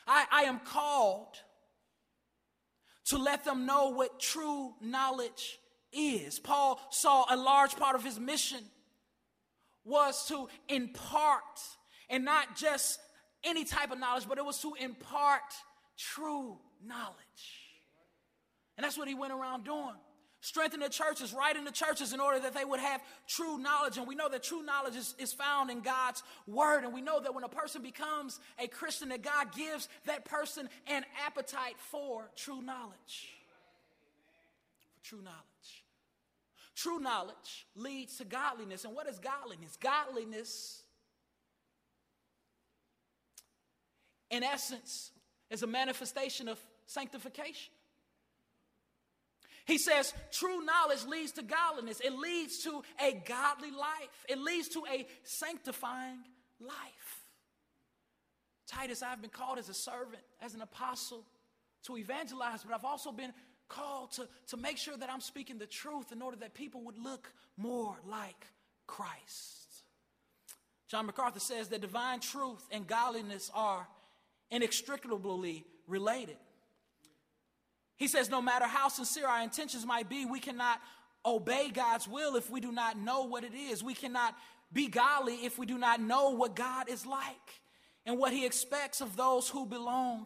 I, 0.07 0.25
I 0.31 0.41
am 0.43 0.59
called 0.59 1.37
to 3.05 3.17
let 3.17 3.43
them 3.45 3.65
know 3.65 3.89
what 3.89 4.19
true 4.19 4.73
knowledge 4.81 5.59
is. 5.91 6.39
Paul 6.39 6.79
saw 6.89 7.25
a 7.29 7.35
large 7.35 7.75
part 7.75 7.95
of 7.95 8.03
his 8.03 8.19
mission 8.19 8.63
was 9.83 10.27
to 10.27 10.47
impart, 10.69 11.59
and 12.09 12.23
not 12.23 12.55
just 12.55 12.99
any 13.43 13.65
type 13.65 13.91
of 13.91 13.99
knowledge, 13.99 14.25
but 14.29 14.37
it 14.37 14.45
was 14.45 14.59
to 14.61 14.75
impart 14.79 15.41
true 15.97 16.57
knowledge. 16.85 17.60
And 18.81 18.85
that's 18.87 18.97
what 18.97 19.07
he 19.07 19.13
went 19.13 19.31
around 19.31 19.63
doing. 19.63 19.93
Strengthening 20.39 20.87
the 20.87 20.91
churches, 20.91 21.35
writing 21.35 21.65
the 21.65 21.71
churches 21.71 22.13
in 22.13 22.19
order 22.19 22.39
that 22.39 22.55
they 22.55 22.65
would 22.65 22.79
have 22.79 22.99
true 23.27 23.59
knowledge. 23.59 23.97
And 23.99 24.07
we 24.07 24.15
know 24.15 24.27
that 24.27 24.41
true 24.41 24.63
knowledge 24.63 24.95
is, 24.95 25.13
is 25.19 25.33
found 25.33 25.69
in 25.69 25.81
God's 25.81 26.23
word. 26.47 26.83
And 26.83 26.91
we 26.91 27.03
know 27.03 27.19
that 27.19 27.35
when 27.35 27.43
a 27.43 27.47
person 27.47 27.83
becomes 27.83 28.39
a 28.57 28.65
Christian, 28.67 29.09
that 29.09 29.21
God 29.21 29.53
gives 29.55 29.87
that 30.07 30.25
person 30.25 30.67
an 30.87 31.05
appetite 31.27 31.75
for 31.91 32.31
true 32.35 32.59
knowledge. 32.63 33.29
For 34.95 35.07
true 35.07 35.21
knowledge. 35.21 35.83
True 36.75 36.99
knowledge 36.99 37.67
leads 37.75 38.17
to 38.17 38.25
godliness. 38.25 38.83
And 38.83 38.95
what 38.95 39.07
is 39.07 39.19
godliness? 39.19 39.77
Godliness, 39.79 40.81
in 44.31 44.41
essence, 44.41 45.11
is 45.51 45.61
a 45.61 45.67
manifestation 45.67 46.47
of 46.47 46.57
sanctification. 46.87 47.73
He 49.65 49.77
says 49.77 50.13
true 50.31 50.63
knowledge 50.63 51.05
leads 51.05 51.33
to 51.33 51.43
godliness. 51.43 51.99
It 51.99 52.13
leads 52.13 52.63
to 52.63 52.81
a 52.99 53.13
godly 53.25 53.71
life. 53.71 54.25
It 54.27 54.39
leads 54.39 54.69
to 54.69 54.83
a 54.91 55.07
sanctifying 55.23 56.19
life. 56.59 57.25
Titus, 58.67 59.03
I've 59.03 59.21
been 59.21 59.29
called 59.29 59.59
as 59.59 59.69
a 59.69 59.73
servant, 59.73 60.23
as 60.41 60.53
an 60.53 60.61
apostle 60.61 61.25
to 61.83 61.97
evangelize, 61.97 62.63
but 62.63 62.73
I've 62.73 62.85
also 62.85 63.11
been 63.11 63.33
called 63.67 64.11
to, 64.13 64.27
to 64.47 64.57
make 64.57 64.77
sure 64.77 64.95
that 64.97 65.09
I'm 65.09 65.21
speaking 65.21 65.57
the 65.57 65.65
truth 65.65 66.11
in 66.11 66.21
order 66.21 66.37
that 66.37 66.53
people 66.53 66.81
would 66.85 66.97
look 66.97 67.31
more 67.57 67.95
like 68.07 68.47
Christ. 68.87 69.83
John 70.87 71.05
MacArthur 71.05 71.39
says 71.39 71.69
that 71.69 71.81
divine 71.81 72.19
truth 72.19 72.61
and 72.71 72.85
godliness 72.85 73.49
are 73.53 73.87
inextricably 74.49 75.65
related. 75.87 76.37
He 78.01 78.07
says, 78.07 78.31
no 78.31 78.41
matter 78.41 78.65
how 78.65 78.87
sincere 78.87 79.27
our 79.27 79.43
intentions 79.43 79.85
might 79.85 80.09
be, 80.09 80.25
we 80.25 80.39
cannot 80.39 80.81
obey 81.23 81.69
God's 81.69 82.07
will 82.07 82.35
if 82.35 82.49
we 82.49 82.59
do 82.59 82.71
not 82.71 82.97
know 82.97 83.25
what 83.25 83.43
it 83.43 83.53
is. 83.53 83.83
We 83.83 83.93
cannot 83.93 84.35
be 84.73 84.87
godly 84.87 85.45
if 85.45 85.59
we 85.59 85.67
do 85.67 85.77
not 85.77 86.01
know 86.01 86.31
what 86.31 86.55
God 86.55 86.89
is 86.89 87.05
like 87.05 87.61
and 88.07 88.17
what 88.17 88.33
He 88.33 88.43
expects 88.43 89.01
of 89.01 89.15
those 89.15 89.47
who 89.49 89.67
belong 89.67 90.25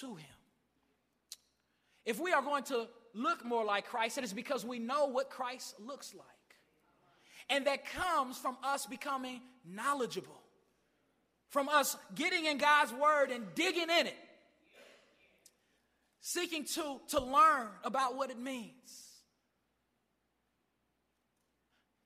to 0.00 0.14
Him. 0.14 0.36
If 2.06 2.18
we 2.18 2.32
are 2.32 2.40
going 2.40 2.64
to 2.64 2.88
look 3.12 3.44
more 3.44 3.66
like 3.66 3.84
Christ, 3.88 4.16
it 4.16 4.24
is 4.24 4.32
because 4.32 4.64
we 4.64 4.78
know 4.78 5.08
what 5.08 5.28
Christ 5.28 5.74
looks 5.78 6.14
like. 6.14 6.26
And 7.50 7.66
that 7.66 7.84
comes 7.84 8.38
from 8.38 8.56
us 8.64 8.86
becoming 8.86 9.42
knowledgeable, 9.70 10.40
from 11.50 11.68
us 11.68 11.98
getting 12.14 12.46
in 12.46 12.56
God's 12.56 12.94
word 12.94 13.30
and 13.30 13.44
digging 13.54 13.90
in 13.90 14.06
it, 14.06 14.16
seeking 16.28 16.62
to, 16.62 17.00
to 17.08 17.20
learn 17.20 17.68
about 17.84 18.14
what 18.14 18.30
it 18.30 18.38
means. 18.38 19.22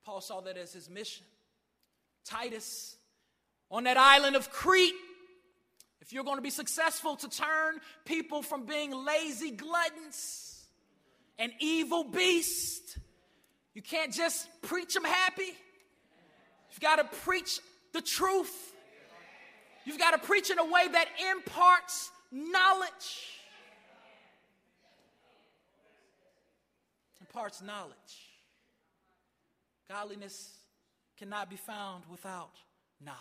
Paul 0.05 0.21
saw 0.21 0.41
that 0.43 0.57
as 0.57 0.73
his 0.73 0.89
mission. 0.89 1.27
Titus, 2.25 2.97
on 3.69 3.83
that 3.83 3.97
island 3.97 4.37
of 4.37 4.49
Crete, 4.49 4.95
if 6.01 6.13
you're 6.13 6.23
going 6.23 6.37
to 6.37 6.43
be 6.43 6.51
successful 6.51 7.17
to 7.17 7.29
turn 7.29 7.81
people 8.05 8.43
from 8.43 8.65
being 8.65 8.93
lazy 8.93 9.51
gluttons 9.51 10.67
and 11.37 11.51
evil 11.59 12.05
beasts, 12.05 12.97
you 13.75 13.83
can't 13.83 14.13
just 14.13 14.47
preach 14.63 14.95
them 14.95 15.05
happy. 15.05 15.51
You've 16.71 16.81
got 16.81 16.97
to 16.97 17.05
preach 17.23 17.59
the 17.93 18.01
truth. 18.01 18.73
You've 19.85 19.99
got 19.99 20.13
to 20.13 20.19
preach 20.19 20.51
in 20.51 20.61
a 20.61 20.65
way 20.65 20.87
that 20.93 21.09
imparts 21.29 22.13
knowledge. 22.31 23.42
Imparts 27.35 27.63
knowledge. 27.63 27.95
Godliness 29.89 30.51
cannot 31.17 31.49
be 31.49 31.57
found 31.57 32.05
without 32.11 32.51
knowledge. 33.03 33.19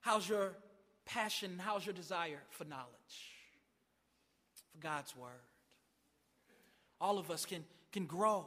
How's 0.00 0.26
your 0.26 0.52
passion? 1.04 1.60
How's 1.62 1.84
your 1.84 1.92
desire 1.92 2.40
for 2.50 2.64
knowledge? 2.64 2.88
For 4.72 4.78
God's 4.78 5.14
word. 5.14 5.28
All 6.98 7.18
of 7.18 7.30
us 7.30 7.44
can, 7.44 7.62
can 7.92 8.06
grow. 8.06 8.46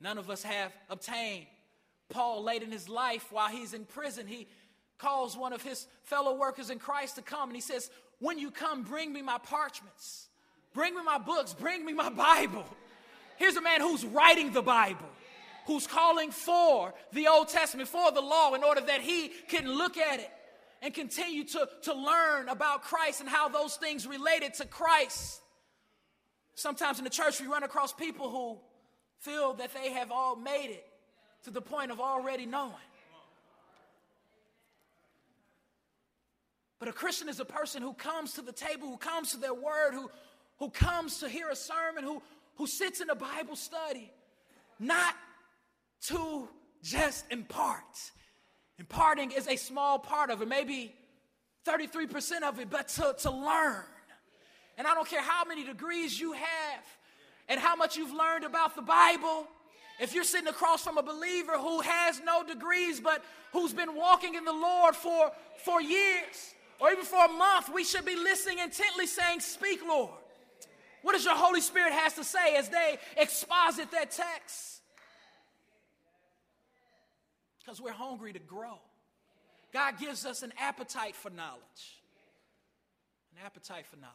None 0.00 0.16
of 0.16 0.30
us 0.30 0.42
have 0.42 0.72
obtained. 0.88 1.46
Paul, 2.08 2.42
late 2.42 2.62
in 2.62 2.72
his 2.72 2.88
life, 2.88 3.30
while 3.30 3.48
he's 3.48 3.74
in 3.74 3.84
prison, 3.84 4.26
he 4.26 4.48
calls 4.96 5.36
one 5.36 5.52
of 5.52 5.62
his 5.62 5.86
fellow 6.04 6.34
workers 6.34 6.70
in 6.70 6.78
Christ 6.78 7.16
to 7.16 7.22
come 7.22 7.50
and 7.50 7.56
he 7.56 7.60
says, 7.60 7.90
When 8.20 8.38
you 8.38 8.50
come, 8.50 8.84
bring 8.84 9.12
me 9.12 9.20
my 9.20 9.36
parchments, 9.36 10.28
bring 10.74 10.94
me 10.94 11.02
my 11.04 11.18
books, 11.18 11.54
bring 11.54 11.84
me 11.84 11.92
my 11.92 12.10
Bible. 12.10 12.64
Here's 13.36 13.56
a 13.56 13.62
man 13.62 13.80
who's 13.80 14.04
writing 14.04 14.52
the 14.52 14.62
Bible, 14.62 15.08
who's 15.66 15.86
calling 15.86 16.30
for 16.30 16.94
the 17.12 17.28
Old 17.28 17.48
Testament, 17.48 17.88
for 17.88 18.10
the 18.10 18.20
law, 18.20 18.54
in 18.54 18.64
order 18.64 18.80
that 18.80 19.00
he 19.00 19.30
can 19.48 19.70
look 19.70 19.96
at 19.96 20.20
it 20.20 20.30
and 20.82 20.94
continue 20.94 21.44
to, 21.44 21.68
to 21.82 21.94
learn 21.94 22.48
about 22.48 22.82
Christ 22.82 23.20
and 23.20 23.28
how 23.28 23.48
those 23.48 23.76
things 23.76 24.06
related 24.06 24.54
to 24.54 24.66
Christ. 24.66 25.40
Sometimes 26.54 26.98
in 26.98 27.04
the 27.04 27.10
church, 27.10 27.40
we 27.40 27.46
run 27.46 27.62
across 27.62 27.92
people 27.92 28.30
who 28.30 28.58
feel 29.20 29.54
that 29.54 29.72
they 29.74 29.92
have 29.92 30.10
all 30.10 30.36
made 30.36 30.70
it 30.70 30.84
to 31.44 31.50
the 31.50 31.60
point 31.60 31.90
of 31.90 32.00
already 32.00 32.46
knowing. 32.46 32.74
But 36.78 36.88
a 36.88 36.92
Christian 36.92 37.28
is 37.28 37.40
a 37.40 37.44
person 37.44 37.82
who 37.82 37.92
comes 37.92 38.34
to 38.34 38.42
the 38.42 38.52
table, 38.52 38.88
who 38.88 38.96
comes 38.96 39.32
to 39.32 39.36
their 39.36 39.54
word, 39.54 39.92
who, 39.92 40.10
who 40.58 40.70
comes 40.70 41.18
to 41.20 41.28
hear 41.28 41.48
a 41.48 41.56
sermon, 41.56 42.04
who, 42.04 42.22
who 42.56 42.66
sits 42.66 43.00
in 43.00 43.10
a 43.10 43.14
Bible 43.14 43.56
study, 43.56 44.10
not 44.78 45.14
to 46.02 46.48
just 46.82 47.24
impart, 47.30 47.84
Imparting 48.78 49.32
is 49.32 49.48
a 49.48 49.56
small 49.56 49.98
part 49.98 50.30
of 50.30 50.40
it, 50.40 50.48
maybe 50.48 50.94
33% 51.66 52.42
of 52.42 52.60
it, 52.60 52.70
but 52.70 52.88
to, 52.88 53.14
to 53.18 53.30
learn. 53.30 53.82
And 54.76 54.86
I 54.86 54.94
don't 54.94 55.08
care 55.08 55.22
how 55.22 55.44
many 55.44 55.64
degrees 55.64 56.18
you 56.18 56.32
have 56.32 56.84
and 57.48 57.58
how 57.58 57.74
much 57.74 57.96
you've 57.96 58.12
learned 58.12 58.44
about 58.44 58.76
the 58.76 58.82
Bible. 58.82 59.48
If 59.98 60.14
you're 60.14 60.22
sitting 60.22 60.46
across 60.46 60.84
from 60.84 60.96
a 60.96 61.02
believer 61.02 61.58
who 61.58 61.80
has 61.80 62.20
no 62.24 62.44
degrees 62.44 63.00
but 63.00 63.24
who's 63.52 63.72
been 63.72 63.96
walking 63.96 64.36
in 64.36 64.44
the 64.44 64.52
Lord 64.52 64.94
for, 64.94 65.32
for 65.64 65.82
years 65.82 66.54
or 66.78 66.92
even 66.92 67.04
for 67.04 67.24
a 67.24 67.28
month, 67.28 67.70
we 67.74 67.82
should 67.82 68.04
be 68.04 68.14
listening 68.14 68.60
intently, 68.60 69.08
saying, 69.08 69.40
Speak, 69.40 69.80
Lord. 69.84 70.10
What 71.02 71.12
does 71.12 71.24
your 71.24 71.36
Holy 71.36 71.60
Spirit 71.60 71.92
has 71.92 72.14
to 72.14 72.24
say 72.24 72.56
as 72.56 72.68
they 72.68 72.98
exposit 73.16 73.90
that 73.92 74.10
text? 74.10 74.78
because 77.68 77.82
we're 77.82 77.92
hungry 77.92 78.32
to 78.32 78.38
grow. 78.38 78.78
God 79.74 79.98
gives 79.98 80.24
us 80.24 80.42
an 80.42 80.54
appetite 80.58 81.14
for 81.14 81.28
knowledge. 81.28 82.00
an 83.36 83.44
appetite 83.44 83.84
for 83.86 83.96
knowledge. 83.96 84.14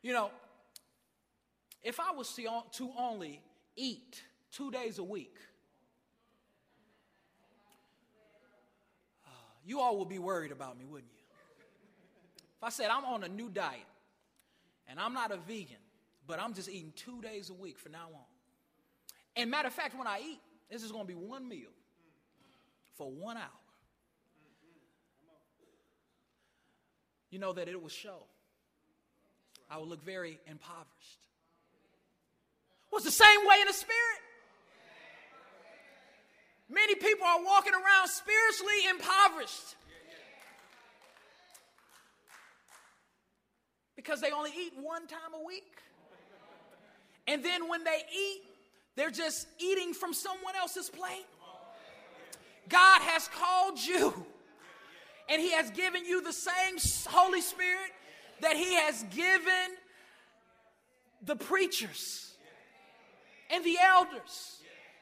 You 0.00 0.14
know, 0.14 0.30
if 1.82 2.00
I 2.00 2.12
was 2.12 2.32
to, 2.32 2.90
only 2.98 3.42
eat 3.76 4.22
two 4.52 4.70
days 4.70 4.98
a 4.98 5.04
week, 5.04 5.36
uh, 9.26 9.30
you 9.62 9.80
all 9.80 9.98
would 9.98 10.08
be 10.08 10.18
worried 10.18 10.50
about 10.50 10.78
me, 10.78 10.86
wouldn't 10.86 11.12
you? 11.12 11.24
If 12.56 12.64
I 12.64 12.70
said 12.70 12.88
I'm 12.90 13.04
on 13.04 13.22
a 13.22 13.28
new 13.28 13.50
diet 13.50 13.80
and 14.90 14.98
I'm 14.98 15.14
not 15.14 15.30
a 15.30 15.36
vegan, 15.36 15.76
but 16.26 16.40
I'm 16.40 16.52
just 16.52 16.68
eating 16.68 16.92
two 16.96 17.22
days 17.22 17.48
a 17.48 17.54
week 17.54 17.78
from 17.78 17.92
now 17.92 18.08
on. 18.12 18.24
And 19.36 19.50
matter 19.50 19.68
of 19.68 19.74
fact, 19.74 19.96
when 19.96 20.08
I 20.08 20.20
eat, 20.20 20.40
this 20.70 20.82
is 20.82 20.90
going 20.90 21.06
to 21.06 21.08
be 21.08 21.14
one 21.14 21.48
meal 21.48 21.70
for 22.98 23.10
one 23.10 23.36
hour. 23.36 23.44
You 27.30 27.38
know 27.38 27.52
that 27.52 27.68
it 27.68 27.80
will 27.80 27.88
show. 27.88 28.24
I 29.70 29.78
will 29.78 29.86
look 29.86 30.02
very 30.02 30.40
impoverished. 30.48 31.18
Was 32.90 33.04
the 33.04 33.12
same 33.12 33.46
way 33.46 33.60
in 33.60 33.68
the 33.68 33.72
spirit. 33.72 34.20
Many 36.68 36.96
people 36.96 37.24
are 37.24 37.44
walking 37.44 37.72
around 37.72 38.08
spiritually 38.08 38.86
impoverished 38.90 39.76
because 44.02 44.22
they 44.22 44.30
only 44.30 44.50
eat 44.58 44.72
one 44.80 45.06
time 45.06 45.34
a 45.38 45.46
week. 45.46 45.76
And 47.26 47.44
then 47.44 47.68
when 47.68 47.84
they 47.84 48.00
eat, 48.16 48.40
they're 48.96 49.10
just 49.10 49.46
eating 49.58 49.92
from 49.92 50.14
someone 50.14 50.56
else's 50.56 50.88
plate. 50.88 51.26
God 52.70 53.02
has 53.02 53.28
called 53.28 53.78
you, 53.78 54.14
and 55.28 55.40
He 55.40 55.50
has 55.52 55.70
given 55.72 56.06
you 56.06 56.22
the 56.22 56.32
same 56.32 56.76
Holy 57.10 57.42
Spirit 57.42 57.90
that 58.40 58.56
He 58.56 58.74
has 58.74 59.04
given 59.14 59.76
the 61.26 61.36
preachers 61.36 62.32
and 63.50 63.62
the 63.62 63.76
elders. 63.82 64.59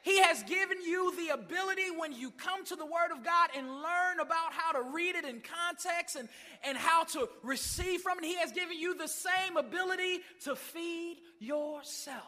He 0.09 0.19
has 0.21 0.41
given 0.41 0.81
you 0.81 1.15
the 1.15 1.35
ability 1.35 1.91
when 1.95 2.11
you 2.11 2.31
come 2.31 2.65
to 2.65 2.75
the 2.75 2.85
Word 2.85 3.11
of 3.15 3.23
God 3.23 3.51
and 3.55 3.67
learn 3.67 4.19
about 4.19 4.53
how 4.53 4.71
to 4.71 4.81
read 4.81 5.13
it 5.13 5.23
in 5.23 5.39
context 5.39 6.15
and, 6.15 6.27
and 6.63 6.75
how 6.75 7.03
to 7.03 7.29
receive 7.43 8.01
from 8.01 8.17
it. 8.17 8.25
He 8.25 8.35
has 8.37 8.51
given 8.51 8.79
you 8.79 8.97
the 8.97 9.07
same 9.07 9.55
ability 9.55 10.21
to 10.45 10.55
feed 10.55 11.17
yourself 11.37 12.23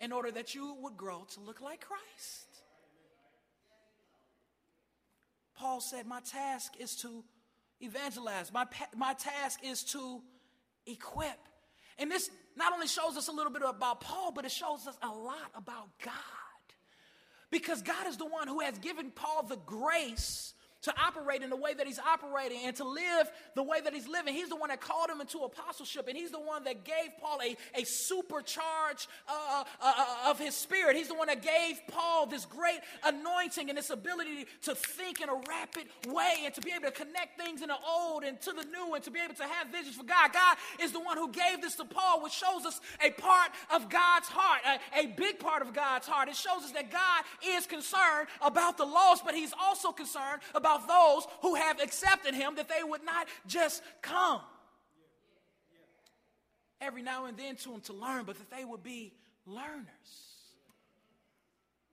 in 0.00 0.10
order 0.10 0.32
that 0.32 0.52
you 0.52 0.74
would 0.80 0.96
grow 0.96 1.24
to 1.34 1.40
look 1.40 1.60
like 1.60 1.82
Christ. 1.82 2.46
Paul 5.54 5.80
said, 5.80 6.08
My 6.08 6.20
task 6.22 6.72
is 6.80 6.96
to 7.02 7.22
evangelize, 7.80 8.52
my, 8.52 8.66
my 8.96 9.14
task 9.14 9.60
is 9.62 9.84
to 9.92 10.22
equip. 10.88 11.38
And 12.00 12.10
this 12.10 12.30
not 12.58 12.72
only 12.72 12.88
shows 12.88 13.16
us 13.16 13.28
a 13.28 13.32
little 13.32 13.52
bit 13.52 13.62
about 13.64 14.00
Paul, 14.00 14.32
but 14.32 14.44
it 14.44 14.50
shows 14.50 14.86
us 14.86 14.98
a 15.02 15.08
lot 15.08 15.50
about 15.54 15.88
God. 16.04 16.14
Because 17.50 17.80
God 17.82 18.06
is 18.08 18.16
the 18.16 18.26
one 18.26 18.48
who 18.48 18.60
has 18.60 18.78
given 18.78 19.10
Paul 19.10 19.44
the 19.44 19.56
grace 19.56 20.52
to 20.82 20.94
operate 21.00 21.42
in 21.42 21.50
the 21.50 21.56
way 21.56 21.74
that 21.74 21.86
he's 21.86 21.98
operating 21.98 22.58
and 22.64 22.76
to 22.76 22.84
live 22.84 23.30
the 23.54 23.62
way 23.62 23.80
that 23.80 23.92
he's 23.92 24.06
living. 24.06 24.34
He's 24.34 24.48
the 24.48 24.56
one 24.56 24.68
that 24.68 24.80
called 24.80 25.10
him 25.10 25.20
into 25.20 25.38
apostleship, 25.38 26.06
and 26.08 26.16
he's 26.16 26.30
the 26.30 26.40
one 26.40 26.64
that 26.64 26.84
gave 26.84 27.10
Paul 27.20 27.40
a, 27.42 27.56
a 27.78 27.82
supercharge 27.82 29.08
uh, 29.28 29.32
uh, 29.32 29.64
uh, 29.82 30.30
of 30.30 30.38
his 30.38 30.54
spirit. 30.54 30.96
He's 30.96 31.08
the 31.08 31.14
one 31.14 31.26
that 31.26 31.42
gave 31.42 31.80
Paul 31.88 32.26
this 32.26 32.44
great 32.44 32.78
anointing 33.04 33.68
and 33.68 33.76
this 33.76 33.90
ability 33.90 34.46
to 34.62 34.74
think 34.74 35.20
in 35.20 35.28
a 35.28 35.34
rapid 35.48 35.84
way 36.06 36.42
and 36.44 36.54
to 36.54 36.60
be 36.60 36.70
able 36.70 36.86
to 36.86 36.92
connect 36.92 37.40
things 37.40 37.62
in 37.62 37.68
the 37.68 37.76
old 37.88 38.22
and 38.22 38.40
to 38.42 38.52
the 38.52 38.64
new 38.64 38.94
and 38.94 39.02
to 39.04 39.10
be 39.10 39.20
able 39.20 39.34
to 39.34 39.44
have 39.44 39.68
visions 39.68 39.96
for 39.96 40.04
God. 40.04 40.32
God 40.32 40.56
is 40.80 40.92
the 40.92 41.00
one 41.00 41.16
who 41.16 41.30
gave 41.30 41.60
this 41.60 41.74
to 41.76 41.84
Paul, 41.84 42.22
which 42.22 42.32
shows 42.32 42.64
us 42.64 42.80
a 43.04 43.10
part 43.10 43.50
of 43.74 43.88
God's 43.88 44.28
heart, 44.28 44.60
a, 44.94 45.00
a 45.00 45.06
big 45.06 45.40
part 45.40 45.62
of 45.62 45.72
God's 45.72 46.06
heart. 46.06 46.28
It 46.28 46.36
shows 46.36 46.62
us 46.62 46.70
that 46.72 46.92
God 46.92 47.24
is 47.44 47.66
concerned 47.66 48.28
about 48.40 48.78
the 48.78 48.84
lost, 48.84 49.24
but 49.24 49.34
he's 49.34 49.52
also 49.60 49.90
concerned 49.90 50.40
about 50.54 50.67
about 50.68 50.88
those 50.88 51.26
who 51.40 51.54
have 51.54 51.80
accepted 51.80 52.34
him 52.34 52.56
that 52.56 52.68
they 52.68 52.82
would 52.82 53.04
not 53.04 53.26
just 53.46 53.82
come 54.02 54.40
every 56.80 57.02
now 57.02 57.26
and 57.26 57.36
then 57.36 57.56
to 57.56 57.72
him 57.72 57.80
to 57.80 57.92
learn, 57.92 58.24
but 58.24 58.38
that 58.38 58.50
they 58.50 58.64
would 58.64 58.82
be 58.82 59.12
learners. 59.46 59.86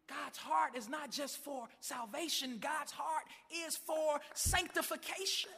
God's 0.08 0.38
heart 0.38 0.76
is 0.76 0.88
not 0.88 1.10
just 1.12 1.38
for 1.38 1.68
salvation, 1.80 2.60
God's 2.60 2.92
heart 2.92 3.24
is 3.66 3.76
for 3.76 4.20
sanctification. 4.36 5.50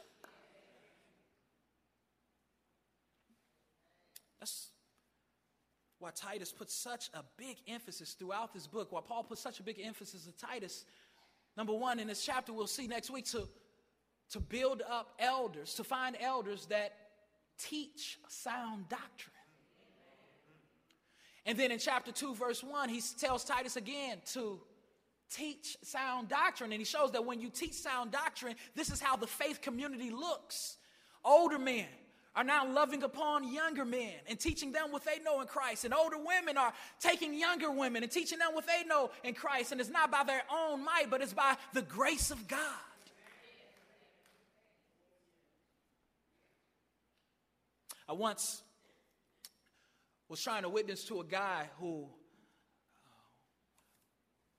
That's 4.40 4.68
why 5.98 6.10
Titus 6.14 6.52
puts 6.52 6.72
such 6.72 7.10
a 7.12 7.22
big 7.36 7.56
emphasis 7.66 8.14
throughout 8.14 8.54
this 8.54 8.66
book, 8.66 8.90
why 8.90 9.00
Paul 9.06 9.24
puts 9.24 9.42
such 9.42 9.60
a 9.60 9.62
big 9.62 9.80
emphasis 9.82 10.26
in 10.26 10.32
Titus 10.32 10.86
Number 11.58 11.72
one, 11.72 11.98
in 11.98 12.06
this 12.06 12.24
chapter, 12.24 12.52
we'll 12.52 12.68
see 12.68 12.86
next 12.86 13.10
week 13.10 13.24
to, 13.26 13.48
to 14.30 14.38
build 14.38 14.80
up 14.88 15.14
elders, 15.18 15.74
to 15.74 15.82
find 15.82 16.16
elders 16.20 16.66
that 16.66 16.92
teach 17.58 18.20
sound 18.28 18.88
doctrine. 18.88 19.34
And 21.44 21.58
then 21.58 21.72
in 21.72 21.80
chapter 21.80 22.12
2, 22.12 22.36
verse 22.36 22.62
1, 22.62 22.88
he 22.90 23.02
tells 23.18 23.42
Titus 23.42 23.74
again 23.74 24.18
to 24.34 24.60
teach 25.32 25.76
sound 25.82 26.28
doctrine. 26.28 26.70
And 26.70 26.80
he 26.80 26.84
shows 26.84 27.10
that 27.10 27.24
when 27.24 27.40
you 27.40 27.50
teach 27.50 27.72
sound 27.72 28.12
doctrine, 28.12 28.54
this 28.76 28.92
is 28.92 29.00
how 29.00 29.16
the 29.16 29.26
faith 29.26 29.60
community 29.60 30.10
looks. 30.10 30.76
Older 31.24 31.58
men 31.58 31.86
are 32.38 32.44
now 32.44 32.64
loving 32.72 33.02
upon 33.02 33.52
younger 33.52 33.84
men 33.84 34.12
and 34.28 34.38
teaching 34.38 34.70
them 34.70 34.92
what 34.92 35.04
they 35.04 35.18
know 35.24 35.40
in 35.40 35.48
Christ. 35.48 35.84
And 35.84 35.92
older 35.92 36.18
women 36.18 36.56
are 36.56 36.72
taking 37.00 37.34
younger 37.34 37.68
women 37.68 38.04
and 38.04 38.12
teaching 38.12 38.38
them 38.38 38.50
what 38.52 38.64
they 38.64 38.84
know 38.86 39.10
in 39.24 39.34
Christ. 39.34 39.72
And 39.72 39.80
it's 39.80 39.90
not 39.90 40.12
by 40.12 40.22
their 40.22 40.42
own 40.48 40.84
might, 40.84 41.06
but 41.10 41.20
it's 41.20 41.32
by 41.32 41.56
the 41.74 41.82
grace 41.82 42.30
of 42.30 42.46
God. 42.46 42.60
I 48.08 48.12
once 48.12 48.62
was 50.28 50.40
trying 50.40 50.62
to 50.62 50.68
witness 50.68 51.02
to 51.06 51.20
a 51.20 51.24
guy 51.24 51.68
who 51.80 52.04
uh, 53.04 53.10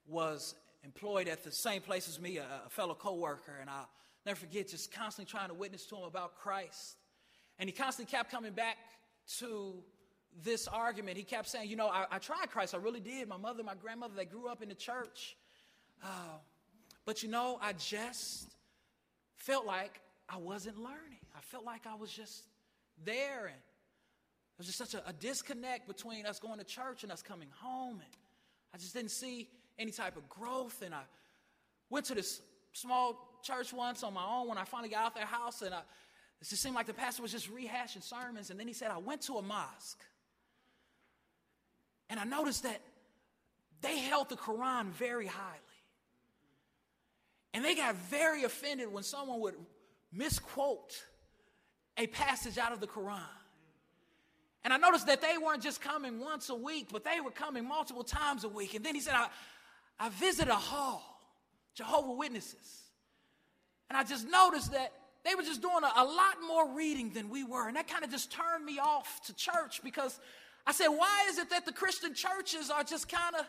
was 0.05 0.53
employed 0.83 1.29
at 1.29 1.45
the 1.45 1.51
same 1.53 1.81
place 1.81 2.09
as 2.09 2.19
me, 2.19 2.39
a, 2.39 2.45
fellow 2.67 2.93
coworker, 2.93 3.55
and 3.61 3.69
I'll 3.69 3.87
never 4.25 4.37
forget 4.37 4.67
just 4.67 4.91
constantly 4.91 5.31
trying 5.31 5.47
to 5.47 5.53
witness 5.53 5.85
to 5.85 5.95
him 5.95 6.03
about 6.03 6.35
Christ. 6.35 6.97
And 7.59 7.69
he 7.69 7.73
constantly 7.75 8.09
kept 8.09 8.31
coming 8.31 8.53
back 8.53 8.77
to 9.39 9.75
this 10.43 10.67
argument. 10.67 11.17
He 11.17 11.23
kept 11.23 11.49
saying, 11.49 11.69
You 11.69 11.75
know, 11.75 11.87
I, 11.87 12.05
I 12.11 12.17
tried 12.19 12.49
Christ. 12.49 12.73
I 12.73 12.77
really 12.77 12.99
did. 13.01 13.27
My 13.27 13.37
mother, 13.37 13.63
my 13.63 13.75
grandmother, 13.75 14.13
they 14.15 14.25
grew 14.25 14.47
up 14.47 14.61
in 14.61 14.69
the 14.69 14.75
church. 14.75 15.35
Uh, 16.03 16.37
but 17.05 17.21
you 17.23 17.29
know, 17.29 17.59
I 17.61 17.73
just 17.73 18.47
felt 19.37 19.65
like 19.65 19.99
I 20.29 20.37
wasn't 20.37 20.77
learning. 20.77 21.19
I 21.35 21.41
felt 21.41 21.65
like 21.65 21.85
I 21.85 21.95
was 21.95 22.11
just 22.11 22.43
there. 23.03 23.47
And 23.47 23.55
there 23.55 24.57
was 24.57 24.67
just 24.67 24.77
such 24.77 24.93
a, 24.93 25.07
a 25.07 25.13
disconnect 25.13 25.87
between 25.87 26.25
us 26.25 26.39
going 26.39 26.59
to 26.59 26.65
church 26.65 27.03
and 27.03 27.11
us 27.11 27.21
coming 27.21 27.49
home. 27.59 27.95
And 27.95 28.17
I 28.73 28.77
just 28.77 28.93
didn't 28.93 29.11
see 29.11 29.49
any 29.77 29.91
type 29.91 30.17
of 30.17 30.29
growth. 30.29 30.81
And 30.85 30.93
I 30.93 31.01
went 31.89 32.05
to 32.07 32.15
this 32.15 32.41
small 32.73 33.39
church 33.43 33.73
once 33.73 34.03
on 34.03 34.13
my 34.13 34.25
own 34.25 34.47
when 34.47 34.57
I 34.57 34.63
finally 34.63 34.89
got 34.89 34.99
out 34.99 35.07
of 35.07 35.15
their 35.15 35.25
house. 35.25 35.61
And 35.61 35.73
I 35.73 35.81
it 36.41 36.47
just 36.47 36.61
seemed 36.61 36.75
like 36.75 36.87
the 36.87 36.93
pastor 36.93 37.21
was 37.21 37.31
just 37.31 37.53
rehashing 37.53 38.03
sermons. 38.03 38.49
And 38.49 38.59
then 38.59 38.67
he 38.67 38.73
said, 38.73 38.91
I 38.91 38.97
went 38.97 39.21
to 39.23 39.33
a 39.33 39.41
mosque. 39.41 39.99
And 42.09 42.19
I 42.19 42.23
noticed 42.23 42.63
that 42.63 42.81
they 43.81 43.99
held 43.99 44.29
the 44.29 44.35
Quran 44.35 44.87
very 44.91 45.27
highly. 45.27 45.59
And 47.53 47.65
they 47.65 47.75
got 47.75 47.95
very 47.95 48.43
offended 48.43 48.91
when 48.91 49.03
someone 49.03 49.41
would 49.41 49.55
misquote 50.13 51.03
a 51.97 52.07
passage 52.07 52.57
out 52.57 52.71
of 52.71 52.79
the 52.79 52.87
Quran. 52.87 53.19
And 54.63 54.73
I 54.73 54.77
noticed 54.77 55.07
that 55.07 55.21
they 55.21 55.37
weren't 55.37 55.63
just 55.63 55.81
coming 55.81 56.19
once 56.19 56.49
a 56.49 56.55
week, 56.55 56.87
but 56.91 57.03
they 57.03 57.19
were 57.21 57.31
coming 57.31 57.67
multiple 57.67 58.03
times 58.03 58.43
a 58.43 58.49
week. 58.49 58.75
And 58.75 58.85
then 58.85 58.95
he 58.95 59.01
said, 59.01 59.13
I, 59.15 59.27
I 59.99 60.09
visited 60.09 60.51
a 60.51 60.55
hall, 60.55 61.21
Jehovah 61.75 62.13
Witnesses. 62.13 62.83
And 63.89 63.97
I 63.97 64.03
just 64.03 64.27
noticed 64.27 64.71
that 64.73 64.91
they 65.29 65.35
were 65.35 65.43
just 65.43 65.61
doing 65.61 65.83
a, 65.83 66.01
a 66.01 66.03
lot 66.03 66.37
more 66.47 66.73
reading 66.73 67.11
than 67.11 67.29
we 67.29 67.43
were. 67.43 67.67
And 67.67 67.77
that 67.77 67.87
kind 67.87 68.03
of 68.03 68.09
just 68.09 68.31
turned 68.31 68.65
me 68.65 68.79
off 68.79 69.21
to 69.27 69.35
church 69.35 69.81
because 69.83 70.19
I 70.65 70.71
said, 70.71 70.87
why 70.87 71.27
is 71.29 71.37
it 71.37 71.51
that 71.51 71.65
the 71.65 71.71
Christian 71.71 72.15
churches 72.15 72.71
are 72.71 72.83
just 72.83 73.07
kind 73.07 73.35
of 73.35 73.45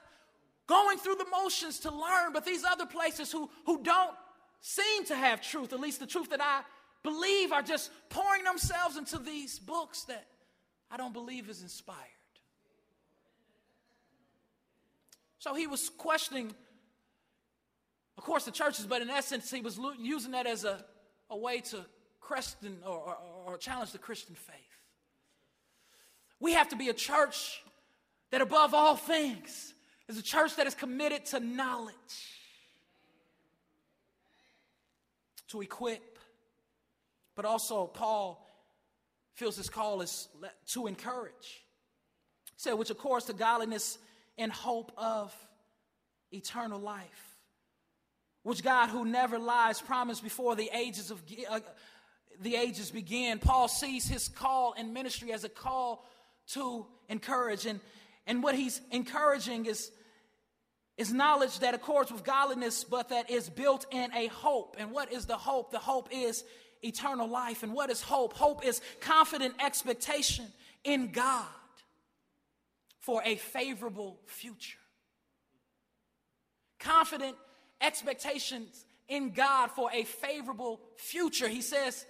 going 0.66 0.99
through 0.99 1.16
the 1.16 1.26
motions 1.31 1.81
to 1.81 1.91
learn, 1.91 2.33
but 2.33 2.45
these 2.45 2.64
other 2.64 2.87
places 2.87 3.33
who, 3.33 3.51
who 3.64 3.83
don't 3.83 4.14
seem 4.61 5.05
to 5.07 5.16
have 5.16 5.41
truth, 5.41 5.72
at 5.72 5.81
least 5.81 6.01
the 6.01 6.07
truth 6.07 6.31
that 6.31 6.41
I 6.43 6.61
believe, 7.03 7.51
are 7.51 7.62
just 7.62 7.91
pouring 8.11 8.45
themselves 8.45 8.97
into 8.97 9.18
these 9.18 9.59
books 9.59 10.03
that 10.05 10.26
I 10.91 10.97
don't 10.97 11.14
believe 11.14 11.49
is 11.49 11.62
inspired. 11.62 11.99
So 15.39 15.55
he 15.55 15.66
was 15.66 15.89
questioning, 15.89 16.55
of 18.18 18.24
course, 18.24 18.45
the 18.45 18.53
churches, 18.53 18.85
but 18.87 19.01
in 19.01 19.09
essence, 19.09 19.51
he 19.51 19.62
was 19.62 19.81
using 19.99 20.33
that 20.33 20.47
as 20.47 20.64
a 20.64 20.85
a 21.31 21.37
way 21.37 21.61
to 21.61 21.85
Christian 22.20 22.78
or, 22.85 22.97
or, 22.97 23.16
or 23.47 23.59
challenge 23.59 23.93
the 23.93 23.99
Christian 23.99 24.35
faith. 24.35 24.57
We 26.39 26.53
have 26.53 26.68
to 26.70 26.76
be 26.76 26.89
a 26.89 26.95
church 26.95 27.62
that, 28.31 28.41
above 28.41 28.74
all 28.74 28.97
things, 28.97 29.74
is 30.09 30.18
a 30.18 30.22
church 30.22 30.57
that 30.57 30.66
is 30.66 30.74
committed 30.74 31.26
to 31.26 31.41
knowledge, 31.41 31.95
to 35.49 35.61
equip, 35.61 36.18
but 37.35 37.45
also 37.45 37.87
Paul 37.87 38.47
feels 39.35 39.57
his 39.57 39.70
call 39.70 40.01
is 40.01 40.28
to 40.68 40.87
encourage. 40.87 41.64
Said, 42.57 42.74
which 42.74 42.91
accords 42.91 43.24
to 43.26 43.33
godliness 43.33 43.99
and 44.37 44.53
hope 44.53 44.93
of 44.97 45.35
eternal 46.31 46.78
life, 46.78 47.30
which 48.43 48.62
God, 48.62 48.88
who 48.88 49.05
never 49.05 49.38
lies, 49.38 49.80
promised 49.80 50.22
before 50.22 50.57
the 50.57 50.70
ages 50.74 51.11
of 51.11 51.22
uh, 51.49 51.61
the 52.41 52.57
ages 52.57 52.91
began. 52.91 53.38
Paul 53.38 53.68
sees 53.68 54.07
his 54.07 54.28
call 54.28 54.72
in 54.72 54.93
ministry 54.93 55.32
as 55.32 55.45
a 55.45 55.49
call 55.49 56.07
to 56.49 56.86
encourage, 57.09 57.66
and 57.66 57.80
and 58.26 58.43
what 58.43 58.55
he's 58.55 58.80
encouraging 58.91 59.66
is 59.66 59.91
is 60.97 61.12
knowledge 61.12 61.61
that 61.61 61.74
accords 61.74 62.12
with 62.12 62.24
godliness, 62.24 62.84
but 62.84 63.09
that 63.09 63.30
is 63.30 63.49
built 63.49 63.86
in 63.91 64.12
a 64.14 64.26
hope. 64.26 64.76
And 64.78 64.91
what 64.91 65.11
is 65.11 65.24
the 65.24 65.36
hope? 65.36 65.70
The 65.70 65.78
hope 65.78 66.09
is 66.12 66.45
eternal 66.82 67.26
life. 67.26 67.62
And 67.62 67.72
what 67.72 67.88
is 67.88 68.03
hope? 68.03 68.34
Hope 68.34 68.64
is 68.66 68.82
confident 69.01 69.55
expectation 69.64 70.47
in 70.84 71.11
God 71.11 71.47
for 72.99 73.22
a 73.24 73.36
favorable 73.36 74.20
future. 74.26 74.78
Confident 76.78 77.36
expectations 77.81 78.85
in 79.09 79.31
God 79.31 79.70
for 79.70 79.91
a 79.93 80.05
favorable 80.05 80.81
future. 80.97 81.49
He 81.49 81.62
says, 81.62 82.07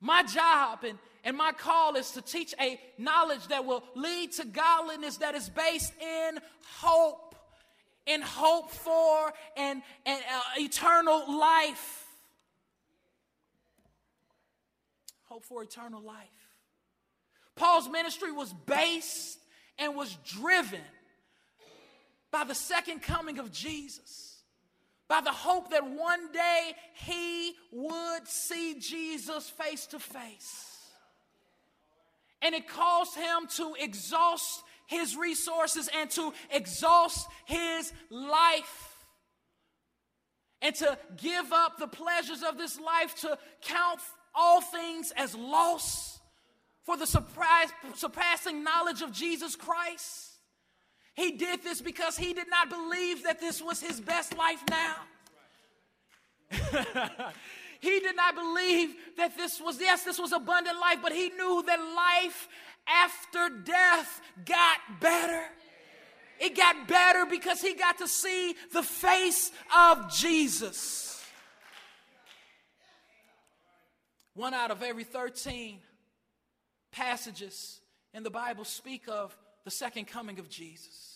My 0.00 0.22
job 0.22 0.84
and, 0.84 0.98
and 1.24 1.36
my 1.36 1.52
call 1.52 1.96
is 1.96 2.10
to 2.12 2.22
teach 2.22 2.54
a 2.60 2.80
knowledge 2.98 3.46
that 3.48 3.64
will 3.64 3.82
lead 3.94 4.32
to 4.32 4.44
godliness 4.44 5.18
that 5.18 5.34
is 5.34 5.48
based 5.48 5.92
in 6.00 6.38
hope, 6.78 7.34
in 8.06 8.22
hope 8.22 8.70
for 8.70 9.32
and, 9.56 9.82
an 10.06 10.20
uh, 10.32 10.40
eternal 10.58 11.38
life. 11.38 12.06
Hope 15.24 15.44
for 15.44 15.62
eternal 15.62 16.02
life. 16.02 16.26
Paul's 17.54 17.88
ministry 17.88 18.32
was 18.32 18.52
based 18.52 19.38
and 19.78 19.94
was 19.94 20.16
driven 20.24 20.80
by 22.30 22.44
the 22.44 22.54
second 22.54 23.02
coming 23.02 23.38
of 23.38 23.50
Jesus, 23.50 24.29
by 25.10 25.20
the 25.20 25.32
hope 25.32 25.70
that 25.70 25.84
one 25.84 26.30
day 26.30 26.72
he 26.94 27.54
would 27.72 28.28
see 28.28 28.76
Jesus 28.78 29.50
face 29.50 29.86
to 29.86 29.98
face. 29.98 30.76
And 32.40 32.54
it 32.54 32.68
caused 32.68 33.16
him 33.16 33.48
to 33.56 33.74
exhaust 33.80 34.62
his 34.86 35.16
resources 35.16 35.90
and 35.98 36.08
to 36.10 36.32
exhaust 36.52 37.26
his 37.44 37.92
life 38.08 38.94
and 40.62 40.76
to 40.76 40.96
give 41.16 41.52
up 41.52 41.78
the 41.78 41.88
pleasures 41.88 42.44
of 42.44 42.56
this 42.56 42.78
life 42.78 43.16
to 43.22 43.36
count 43.62 44.00
all 44.32 44.60
things 44.60 45.12
as 45.16 45.34
loss 45.34 46.20
for 46.84 46.96
the 46.96 47.06
surprise, 47.06 47.68
surpassing 47.94 48.62
knowledge 48.62 49.02
of 49.02 49.10
Jesus 49.10 49.56
Christ. 49.56 50.29
He 51.20 51.32
did 51.32 51.62
this 51.62 51.82
because 51.82 52.16
he 52.16 52.32
did 52.32 52.48
not 52.48 52.70
believe 52.70 53.24
that 53.24 53.40
this 53.40 53.60
was 53.60 53.78
his 53.78 54.00
best 54.00 54.34
life 54.38 54.62
now. 54.70 54.94
he 57.80 58.00
did 58.00 58.16
not 58.16 58.34
believe 58.34 58.94
that 59.18 59.36
this 59.36 59.60
was, 59.60 59.78
yes, 59.78 60.02
this 60.02 60.18
was 60.18 60.32
abundant 60.32 60.80
life, 60.80 61.00
but 61.02 61.12
he 61.12 61.28
knew 61.28 61.62
that 61.66 61.78
life 61.78 62.48
after 62.86 63.50
death 63.50 64.22
got 64.46 64.78
better. 64.98 65.42
It 66.40 66.56
got 66.56 66.88
better 66.88 67.26
because 67.26 67.60
he 67.60 67.74
got 67.74 67.98
to 67.98 68.08
see 68.08 68.54
the 68.72 68.82
face 68.82 69.52
of 69.76 70.10
Jesus. 70.10 71.22
One 74.32 74.54
out 74.54 74.70
of 74.70 74.82
every 74.82 75.04
13 75.04 75.80
passages 76.92 77.78
in 78.14 78.22
the 78.22 78.30
Bible 78.30 78.64
speak 78.64 79.02
of 79.06 79.36
the 79.64 79.70
second 79.70 80.06
coming 80.06 80.38
of 80.38 80.48
Jesus 80.48 81.09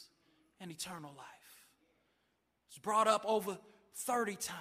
and 0.61 0.71
eternal 0.71 1.13
life. 1.17 1.27
It's 2.69 2.79
brought 2.79 3.07
up 3.07 3.25
over 3.27 3.59
30 3.95 4.35
times. 4.37 4.55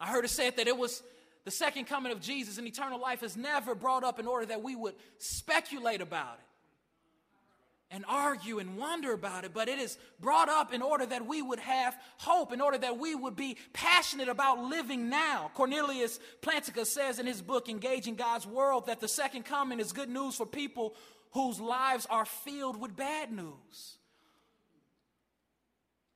I 0.00 0.08
heard 0.08 0.24
it 0.24 0.28
said 0.28 0.56
that 0.56 0.66
it 0.66 0.76
was 0.76 1.02
the 1.44 1.50
second 1.50 1.86
coming 1.86 2.10
of 2.10 2.20
Jesus 2.20 2.58
and 2.58 2.66
eternal 2.66 3.00
life 3.00 3.22
is 3.22 3.36
never 3.36 3.74
brought 3.74 4.02
up 4.02 4.18
in 4.18 4.26
order 4.26 4.46
that 4.46 4.62
we 4.62 4.74
would 4.74 4.94
speculate 5.18 6.00
about 6.00 6.38
it 6.38 6.44
and 7.90 8.04
argue 8.08 8.58
and 8.58 8.76
wonder 8.76 9.12
about 9.12 9.44
it, 9.44 9.52
but 9.54 9.68
it 9.68 9.78
is 9.78 9.98
brought 10.18 10.48
up 10.48 10.72
in 10.72 10.82
order 10.82 11.06
that 11.06 11.26
we 11.26 11.42
would 11.42 11.60
have 11.60 11.96
hope, 12.16 12.52
in 12.52 12.60
order 12.60 12.76
that 12.76 12.98
we 12.98 13.14
would 13.14 13.36
be 13.36 13.56
passionate 13.72 14.28
about 14.28 14.58
living 14.64 15.08
now. 15.08 15.50
Cornelius 15.54 16.18
Plantinga 16.42 16.86
says 16.86 17.20
in 17.20 17.26
his 17.26 17.40
book, 17.40 17.68
Engaging 17.68 18.16
God's 18.16 18.46
World, 18.46 18.86
that 18.86 19.00
the 19.00 19.06
second 19.06 19.44
coming 19.44 19.78
is 19.78 19.92
good 19.92 20.08
news 20.08 20.34
for 20.34 20.46
people 20.46 20.94
whose 21.34 21.60
lives 21.60 22.06
are 22.08 22.24
filled 22.24 22.80
with 22.80 22.96
bad 22.96 23.32
news. 23.32 23.98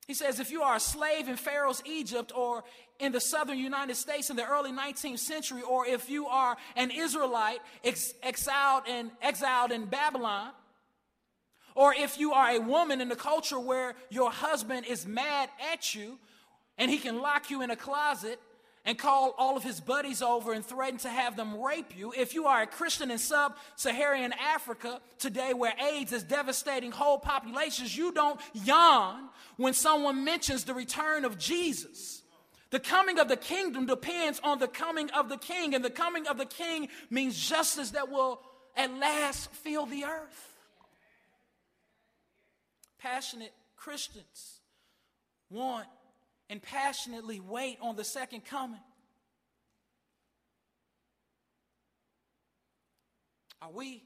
He 0.07 0.15
says, 0.15 0.39
if 0.39 0.49
you 0.49 0.63
are 0.63 0.77
a 0.77 0.79
slave 0.79 1.27
in 1.27 1.35
Pharaoh's 1.35 1.83
Egypt 1.85 2.31
or 2.35 2.63
in 2.99 3.11
the 3.11 3.19
southern 3.19 3.59
United 3.59 3.95
States 3.95 4.31
in 4.31 4.37
the 4.37 4.47
early 4.47 4.71
19th 4.71 5.19
century, 5.19 5.61
or 5.61 5.85
if 5.85 6.09
you 6.09 6.25
are 6.25 6.57
an 6.75 6.89
Israelite 6.89 7.59
ex- 7.83 8.13
exiled, 8.23 8.87
in, 8.87 9.11
exiled 9.21 9.71
in 9.71 9.85
Babylon, 9.85 10.51
or 11.75 11.93
if 11.93 12.17
you 12.17 12.33
are 12.33 12.49
a 12.49 12.59
woman 12.59 13.01
in 13.01 13.11
a 13.11 13.15
culture 13.15 13.59
where 13.59 13.93
your 14.09 14.31
husband 14.31 14.87
is 14.87 15.05
mad 15.05 15.49
at 15.71 15.93
you 15.93 16.17
and 16.77 16.89
he 16.89 16.97
can 16.97 17.21
lock 17.21 17.51
you 17.51 17.61
in 17.61 17.69
a 17.69 17.75
closet 17.75 18.39
and 18.85 18.97
call 18.97 19.35
all 19.37 19.57
of 19.57 19.63
his 19.63 19.79
buddies 19.79 20.21
over 20.21 20.53
and 20.53 20.65
threaten 20.65 20.97
to 20.99 21.09
have 21.09 21.35
them 21.35 21.61
rape 21.61 21.97
you. 21.97 22.13
If 22.17 22.33
you 22.33 22.47
are 22.47 22.61
a 22.61 22.67
Christian 22.67 23.11
in 23.11 23.17
sub 23.17 23.55
Saharan 23.75 24.33
Africa 24.33 25.01
today, 25.17 25.53
where 25.53 25.73
AIDS 25.79 26.13
is 26.13 26.23
devastating 26.23 26.91
whole 26.91 27.19
populations, 27.19 27.95
you 27.95 28.11
don't 28.11 28.39
yawn 28.53 29.29
when 29.57 29.73
someone 29.73 30.23
mentions 30.23 30.63
the 30.63 30.73
return 30.73 31.25
of 31.25 31.37
Jesus. 31.37 32.21
The 32.71 32.79
coming 32.79 33.19
of 33.19 33.27
the 33.27 33.37
kingdom 33.37 33.85
depends 33.85 34.39
on 34.43 34.59
the 34.59 34.67
coming 34.67 35.09
of 35.11 35.29
the 35.29 35.37
king, 35.37 35.73
and 35.75 35.83
the 35.83 35.89
coming 35.89 36.27
of 36.27 36.37
the 36.37 36.45
king 36.45 36.87
means 37.09 37.37
justice 37.37 37.91
that 37.91 38.09
will 38.09 38.41
at 38.77 38.93
last 38.97 39.51
fill 39.51 39.85
the 39.85 40.05
earth 40.05 40.49
passionate 42.99 43.53
Christians 43.75 44.59
want 45.49 45.87
and 46.49 46.61
passionately 46.61 47.39
wait 47.39 47.77
on 47.81 47.95
the 47.95 48.03
second 48.03 48.45
coming? 48.45 48.79
Are 53.61 53.71
we, 53.71 54.03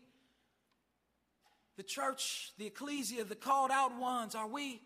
the 1.77 1.83
church, 1.83 2.51
the 2.57 2.65
ecclesia, 2.65 3.23
the 3.23 3.35
called 3.35 3.71
out 3.71 3.97
ones, 3.99 4.35
are 4.35 4.47
we 4.47 4.81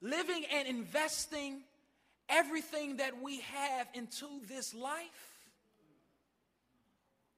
living 0.00 0.44
and 0.52 0.68
investing 0.68 1.62
everything 2.28 2.98
that 2.98 3.20
we 3.20 3.40
have 3.40 3.88
into 3.94 4.26
this 4.48 4.74
life? 4.74 5.38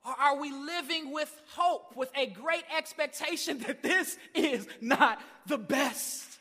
Or 0.04 0.12
are 0.12 0.36
we 0.36 0.50
living 0.50 1.12
with 1.12 1.32
hope, 1.54 1.96
with 1.96 2.10
a 2.16 2.26
great 2.26 2.64
expectation 2.76 3.60
that 3.60 3.82
this 3.82 4.18
is 4.34 4.66
not 4.80 5.20
the 5.46 5.58
best? 5.58 6.31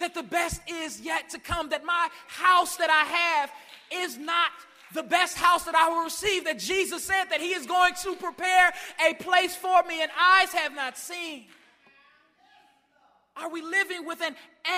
That 0.00 0.14
the 0.14 0.22
best 0.22 0.60
is 0.68 1.00
yet 1.00 1.30
to 1.30 1.38
come, 1.38 1.70
that 1.70 1.84
my 1.84 2.08
house 2.28 2.76
that 2.76 2.90
I 2.90 3.04
have 3.04 3.50
is 4.04 4.16
not 4.16 4.50
the 4.94 5.02
best 5.02 5.36
house 5.36 5.64
that 5.64 5.74
I 5.74 5.88
will 5.88 6.04
receive, 6.04 6.44
that 6.44 6.58
Jesus 6.58 7.04
said 7.04 7.24
that 7.30 7.40
He 7.40 7.52
is 7.52 7.66
going 7.66 7.94
to 8.02 8.14
prepare 8.16 8.72
a 9.06 9.14
place 9.14 9.54
for 9.54 9.82
me, 9.82 10.02
and 10.02 10.10
eyes 10.18 10.52
have 10.52 10.74
not 10.74 10.96
seen 10.96 11.46
are 13.40 13.50
we 13.50 13.62
living 13.62 14.06
with 14.06 14.20
an 14.20 14.34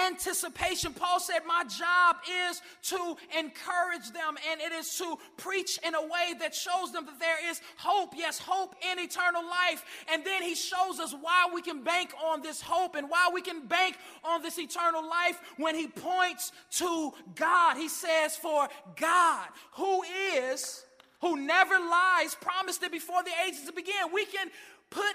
anticipation? 0.07 0.93
Paul 0.93 1.21
said, 1.21 1.41
My 1.47 1.65
job 1.65 2.17
is 2.49 2.63
to 2.91 3.17
encourage 3.39 4.11
them 4.13 4.37
and 4.51 4.61
it 4.61 4.73
is 4.73 4.97
to 4.99 5.17
preach 5.37 5.79
in 5.87 5.95
a 5.95 6.03
way 6.03 6.35
that 6.41 6.55
shows 6.55 6.93
them 6.93 7.07
that 7.07 7.19
there 7.19 7.51
is 7.51 7.61
hope. 7.77 8.15
Yes, 8.17 8.39
hope 8.39 8.75
in 8.93 8.99
eternal 8.99 9.43
life. 9.43 9.85
And 10.13 10.25
then 10.25 10.43
he 10.43 10.55
shows 10.55 11.01
us 11.01 11.15
why 11.21 11.49
we 11.53 11.63
can 11.63 11.83
bank 11.83 12.13
on 12.23 12.43
this 12.43 12.61
hope 12.61 12.95
and 12.97 13.09
why 13.09 13.31
we 13.33 13.41
can 13.41 13.67
bank 13.67 13.97
on 14.25 14.43
this 14.43 14.59
eternal 14.59 15.03
life 15.03 15.41
when 15.57 15.75
he 15.75 15.87
points 15.87 16.53
to 16.73 17.13
God. 17.35 17.77
He 17.77 17.89
says, 17.89 18.37
For 18.37 18.69
God, 18.97 19.49
who 19.73 20.03
is, 20.35 20.85
who 21.21 21.37
never 21.37 21.79
lies, 21.79 22.35
promised 22.41 22.83
it 22.83 22.93
before 22.93 23.23
the 23.23 23.33
ages 23.47 23.71
began. 23.71 24.13
We 24.13 24.25
can 24.27 24.49
put 24.91 25.15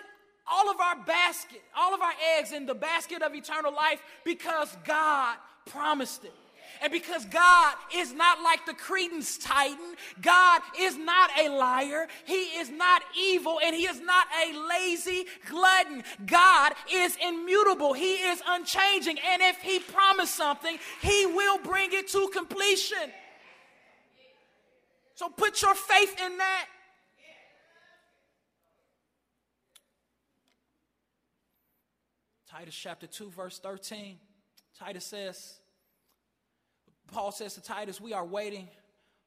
all 0.49 0.69
of 0.69 0.79
our 0.79 0.95
basket, 1.05 1.61
all 1.75 1.93
of 1.93 2.01
our 2.01 2.13
eggs 2.37 2.51
in 2.51 2.65
the 2.65 2.75
basket 2.75 3.21
of 3.21 3.33
eternal 3.33 3.73
life 3.73 4.01
because 4.23 4.75
God 4.85 5.37
promised 5.65 6.23
it. 6.23 6.33
And 6.81 6.91
because 6.91 7.25
God 7.25 7.75
is 7.95 8.13
not 8.13 8.41
like 8.41 8.65
the 8.65 8.73
Cretans 8.73 9.37
Titus, 9.37 9.77
God 10.21 10.61
is 10.77 10.97
not 10.97 11.29
a 11.39 11.49
liar, 11.49 12.07
He 12.25 12.57
is 12.59 12.69
not 12.69 13.01
evil, 13.17 13.59
and 13.63 13.73
He 13.75 13.85
is 13.85 14.01
not 14.01 14.27
a 14.45 14.67
lazy 14.67 15.25
glutton. 15.47 16.03
God 16.25 16.73
is 16.91 17.17
immutable, 17.25 17.93
He 17.93 18.15
is 18.15 18.41
unchanging, 18.45 19.17
and 19.25 19.41
if 19.41 19.61
He 19.61 19.79
promised 19.79 20.35
something, 20.35 20.77
He 21.01 21.25
will 21.25 21.59
bring 21.59 21.91
it 21.93 22.09
to 22.09 22.29
completion. 22.33 23.11
So 25.15 25.29
put 25.29 25.61
your 25.61 25.75
faith 25.75 26.19
in 26.21 26.37
that. 26.37 26.67
Titus 32.57 32.75
chapter 32.75 33.05
2, 33.05 33.31
verse 33.31 33.59
13. 33.59 34.17
Titus 34.79 35.03
says, 35.03 35.59
Paul 37.11 37.33
says 37.33 37.55
to 37.55 37.61
Titus, 37.61 37.99
We 37.99 38.13
are 38.13 38.23
waiting 38.25 38.69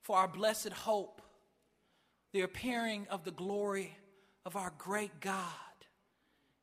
for 0.01 0.17
our 0.17 0.29
blessed 0.29 0.73
hope, 0.73 1.21
the 2.33 2.41
appearing 2.41 3.07
of 3.11 3.25
the 3.25 3.31
glory 3.31 3.95
of 4.47 4.57
our 4.57 4.73
great 4.79 5.21
God 5.21 5.45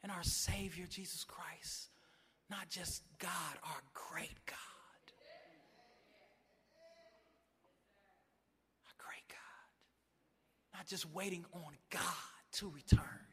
and 0.02 0.12
our 0.12 0.24
Savior, 0.24 0.88
Jesus 0.90 1.24
Christ. 1.24 1.90
Not 2.50 2.68
just 2.68 3.04
God, 3.20 3.30
our 3.64 3.82
great 3.94 4.44
God. 4.48 4.58
Our 8.88 8.96
great 8.98 9.28
God. 9.30 10.78
Not 10.80 10.88
just 10.88 11.06
waiting 11.14 11.46
on 11.54 11.74
God 11.92 12.02
to 12.54 12.70
return. 12.70 13.25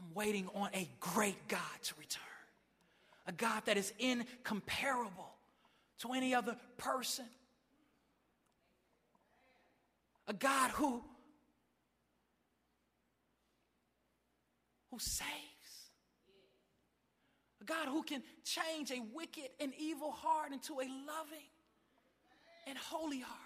I'm 0.00 0.14
waiting 0.14 0.48
on 0.54 0.70
a 0.74 0.88
great 1.00 1.48
God 1.48 1.60
to 1.82 1.94
return. 1.98 2.22
A 3.26 3.32
God 3.32 3.62
that 3.66 3.76
is 3.76 3.92
incomparable 3.98 5.30
to 6.00 6.12
any 6.12 6.34
other 6.34 6.56
person. 6.76 7.26
A 10.26 10.32
God 10.32 10.70
who, 10.70 11.02
who 14.90 14.98
saves. 14.98 15.28
A 17.60 17.64
God 17.64 17.88
who 17.88 18.02
can 18.02 18.22
change 18.44 18.90
a 18.90 19.00
wicked 19.14 19.50
and 19.58 19.72
evil 19.78 20.10
heart 20.10 20.52
into 20.52 20.74
a 20.74 20.86
loving 21.06 21.48
and 22.66 22.78
holy 22.78 23.20
heart. 23.20 23.38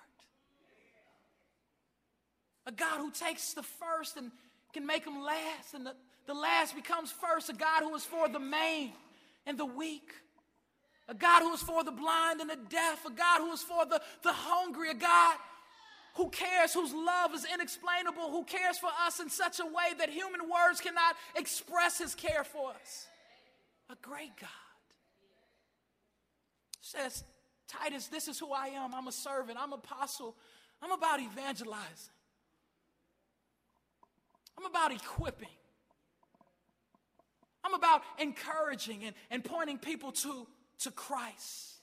A 2.66 2.72
God 2.72 2.98
who 2.98 3.10
takes 3.10 3.54
the 3.54 3.62
first 3.62 4.16
and 4.16 4.30
can 4.72 4.86
make 4.86 5.04
them 5.04 5.22
last, 5.22 5.74
and 5.74 5.86
the, 5.86 5.94
the 6.26 6.34
last 6.34 6.74
becomes 6.74 7.10
first. 7.10 7.48
A 7.48 7.52
God 7.52 7.82
who 7.82 7.94
is 7.94 8.04
for 8.04 8.28
the 8.28 8.40
maimed 8.40 8.92
and 9.46 9.58
the 9.58 9.66
weak 9.66 10.12
a 11.08 11.14
God 11.14 11.42
who 11.42 11.52
is 11.52 11.60
for 11.60 11.82
the 11.84 11.92
blind 11.92 12.40
and 12.40 12.48
the 12.48 12.58
deaf, 12.68 13.04
a 13.04 13.10
God 13.10 13.40
who 13.40 13.52
is 13.52 13.62
for 13.62 13.84
the, 13.84 14.00
the 14.22 14.32
hungry, 14.32 14.90
a 14.90 14.94
God 14.94 15.36
who 16.14 16.28
cares, 16.30 16.72
whose 16.72 16.92
love 16.92 17.34
is 17.34 17.46
inexplainable, 17.52 18.30
who 18.30 18.44
cares 18.44 18.78
for 18.78 18.90
us 19.04 19.18
in 19.18 19.28
such 19.28 19.60
a 19.60 19.66
way 19.66 19.92
that 19.98 20.10
human 20.10 20.40
words 20.42 20.80
cannot 20.80 21.16
express 21.36 21.98
his 21.98 22.14
care 22.14 22.44
for 22.44 22.70
us. 22.70 23.06
A 23.90 23.96
great 24.00 24.36
God. 24.40 24.48
Says, 26.80 27.24
Titus, 27.68 28.06
this 28.06 28.28
is 28.28 28.38
who 28.38 28.52
I 28.52 28.68
am. 28.68 28.94
I'm 28.94 29.08
a 29.08 29.12
servant, 29.12 29.58
I'm 29.60 29.72
apostle. 29.72 30.36
I'm 30.80 30.92
about 30.92 31.20
evangelizing. 31.20 32.12
I'm 34.58 34.64
about 34.66 34.92
equipping. 34.92 35.48
I'm 37.64 37.74
about 37.74 38.02
encouraging 38.18 39.04
and, 39.04 39.14
and 39.30 39.44
pointing 39.44 39.78
people 39.78 40.12
to 40.12 40.46
to 40.80 40.90
Christ. 40.90 41.76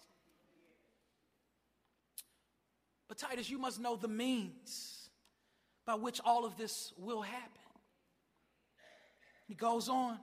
But, 3.08 3.18
Titus, 3.18 3.50
you 3.50 3.58
must 3.58 3.80
know 3.80 3.96
the 3.96 4.08
means 4.08 5.10
by 5.86 5.96
which 5.96 6.22
all 6.24 6.46
of 6.46 6.58
this 6.58 6.94
will 6.98 7.22
happen. 7.22 7.62
He 9.48 9.56
goes 9.56 9.90
on. 9.90 10.20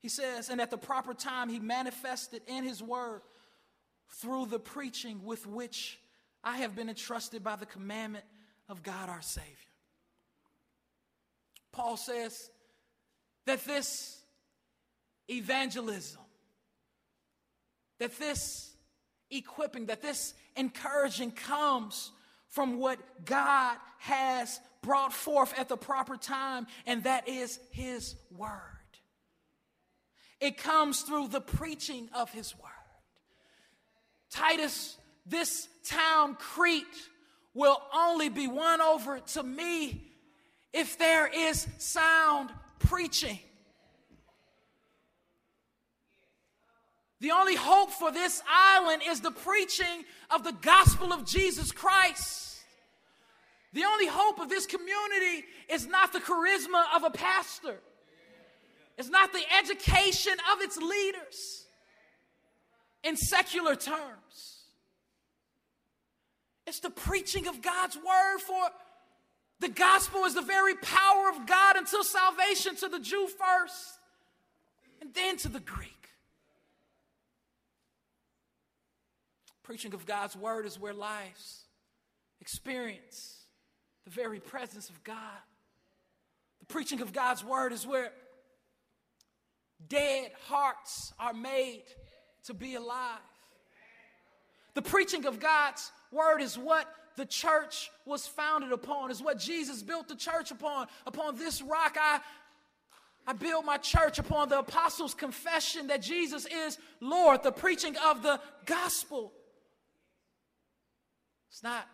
He 0.00 0.08
says, 0.08 0.48
and 0.48 0.60
at 0.60 0.70
the 0.70 0.78
proper 0.78 1.14
time, 1.14 1.48
he 1.48 1.60
manifested 1.60 2.42
in 2.48 2.64
his 2.64 2.82
word 2.82 3.20
through 4.16 4.46
the 4.46 4.58
preaching 4.58 5.22
with 5.24 5.46
which 5.46 6.00
I 6.42 6.58
have 6.58 6.74
been 6.74 6.88
entrusted 6.88 7.44
by 7.44 7.54
the 7.54 7.66
commandment 7.66 8.24
of 8.68 8.82
God 8.82 9.08
our 9.08 9.22
Savior. 9.22 9.48
Paul 11.70 11.96
says 11.96 12.50
that 13.46 13.64
this 13.64 14.18
evangelism 15.28 16.20
that 17.98 18.18
this 18.18 18.74
equipping, 19.30 19.86
that 19.86 20.02
this 20.02 20.34
encouraging 20.56 21.30
comes 21.30 22.10
from 22.48 22.78
what 22.78 22.98
God 23.24 23.76
has 23.98 24.60
brought 24.82 25.12
forth 25.12 25.58
at 25.58 25.68
the 25.68 25.76
proper 25.76 26.16
time, 26.16 26.66
and 26.86 27.04
that 27.04 27.28
is 27.28 27.58
His 27.70 28.16
Word. 28.36 28.50
It 30.40 30.58
comes 30.58 31.02
through 31.02 31.28
the 31.28 31.40
preaching 31.40 32.08
of 32.14 32.30
His 32.30 32.54
Word. 32.56 32.70
Titus, 34.30 34.96
this 35.24 35.68
town, 35.84 36.34
Crete, 36.34 36.84
will 37.54 37.80
only 37.94 38.28
be 38.28 38.48
won 38.48 38.80
over 38.80 39.20
to 39.20 39.42
me 39.42 40.10
if 40.72 40.98
there 40.98 41.28
is 41.28 41.66
sound 41.78 42.50
preaching. 42.78 43.38
The 47.22 47.30
only 47.30 47.54
hope 47.54 47.92
for 47.92 48.10
this 48.10 48.42
island 48.50 49.02
is 49.06 49.20
the 49.20 49.30
preaching 49.30 50.04
of 50.28 50.42
the 50.42 50.50
gospel 50.50 51.12
of 51.12 51.24
Jesus 51.24 51.70
Christ. 51.70 52.58
The 53.72 53.84
only 53.84 54.08
hope 54.08 54.40
of 54.40 54.48
this 54.48 54.66
community 54.66 55.44
is 55.68 55.86
not 55.86 56.12
the 56.12 56.18
charisma 56.18 56.82
of 56.96 57.04
a 57.04 57.10
pastor, 57.10 57.78
it's 58.98 59.08
not 59.08 59.32
the 59.32 59.42
education 59.56 60.32
of 60.52 60.62
its 60.62 60.76
leaders 60.76 61.64
in 63.04 63.16
secular 63.16 63.76
terms. 63.76 64.64
It's 66.66 66.80
the 66.80 66.90
preaching 66.90 67.46
of 67.46 67.62
God's 67.62 67.96
word 67.96 68.38
for 68.40 68.64
the 69.60 69.68
gospel 69.68 70.24
is 70.24 70.34
the 70.34 70.42
very 70.42 70.74
power 70.74 71.30
of 71.30 71.46
God 71.46 71.76
until 71.76 72.02
salvation 72.02 72.74
to 72.76 72.88
the 72.88 72.98
Jew 72.98 73.28
first 73.28 74.00
and 75.00 75.14
then 75.14 75.36
to 75.38 75.48
the 75.48 75.60
Greek. 75.60 75.91
Preaching 79.62 79.94
of 79.94 80.06
God's 80.06 80.36
word 80.36 80.66
is 80.66 80.78
where 80.78 80.94
lives 80.94 81.64
experience 82.40 83.38
the 84.04 84.10
very 84.10 84.40
presence 84.40 84.88
of 84.88 85.02
God. 85.04 85.16
The 86.60 86.66
preaching 86.66 87.00
of 87.00 87.12
God's 87.12 87.44
word 87.44 87.72
is 87.72 87.86
where 87.86 88.10
dead 89.88 90.32
hearts 90.48 91.12
are 91.18 91.32
made 91.32 91.84
to 92.44 92.54
be 92.54 92.74
alive. 92.74 93.18
The 94.74 94.82
preaching 94.82 95.26
of 95.26 95.38
God's 95.38 95.92
word 96.10 96.40
is 96.40 96.58
what 96.58 96.88
the 97.16 97.26
church 97.26 97.90
was 98.04 98.26
founded 98.26 98.72
upon, 98.72 99.10
is 99.10 99.22
what 99.22 99.38
Jesus 99.38 99.82
built 99.82 100.08
the 100.08 100.16
church 100.16 100.50
upon. 100.50 100.86
Upon 101.06 101.36
this 101.36 101.62
rock, 101.62 101.96
I, 102.00 102.20
I 103.26 103.34
build 103.34 103.64
my 103.64 103.76
church 103.76 104.18
upon 104.18 104.48
the 104.48 104.60
apostles' 104.60 105.14
confession 105.14 105.88
that 105.88 106.02
Jesus 106.02 106.46
is 106.46 106.78
Lord, 107.00 107.42
the 107.42 107.52
preaching 107.52 107.96
of 108.04 108.22
the 108.22 108.40
gospel. 108.66 109.32
It's 111.52 111.62
not 111.62 111.86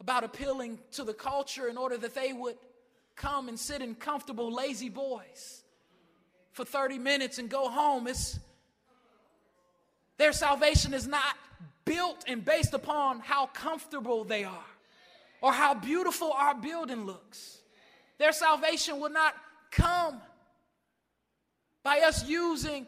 about 0.00 0.24
appealing 0.24 0.78
to 0.92 1.04
the 1.04 1.12
culture 1.12 1.68
in 1.68 1.76
order 1.76 1.98
that 1.98 2.14
they 2.14 2.32
would 2.32 2.56
come 3.14 3.46
and 3.46 3.60
sit 3.60 3.82
in 3.82 3.94
comfortable, 3.94 4.50
La-Z-Boys 4.50 5.64
for 6.52 6.64
30 6.64 6.98
minutes 6.98 7.38
and 7.38 7.50
go 7.50 7.68
home. 7.68 8.06
It's, 8.06 8.38
their 10.16 10.32
salvation 10.32 10.94
is 10.94 11.06
not 11.06 11.36
built 11.84 12.24
and 12.26 12.42
based 12.42 12.72
upon 12.72 13.20
how 13.20 13.48
comfortable 13.48 14.24
they 14.24 14.44
are 14.44 14.64
or 15.42 15.52
how 15.52 15.74
beautiful 15.74 16.32
our 16.32 16.54
building 16.54 17.04
looks. 17.04 17.58
Their 18.16 18.32
salvation 18.32 18.98
will 18.98 19.10
not 19.10 19.34
come 19.70 20.22
by 21.82 21.98
us 22.00 22.26
using 22.26 22.86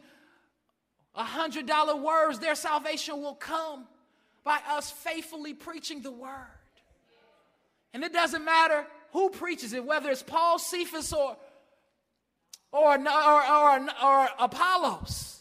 a 1.13 1.23
hundred 1.23 1.67
dollar 1.67 1.95
words. 1.95 2.39
Their 2.39 2.55
salvation 2.55 3.21
will 3.21 3.35
come 3.35 3.85
by 4.43 4.59
us 4.69 4.91
faithfully 4.91 5.53
preaching 5.53 6.01
the 6.01 6.11
word. 6.11 6.47
And 7.93 8.03
it 8.03 8.13
doesn't 8.13 8.43
matter 8.43 8.85
who 9.11 9.29
preaches 9.29 9.73
it, 9.73 9.85
whether 9.85 10.09
it's 10.09 10.23
Paul, 10.23 10.57
Cephas, 10.57 11.11
or, 11.13 11.35
or, 12.71 12.95
or, 12.97 13.47
or, 13.47 13.87
or 14.03 14.29
Apollos. 14.39 15.39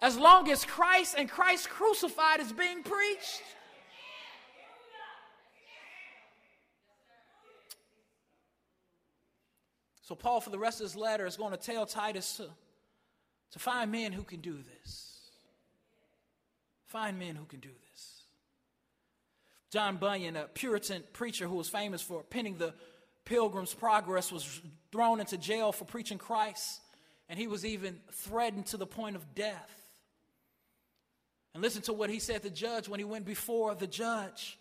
As 0.00 0.16
long 0.16 0.50
as 0.50 0.64
Christ 0.64 1.14
and 1.18 1.28
Christ 1.28 1.68
crucified 1.68 2.40
is 2.40 2.52
being 2.52 2.82
preached. 2.82 3.42
So, 10.02 10.14
Paul, 10.14 10.40
for 10.40 10.50
the 10.50 10.58
rest 10.58 10.80
of 10.80 10.84
his 10.84 10.94
letter, 10.94 11.26
is 11.26 11.36
going 11.36 11.50
to 11.50 11.58
tell 11.58 11.84
Titus 11.84 12.36
to, 12.36 12.48
to 13.52 13.58
find 13.58 13.90
men 13.90 14.12
who 14.12 14.22
can 14.22 14.40
do 14.40 14.54
this 14.54 15.16
Find 16.86 17.18
men 17.18 17.34
who 17.34 17.44
can 17.44 17.60
do 17.60 17.68
this. 17.90 18.15
John 19.76 19.98
Bunyan, 19.98 20.36
a 20.36 20.44
Puritan 20.44 21.04
preacher 21.12 21.46
who 21.46 21.56
was 21.56 21.68
famous 21.68 22.00
for 22.00 22.22
penning 22.22 22.56
the 22.56 22.72
Pilgrim's 23.26 23.74
Progress, 23.74 24.32
was 24.32 24.62
thrown 24.90 25.20
into 25.20 25.36
jail 25.36 25.70
for 25.70 25.84
preaching 25.84 26.16
Christ, 26.16 26.80
and 27.28 27.38
he 27.38 27.46
was 27.46 27.62
even 27.62 28.00
threatened 28.10 28.64
to 28.68 28.78
the 28.78 28.86
point 28.86 29.16
of 29.16 29.34
death. 29.34 29.70
And 31.52 31.62
listen 31.62 31.82
to 31.82 31.92
what 31.92 32.08
he 32.08 32.20
said 32.20 32.36
to 32.36 32.48
the 32.48 32.54
judge 32.54 32.88
when 32.88 33.00
he 33.00 33.04
went 33.04 33.26
before 33.26 33.74
the 33.74 33.86
judge. 33.86 34.58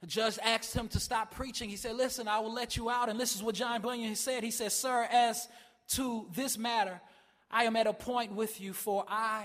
The 0.00 0.06
judge 0.06 0.38
asked 0.42 0.74
him 0.74 0.88
to 0.88 0.98
stop 0.98 1.34
preaching. 1.34 1.68
He 1.68 1.76
said, 1.76 1.94
Listen, 1.96 2.26
I 2.26 2.38
will 2.38 2.54
let 2.54 2.74
you 2.74 2.88
out. 2.88 3.10
And 3.10 3.20
this 3.20 3.36
is 3.36 3.42
what 3.42 3.54
John 3.54 3.82
Bunyan 3.82 4.14
said. 4.14 4.42
He 4.44 4.50
said, 4.50 4.72
Sir, 4.72 5.06
as 5.12 5.46
to 5.88 6.26
this 6.34 6.56
matter, 6.56 7.02
I 7.50 7.64
am 7.64 7.76
at 7.76 7.86
a 7.86 7.92
point 7.92 8.32
with 8.32 8.62
you, 8.62 8.72
for 8.72 9.04
I 9.08 9.44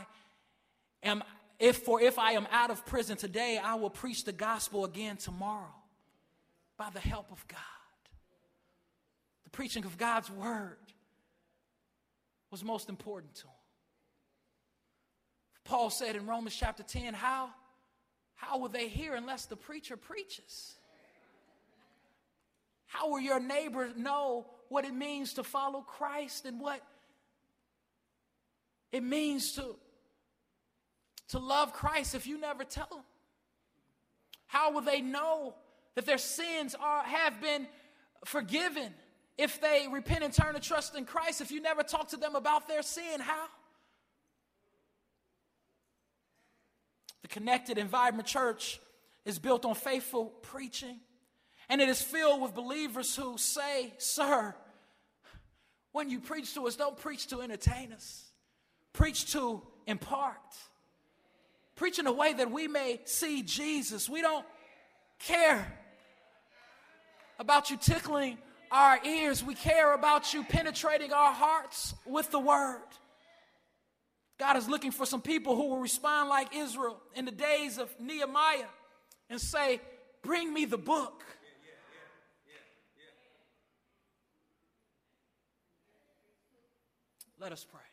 am 1.04 1.26
if 1.60 1.78
for 1.78 2.02
if 2.02 2.18
I 2.18 2.32
am 2.32 2.48
out 2.52 2.72
of 2.72 2.86
prison 2.86 3.18
today, 3.18 3.60
I 3.62 3.76
will 3.76 3.90
preach 3.90 4.24
the 4.24 4.32
gospel 4.32 4.86
again 4.86 5.18
tomorrow 5.18 5.76
by 6.78 6.90
the 6.94 7.00
help 7.00 7.32
of 7.32 7.46
God. 7.48 7.60
The 9.44 9.50
preaching 9.50 9.84
of 9.86 9.98
God's 9.98 10.30
word 10.32 10.78
was 12.50 12.64
most 12.64 12.90
important 12.90 13.36
to 13.36 13.48
him. 13.48 13.54
Paul 15.66 15.90
said 15.90 16.16
in 16.16 16.26
Romans 16.26 16.56
chapter 16.56 16.82
10, 16.82 17.14
how, 17.14 17.50
how 18.36 18.58
will 18.58 18.70
they 18.70 18.88
hear 18.88 19.14
unless 19.14 19.46
the 19.46 19.56
preacher 19.56 19.98
preaches? 19.98 20.76
How 22.88 23.10
will 23.10 23.20
your 23.20 23.40
neighbor 23.40 23.90
know 23.96 24.48
what 24.70 24.86
it 24.86 24.94
means 24.94 25.34
to 25.34 25.44
follow 25.44 25.82
Christ 25.82 26.46
and 26.46 26.60
what 26.60 26.82
it 28.92 29.04
means 29.04 29.54
to, 29.54 29.76
to 31.30 31.40
love 31.40 31.74
Christ 31.74 32.16
if 32.16 32.28
you 32.28 32.40
never 32.40 32.64
tell 32.64 32.88
them? 32.92 33.04
How 34.48 34.72
will 34.72 34.82
they 34.82 35.02
know 35.02 35.56
that 35.96 36.06
their 36.06 36.18
sins 36.18 36.76
are, 36.80 37.04
have 37.04 37.40
been 37.42 37.68
forgiven 38.26 38.94
if 39.38 39.62
they 39.62 39.88
repent 39.92 40.24
and 40.24 40.34
turn 40.34 40.56
to 40.56 40.60
trust 40.60 40.96
in 40.96 41.06
Christ 41.06 41.40
if 41.42 41.52
you 41.52 41.62
never 41.62 41.84
talk 41.84 42.10
to 42.10 42.18
them 42.18 42.36
about 42.36 42.68
their 42.68 42.82
sin? 42.82 43.20
How? 43.20 43.46
The 47.22 47.28
connected 47.28 47.78
and 47.78 47.90
vibrant 47.90 48.28
church 48.28 48.80
is 49.26 49.38
built 49.38 49.66
on 49.66 49.76
faithful 49.76 50.26
preaching, 50.42 51.00
and 51.70 51.80
it 51.80 51.90
is 51.90 52.02
filled 52.02 52.42
with 52.42 52.56
believers 52.56 53.16
who 53.16 53.38
say, 53.38 53.94
Sir, 54.00 54.56
when 55.92 56.10
you 56.10 56.20
preach 56.20 56.54
to 56.56 56.68
us, 56.68 56.76
don't 56.76 56.98
preach 56.98 57.28
to 57.28 57.42
entertain 57.42 57.94
us, 57.94 58.26
preach 58.94 59.32
to 59.34 59.62
impart. 59.86 60.38
Preach 61.80 61.98
in 61.98 62.08
a 62.08 62.12
way 62.12 62.34
that 62.34 62.52
we 62.52 62.68
may 62.68 63.00
see 63.06 63.42
Jesus. 63.42 64.10
We 64.10 64.22
don't 64.22 64.46
care 65.18 65.66
about 67.40 67.70
you 67.70 67.78
tickling 67.78 68.38
our 68.70 69.00
ears, 69.06 69.42
we 69.42 69.56
care 69.56 69.94
about 69.94 70.34
you 70.34 70.44
penetrating 70.44 71.14
our 71.14 71.32
hearts 71.32 71.96
with 72.06 72.32
the 72.32 72.40
word. 72.40 72.84
God 74.38 74.58
is 74.58 74.68
looking 74.68 74.92
for 74.92 75.06
some 75.06 75.22
people 75.22 75.56
who 75.56 75.70
will 75.70 75.80
respond 75.80 76.28
like 76.28 76.54
Israel 76.54 77.00
in 77.16 77.24
the 77.24 77.32
days 77.32 77.78
of 77.78 77.90
Nehemiah 77.98 78.66
and 79.30 79.40
say, 79.40 79.80
Bring 80.22 80.54
me 80.54 80.66
the 80.66 80.78
book. 80.78 81.24
Let 87.40 87.54
us 87.54 87.66
pray. 87.72 87.89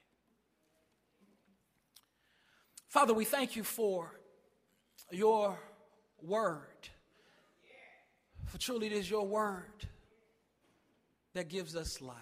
Father, 2.97 3.13
we 3.13 3.27
thank 3.27 3.57
you 3.57 3.63
for 3.63 4.11
your 5.11 5.59
word. 6.23 6.89
For 8.47 8.57
truly 8.57 8.87
it 8.87 8.95
is 8.95 9.11
your 9.11 9.27
word 9.27 9.87
that 11.35 11.51
gives 11.51 11.77
us 11.77 12.01
life. 12.01 12.17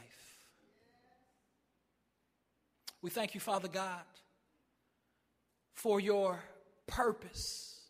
We 3.02 3.10
thank 3.10 3.34
you, 3.34 3.40
Father 3.40 3.68
God, 3.68 4.02
for 5.74 6.00
your 6.00 6.42
purpose 6.88 7.80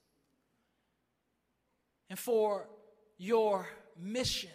and 2.10 2.18
for 2.18 2.68
your 3.16 3.66
mission 3.98 4.50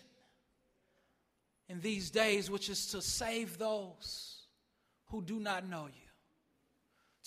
in 1.68 1.82
these 1.82 2.12
days, 2.12 2.52
which 2.52 2.70
is 2.70 2.92
to 2.92 3.02
save 3.02 3.58
those 3.58 4.44
who 5.08 5.24
do 5.24 5.40
not 5.40 5.68
know 5.68 5.88
you, 5.88 6.09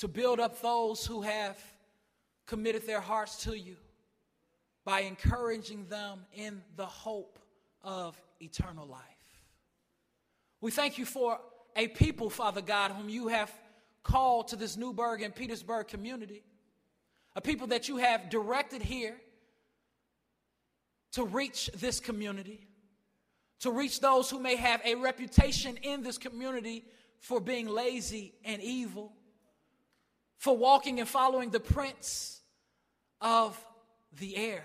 to 0.02 0.08
build 0.08 0.40
up 0.40 0.60
those 0.60 1.06
who 1.06 1.22
have 1.22 1.56
committed 2.44 2.84
their 2.88 3.00
hearts 3.00 3.44
to 3.44 3.56
you 3.56 3.76
by 4.84 5.02
encouraging 5.02 5.86
them 5.86 6.18
in 6.34 6.60
the 6.74 6.84
hope 6.84 7.38
of 7.84 8.20
eternal 8.40 8.84
life. 8.84 9.00
We 10.60 10.72
thank 10.72 10.98
you 10.98 11.04
for 11.04 11.38
a 11.76 11.86
people, 11.86 12.30
Father 12.30 12.62
God, 12.62 12.90
whom 12.90 13.08
you 13.08 13.28
have 13.28 13.48
called 14.02 14.48
to 14.48 14.56
this 14.56 14.76
Newburgh 14.76 15.22
and 15.22 15.32
Petersburg 15.32 15.86
community, 15.86 16.42
a 17.36 17.40
people 17.40 17.68
that 17.68 17.88
you 17.88 17.98
have 17.98 18.28
directed 18.28 18.82
here 18.82 19.14
to 21.12 21.24
reach 21.24 21.70
this 21.76 22.00
community, 22.00 22.66
to 23.60 23.70
reach 23.70 24.00
those 24.00 24.28
who 24.28 24.40
may 24.40 24.56
have 24.56 24.80
a 24.84 24.96
reputation 24.96 25.76
in 25.76 26.02
this 26.02 26.18
community 26.18 26.86
for 27.20 27.40
being 27.40 27.68
lazy 27.68 28.34
and 28.44 28.60
evil, 28.60 29.12
for 30.42 30.56
walking 30.56 30.98
and 30.98 31.08
following 31.08 31.50
the 31.50 31.60
prince 31.60 32.40
of 33.20 33.56
the 34.18 34.36
air. 34.36 34.64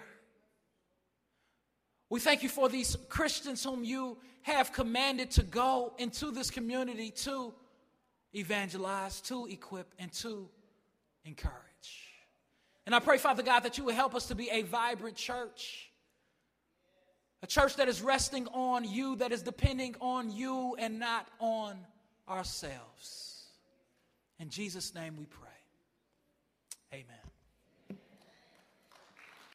We 2.10 2.20
thank 2.20 2.42
you 2.42 2.50
for 2.50 2.68
these 2.68 2.98
Christians 3.10 3.64
whom 3.64 3.84
you 3.84 4.18
have 4.42 4.74
commanded 4.74 5.30
to 5.32 5.44
go 5.44 5.94
into 6.00 6.32
this 6.32 6.50
community 6.50 7.12
to 7.12 7.54
evangelize, 8.34 9.22
to 9.22 9.46
equip, 9.46 9.94
and 10.00 10.12
to 10.14 10.50
encourage. 11.26 11.54
And 12.88 12.96
I 12.96 13.00
pray, 13.00 13.20
Father 13.20 13.44
God, 13.44 13.60
that 13.60 13.78
you 13.78 13.84
will 13.84 13.94
help 13.94 14.16
us 14.16 14.30
to 14.30 14.36
be 14.36 14.50
a 14.50 14.64
vibrant 14.64 15.16
church. 15.16 15.92
A 17.44 17.48
church 17.48 17.76
that 17.76 17.88
is 17.88 18.02
resting 18.02 18.48
on 18.48 18.84
you, 18.84 19.18
that 19.18 19.32
is 19.32 19.44
depending 19.44 19.96
on 20.02 20.32
you 20.32 20.76
and 20.80 20.98
not 20.98 21.28
on 21.38 21.78
ourselves. 22.28 23.46
In 24.40 24.50
Jesus' 24.50 24.96
name 24.96 25.18
we 25.18 25.26
pray. 25.26 25.47
Amen. 26.94 27.27